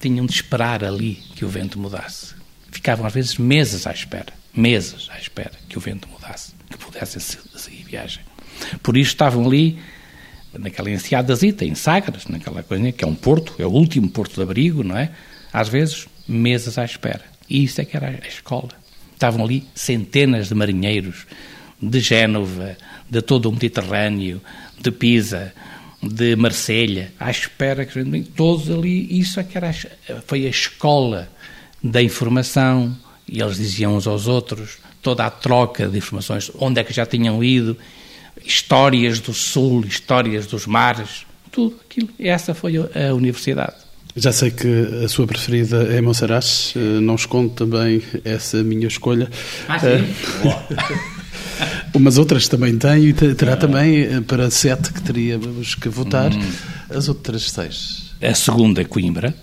tinham 0.00 0.26
de 0.26 0.32
esperar 0.32 0.84
ali 0.84 1.14
que 1.34 1.44
o 1.44 1.48
vento 1.48 1.78
mudasse. 1.78 2.34
Ficavam 2.70 3.06
às 3.06 3.12
vezes 3.12 3.36
meses 3.36 3.86
à 3.86 3.92
espera, 3.92 4.32
meses 4.54 5.08
à 5.10 5.18
espera 5.18 5.52
que 5.68 5.76
o 5.76 5.80
vento 5.80 6.08
mudasse, 6.08 6.52
que 6.70 6.78
pudessem 6.78 7.20
seguir 7.20 7.84
viagem. 7.84 8.22
Por 8.82 8.96
isso 8.96 9.10
estavam 9.10 9.46
ali 9.46 9.78
naquela 10.56 10.90
enseada 10.90 11.28
da 11.28 11.34
Zita, 11.34 11.64
em 11.64 11.74
Sagres, 11.74 12.26
naquela 12.26 12.62
coisa 12.62 12.92
que 12.92 13.04
é 13.04 13.06
um 13.06 13.14
porto, 13.14 13.54
é 13.58 13.66
o 13.66 13.70
último 13.70 14.08
porto 14.08 14.34
de 14.34 14.42
abrigo, 14.42 14.84
não 14.84 14.96
é? 14.96 15.10
Às 15.52 15.68
vezes 15.68 16.06
meses 16.28 16.78
à 16.78 16.84
espera. 16.84 17.24
E 17.48 17.64
isso 17.64 17.80
é 17.80 17.84
que 17.84 17.96
era 17.96 18.08
a 18.08 18.28
escola. 18.28 18.81
Estavam 19.22 19.44
ali 19.44 19.62
centenas 19.72 20.48
de 20.48 20.54
marinheiros 20.56 21.26
de 21.80 22.00
Génova, 22.00 22.76
de 23.08 23.22
todo 23.22 23.48
o 23.48 23.52
Mediterrâneo, 23.52 24.40
de 24.80 24.90
Pisa, 24.90 25.54
de 26.02 26.34
Marselha, 26.34 27.12
à 27.20 27.30
espera 27.30 27.86
que 27.86 28.02
todos 28.34 28.68
ali, 28.68 29.16
isso 29.20 29.38
é 29.38 29.44
que 29.44 29.56
era, 29.56 29.72
foi 30.26 30.44
a 30.44 30.48
escola 30.48 31.28
da 31.80 32.02
informação, 32.02 32.98
e 33.28 33.40
eles 33.40 33.58
diziam 33.58 33.94
uns 33.94 34.08
aos 34.08 34.26
outros, 34.26 34.78
toda 35.00 35.24
a 35.24 35.30
troca 35.30 35.86
de 35.86 35.98
informações, 35.98 36.50
onde 36.58 36.80
é 36.80 36.84
que 36.84 36.92
já 36.92 37.06
tinham 37.06 37.44
ido, 37.44 37.78
histórias 38.44 39.20
do 39.20 39.32
sul, 39.32 39.84
histórias 39.86 40.48
dos 40.48 40.66
mares, 40.66 41.24
tudo 41.52 41.78
aquilo. 41.88 42.08
E 42.18 42.26
essa 42.26 42.54
foi 42.54 42.74
a 42.76 43.14
universidade. 43.14 43.81
Já 44.14 44.30
sei 44.30 44.50
que 44.50 45.04
a 45.04 45.08
sua 45.08 45.26
preferida 45.26 45.84
é 45.84 46.00
Monsaraz, 46.00 46.74
eh, 46.76 47.00
não 47.00 47.14
escondo 47.14 47.50
também 47.50 48.02
essa 48.24 48.62
minha 48.62 48.86
escolha. 48.86 49.30
Ah, 49.68 49.78
sim? 49.78 50.04
Uh... 50.46 51.22
Umas 51.94 52.18
outras 52.18 52.48
também 52.48 52.76
tem 52.76 53.06
e 53.06 53.12
terá 53.12 53.56
também 53.56 54.02
eh, 54.02 54.20
para 54.20 54.50
sete 54.50 54.92
que 54.92 55.00
teríamos 55.00 55.74
que 55.74 55.88
votar. 55.88 56.32
Hum. 56.32 56.52
As 56.90 57.08
outras 57.08 57.50
seis? 57.50 58.12
A 58.20 58.34
segunda 58.34 58.82
é 58.82 58.84
Coimbra, 58.84 59.34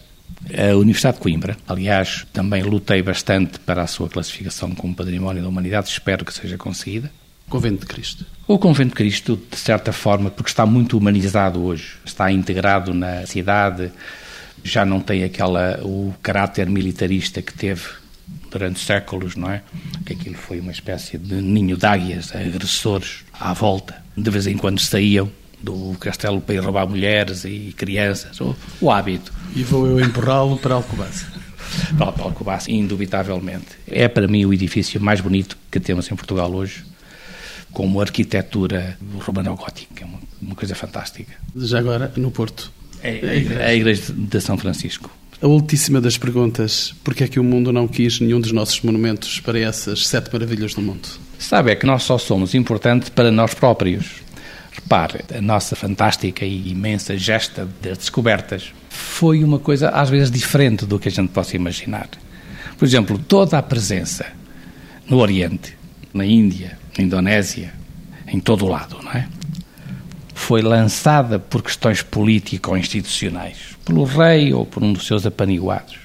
a 0.56 0.76
Universidade 0.76 1.18
de 1.18 1.24
Coimbra. 1.24 1.58
Aliás, 1.68 2.26
também 2.32 2.62
lutei 2.62 3.02
bastante 3.02 3.60
para 3.60 3.82
a 3.82 3.88
sua 3.88 4.08
classificação 4.08 4.76
como 4.76 4.96
Património 4.96 5.42
da 5.42 5.50
Humanidade, 5.50 5.90
espero 5.90 6.24
que 6.24 6.34
seja 6.34 6.58
conseguida. 6.58 7.12
Convento 7.50 7.82
de 7.82 7.88
Cristo. 7.88 8.26
O 8.48 8.60
Convento 8.60 8.90
de 8.90 8.96
Cristo, 8.96 9.40
de 9.50 9.58
certa 9.58 9.92
forma, 9.92 10.30
porque 10.30 10.50
está 10.50 10.66
muito 10.66 10.98
humanizado 10.98 11.64
hoje, 11.64 11.94
está 12.06 12.32
integrado 12.32 12.94
na 12.94 13.26
cidade, 13.26 13.92
já 14.64 14.86
não 14.86 15.00
tem 15.00 15.24
aquela 15.24 15.80
o 15.84 16.14
caráter 16.22 16.70
militarista 16.70 17.42
que 17.42 17.54
teve 17.54 17.84
durante 18.52 18.80
séculos, 18.80 19.36
não 19.36 19.52
é? 19.52 19.62
Que 20.06 20.14
aquilo 20.14 20.36
foi 20.36 20.60
uma 20.60 20.72
espécie 20.72 21.18
de 21.18 21.36
ninho 21.36 21.78
de 21.78 21.86
águias, 21.86 22.36
agressores 22.36 23.24
à 23.34 23.54
volta. 23.54 24.04
De 24.16 24.30
vez 24.30 24.48
em 24.48 24.58
quando 24.58 24.80
saíam 24.80 25.30
do 25.62 25.96
castelo 26.00 26.42
para 26.42 26.56
ir 26.56 26.60
roubar 26.60 26.88
mulheres 26.88 27.46
e 27.46 27.74
crianças, 27.76 28.40
o, 28.42 28.56
o 28.82 28.92
hábito. 28.92 29.32
E 29.56 29.64
vou 29.64 29.86
eu 29.88 30.00
empurrá-lo 30.00 30.58
para 30.58 30.76
Alcobaça. 30.76 31.26
Para 31.98 32.24
Alcobaça, 32.24 32.72
indubitavelmente. 32.72 33.68
É 33.88 34.08
para 34.08 34.28
mim 34.28 34.46
o 34.46 34.54
edifício 34.54 35.00
mais 35.02 35.22
bonito 35.22 35.58
que 35.70 35.80
temos 35.80 36.10
em 36.10 36.16
Portugal 36.16 36.52
hoje, 36.52 36.84
como 37.72 38.02
arquitetura 38.02 38.98
romano-gótica, 39.20 40.06
uma, 40.06 40.20
uma 40.42 40.56
coisa 40.56 40.74
fantástica. 40.76 41.34
Já 41.56 41.80
agora, 41.80 42.12
no 42.16 42.32
Porto? 42.32 42.72
É, 43.04 43.66
a 43.66 43.74
igreja 43.74 44.14
de 44.14 44.42
São 44.42 44.58
Francisco. 44.58 45.10
A 45.42 45.48
ultíssima 45.48 46.02
das 46.02 46.18
perguntas: 46.18 46.94
porquê 47.04 47.24
é 47.24 47.28
que 47.28 47.40
o 47.40 47.44
mundo 47.44 47.72
não 47.72 47.88
quis 47.88 48.20
nenhum 48.20 48.42
dos 48.42 48.52
nossos 48.52 48.82
monumentos 48.82 49.40
para 49.40 49.60
essas 49.60 50.08
sete 50.08 50.32
maravilhas 50.32 50.74
do 50.74 50.82
mundo? 50.82 51.08
Sabe, 51.38 51.72
é 51.72 51.76
que 51.76 51.86
nós 51.86 52.04
só 52.04 52.18
somos 52.18 52.54
importantes 52.54 53.10
para 53.10 53.32
nós 53.32 53.54
próprios. 53.54 54.22
Repare, 54.72 55.24
a 55.34 55.42
nossa 55.42 55.76
fantástica 55.76 56.46
e 56.46 56.70
imensa 56.70 57.18
gesta 57.18 57.68
das 57.82 57.98
descobertas 57.98 58.74
foi 58.90 59.44
uma 59.44 59.60
coisa 59.60 59.90
às 59.90 60.10
vezes 60.10 60.30
diferente 60.30 60.86
do 60.86 61.00
que 61.00 61.08
a 61.08 61.12
gente 61.12 61.30
possa 61.30 61.56
imaginar. 61.56 62.10
Por 62.78 62.86
exemplo, 62.86 63.18
toda 63.18 63.58
a 63.58 63.64
presença 63.64 64.26
no 65.08 65.18
Oriente, 65.18 65.78
na 66.14 66.26
Índia, 66.26 66.78
na 66.98 67.04
Indonésia, 67.04 67.74
em 68.28 68.40
todo 68.40 68.66
o 68.66 68.70
lado, 68.70 68.98
não 69.02 69.12
é? 69.12 69.28
Foi 70.42 70.64
lançada 70.64 71.38
por 71.38 71.62
questões 71.62 72.02
político-institucionais 72.02 73.78
pelo 73.86 74.04
rei 74.04 74.52
ou 74.52 74.66
por 74.66 74.82
um 74.82 74.94
dos 74.94 75.06
seus 75.06 75.26
apaniguados. 75.26 75.98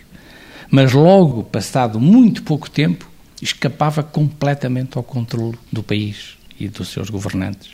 Mas 0.70 0.92
logo, 0.92 1.44
passado 1.44 1.98
muito 1.98 2.42
pouco 2.42 2.68
tempo, 2.68 3.08
escapava 3.40 4.02
completamente 4.02 4.98
ao 4.98 5.02
controle 5.02 5.56
do 5.72 5.82
país 5.82 6.36
e 6.60 6.68
dos 6.68 6.88
seus 6.88 7.08
governantes. 7.08 7.70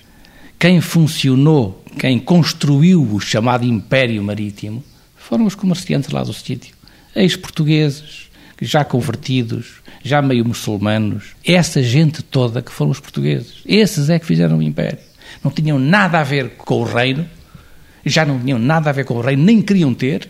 Quem 0.59 0.81
funcionou, 0.81 1.83
quem 1.99 2.21
construiu 2.21 3.03
o 3.03 3.19
chamado 3.19 3.65
Império 3.65 4.23
Marítimo, 4.23 4.85
foram 5.17 5.47
os 5.47 5.57
comerciantes 5.57 6.11
lá 6.11 6.23
do 6.23 6.33
sítio, 6.33 6.77
ex-portugueses, 7.17 8.29
já 8.61 8.85
convertidos, 8.85 9.81
já 10.05 10.23
meio 10.23 10.45
muçulmanos, 10.45 11.35
essa 11.45 11.83
gente 11.83 12.23
toda 12.23 12.63
que 12.63 12.71
foram 12.71 12.93
os 12.93 13.01
portugueses. 13.01 13.63
Esses 13.67 14.09
é 14.09 14.19
que 14.19 14.27
fizeram 14.27 14.59
o 14.59 14.63
Império. 14.63 15.10
Não 15.43 15.51
tinham 15.51 15.78
nada 15.78 16.20
a 16.20 16.24
ver 16.24 16.51
com 16.51 16.80
o 16.80 16.84
reino, 16.84 17.28
já 18.05 18.24
não 18.24 18.38
tinham 18.38 18.59
nada 18.59 18.91
a 18.91 18.93
ver 18.93 19.05
com 19.05 19.14
o 19.14 19.20
rei, 19.20 19.36
nem 19.36 19.62
queriam 19.62 19.95
ter, 19.95 20.28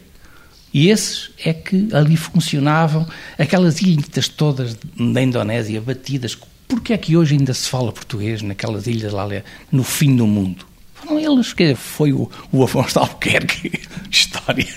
e 0.73 0.89
esses 0.89 1.31
é 1.45 1.53
que 1.53 1.89
ali 1.93 2.17
funcionavam, 2.17 3.07
aquelas 3.39 3.81
ilhas 3.81 4.29
todas 4.29 4.75
da 4.97 5.21
Indonésia 5.21 5.81
batidas. 5.81 6.39
Porquê 6.69 6.93
é 6.93 6.99
que 6.99 7.17
hoje 7.17 7.35
ainda 7.35 7.53
se 7.53 7.69
fala 7.69 7.91
português 7.91 8.43
naquelas 8.43 8.87
ilhas 8.87 9.13
lá 9.13 9.27
no 9.73 9.83
fim 9.83 10.15
do 10.15 10.27
mundo? 10.27 10.70
Foram 11.03 11.19
eles 11.19 11.53
que 11.53 11.75
foi 11.75 12.13
o, 12.13 12.31
o 12.53 12.63
Afonso 12.63 12.99
Albuquerque, 12.99 13.73
história. 14.11 14.69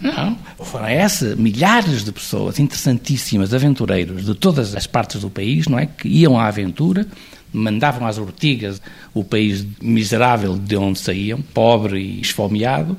Não, 0.00 0.38
foram 0.58 0.86
essas 0.86 1.36
milhares 1.36 2.04
de 2.04 2.12
pessoas 2.12 2.58
interessantíssimas, 2.58 3.52
aventureiros 3.52 4.24
de 4.24 4.34
todas 4.34 4.74
as 4.74 4.86
partes 4.86 5.20
do 5.20 5.30
país, 5.30 5.66
não 5.66 5.78
é, 5.78 5.86
que 5.86 6.08
iam 6.08 6.38
à 6.38 6.46
aventura 6.46 7.06
mandavam 7.52 8.06
às 8.06 8.18
ortigas 8.18 8.80
o 9.14 9.24
país 9.24 9.66
miserável 9.80 10.56
de 10.56 10.76
onde 10.76 10.98
saíam, 10.98 11.40
pobre 11.40 11.98
e 11.98 12.20
esfomeado, 12.20 12.96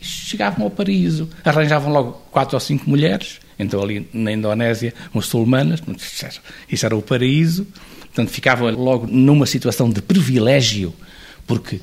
e 0.00 0.04
chegavam 0.04 0.64
ao 0.64 0.70
paraíso. 0.70 1.28
Arranjavam 1.44 1.92
logo 1.92 2.12
quatro 2.30 2.56
ou 2.56 2.60
cinco 2.60 2.88
mulheres, 2.88 3.40
então 3.58 3.82
ali 3.82 4.08
na 4.12 4.32
Indonésia, 4.32 4.92
muçulmanas, 5.12 5.82
isso 6.70 6.86
era 6.86 6.96
o 6.96 7.02
paraíso, 7.02 7.66
portanto 8.00 8.30
ficavam 8.30 8.70
logo 8.70 9.06
numa 9.06 9.46
situação 9.46 9.90
de 9.90 10.02
privilégio, 10.02 10.92
porque 11.46 11.80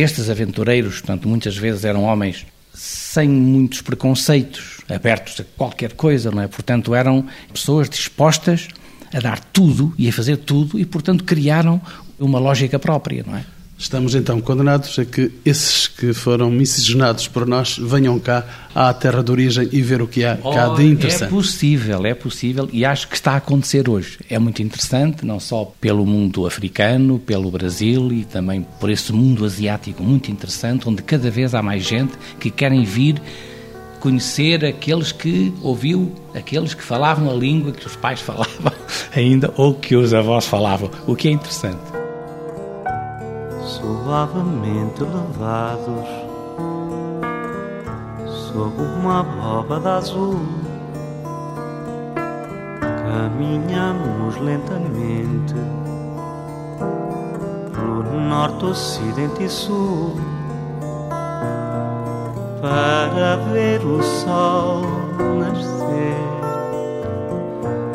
estes 0.00 0.30
aventureiros, 0.30 1.00
portanto, 1.00 1.28
muitas 1.28 1.56
vezes 1.56 1.84
eram 1.84 2.04
homens 2.04 2.46
sem 2.74 3.28
muitos 3.28 3.82
preconceitos, 3.82 4.78
abertos 4.88 5.40
a 5.40 5.44
qualquer 5.56 5.92
coisa, 5.92 6.30
não 6.30 6.42
é? 6.42 6.48
Portanto, 6.48 6.94
eram 6.94 7.26
pessoas 7.52 7.88
dispostas 7.88 8.68
a 9.12 9.20
dar 9.20 9.38
tudo 9.38 9.92
e 9.98 10.08
a 10.08 10.12
fazer 10.12 10.38
tudo 10.38 10.78
e, 10.78 10.86
portanto, 10.86 11.24
criaram 11.24 11.80
uma 12.18 12.38
lógica 12.38 12.78
própria, 12.78 13.24
não 13.26 13.36
é? 13.36 13.44
Estamos 13.82 14.14
então 14.14 14.40
condenados 14.40 14.96
a 14.96 15.04
que 15.04 15.32
esses 15.44 15.88
que 15.88 16.12
foram 16.12 16.48
miscigenados 16.48 17.26
por 17.26 17.44
nós 17.44 17.76
venham 17.76 18.16
cá 18.16 18.68
à 18.72 18.94
terra 18.94 19.24
de 19.24 19.32
origem 19.32 19.68
e 19.72 19.82
ver 19.82 20.00
o 20.00 20.06
que 20.06 20.24
há 20.24 20.38
oh, 20.40 20.52
cá 20.52 20.68
de 20.68 20.84
interessante. 20.84 21.24
É 21.24 21.26
possível, 21.26 22.06
é 22.06 22.14
possível 22.14 22.68
e 22.72 22.84
acho 22.84 23.08
que 23.08 23.16
está 23.16 23.32
a 23.32 23.36
acontecer 23.38 23.88
hoje. 23.88 24.20
É 24.30 24.38
muito 24.38 24.62
interessante, 24.62 25.26
não 25.26 25.40
só 25.40 25.64
pelo 25.80 26.06
mundo 26.06 26.46
africano, 26.46 27.18
pelo 27.18 27.50
Brasil 27.50 28.12
e 28.12 28.24
também 28.24 28.64
por 28.78 28.88
esse 28.88 29.12
mundo 29.12 29.44
asiático 29.44 30.00
muito 30.00 30.30
interessante, 30.30 30.88
onde 30.88 31.02
cada 31.02 31.28
vez 31.28 31.52
há 31.52 31.60
mais 31.60 31.82
gente 31.82 32.12
que 32.38 32.52
querem 32.52 32.84
vir 32.84 33.20
conhecer 33.98 34.64
aqueles 34.64 35.10
que 35.10 35.52
ouviu, 35.60 36.14
aqueles 36.32 36.72
que 36.72 36.84
falavam 36.84 37.28
a 37.28 37.34
língua 37.34 37.72
que 37.72 37.84
os 37.84 37.96
pais 37.96 38.20
falavam 38.22 38.72
ainda 39.12 39.52
ou 39.56 39.74
que 39.74 39.96
os 39.96 40.14
avós 40.14 40.46
falavam, 40.46 40.88
o 41.04 41.16
que 41.16 41.26
é 41.26 41.32
interessante. 41.32 41.91
Suavemente 43.72 45.02
levados 45.02 46.06
sob 48.28 48.82
uma 48.82 49.20
abóbada 49.20 49.96
azul, 49.96 50.42
caminhamos 52.84 54.36
lentamente 54.42 55.54
pelo 57.72 58.20
norte, 58.20 58.66
ocidente 58.66 59.44
e 59.44 59.48
sul 59.48 60.20
para 62.60 63.36
ver 63.52 63.80
o 63.86 64.02
sol 64.02 64.82
nascer 65.38 66.18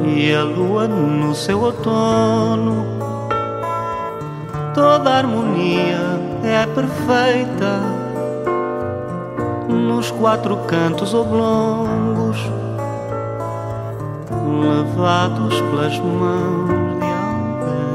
e 0.03 0.33
a 0.33 0.43
lua 0.43 0.87
no 0.87 1.35
seu 1.35 1.61
outono. 1.61 2.96
Toda 4.77 5.09
harmonia 5.09 5.97
é 6.43 6.67
perfeita. 6.67 7.81
Nos 9.67 10.11
quatro 10.11 10.55
cantos 10.67 11.15
oblongos, 11.15 12.37
levados 14.61 15.59
pelas 15.61 15.97
mãos 15.97 16.67
de 16.99 17.09
alguém, 17.11 17.89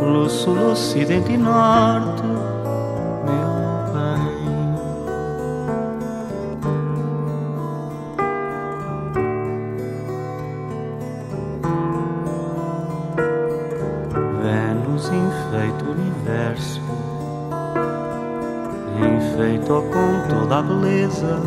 pelo 0.00 0.30
sul, 0.30 0.70
ocidente 0.70 1.32
e 1.32 1.36
norte 1.36 2.17
com 20.68 20.74
toda 20.74 20.74
a 20.74 20.76
beleza. 20.76 21.40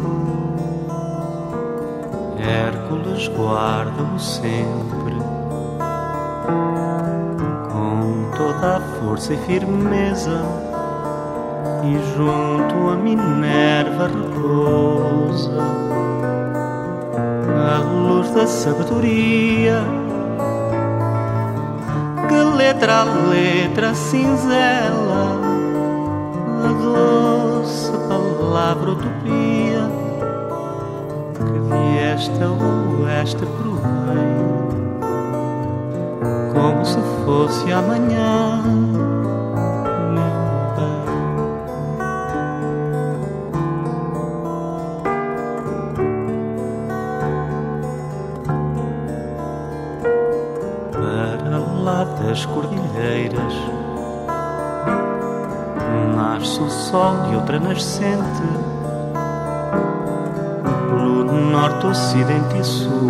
Hércules 2.40 3.28
guarda-o 3.28 4.20
sempre 4.20 5.16
com 7.72 8.32
toda 8.36 8.78
a 8.78 8.82
força 9.00 9.34
e 9.34 9.38
firmeza. 9.38 10.42
E 11.84 12.16
junto 12.16 12.90
a 12.90 12.96
Minerva 12.96 14.08
repousa 14.08 15.52
a 17.74 17.80
luz 17.80 18.30
da 18.32 18.46
sabedoria 18.46 19.84
que 22.28 22.56
letra 22.56 23.02
a 23.02 23.04
letra 23.04 23.96
cinzela 23.96 25.40
a 26.64 26.74
doce 26.84 27.41
palavra 28.52 28.92
utopia 28.92 29.90
que 31.38 31.60
de 31.70 32.00
esta 32.00 32.50
ou 32.50 33.08
esta 33.08 33.46
provém 33.46 34.42
como 36.54 36.86
se 36.86 37.00
fosse 37.24 37.72
amanhã. 37.72 38.62
meu. 40.12 40.42
Para 50.92 51.58
lá 51.58 52.04
das 52.04 52.46
cordilheiras 52.46 53.81
nasce 56.22 56.62
o 56.62 56.70
sol 56.70 57.16
de 57.28 57.36
outra 57.36 57.60
nascente. 57.60 58.44
Pelo 60.90 61.24
norte, 61.24 61.88
ocidente 61.88 62.60
e 62.60 62.64
sul, 62.64 63.10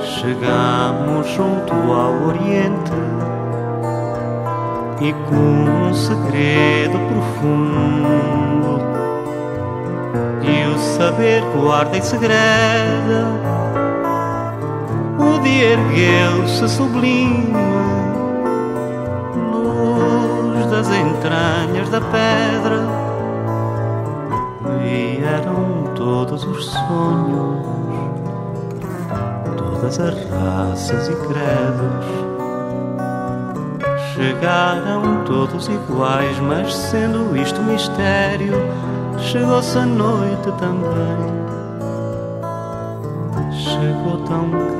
chegamos 0.00 1.26
junto 1.28 1.72
ao 1.74 2.28
oriente. 2.28 2.92
E 5.00 5.12
com 5.12 5.88
um 5.88 5.92
segredo 5.92 6.96
profundo, 7.08 8.80
e 10.42 10.72
o 10.72 10.78
saber 10.78 11.42
guarda 11.56 11.98
e 11.98 12.02
segreda, 12.02 13.26
o 15.18 15.40
dia 15.40 15.72
ergueu-se 15.72 16.68
sublime 16.68 17.81
da 21.92 22.00
pedra 22.00 22.88
vieram 24.80 25.92
todos 25.94 26.42
os 26.42 26.64
sonhos, 26.64 27.66
todas 29.58 30.00
as 30.00 30.14
raças 30.30 31.08
e 31.08 31.14
credos. 31.16 32.06
Chegaram 34.14 35.22
todos 35.26 35.68
iguais, 35.68 36.38
mas 36.40 36.74
sendo 36.74 37.36
isto 37.36 37.60
mistério, 37.60 38.54
chegou-se 39.18 39.76
a 39.76 39.84
noite 39.84 40.50
também. 40.58 41.42
Chegou 43.52 44.16
tão 44.24 44.71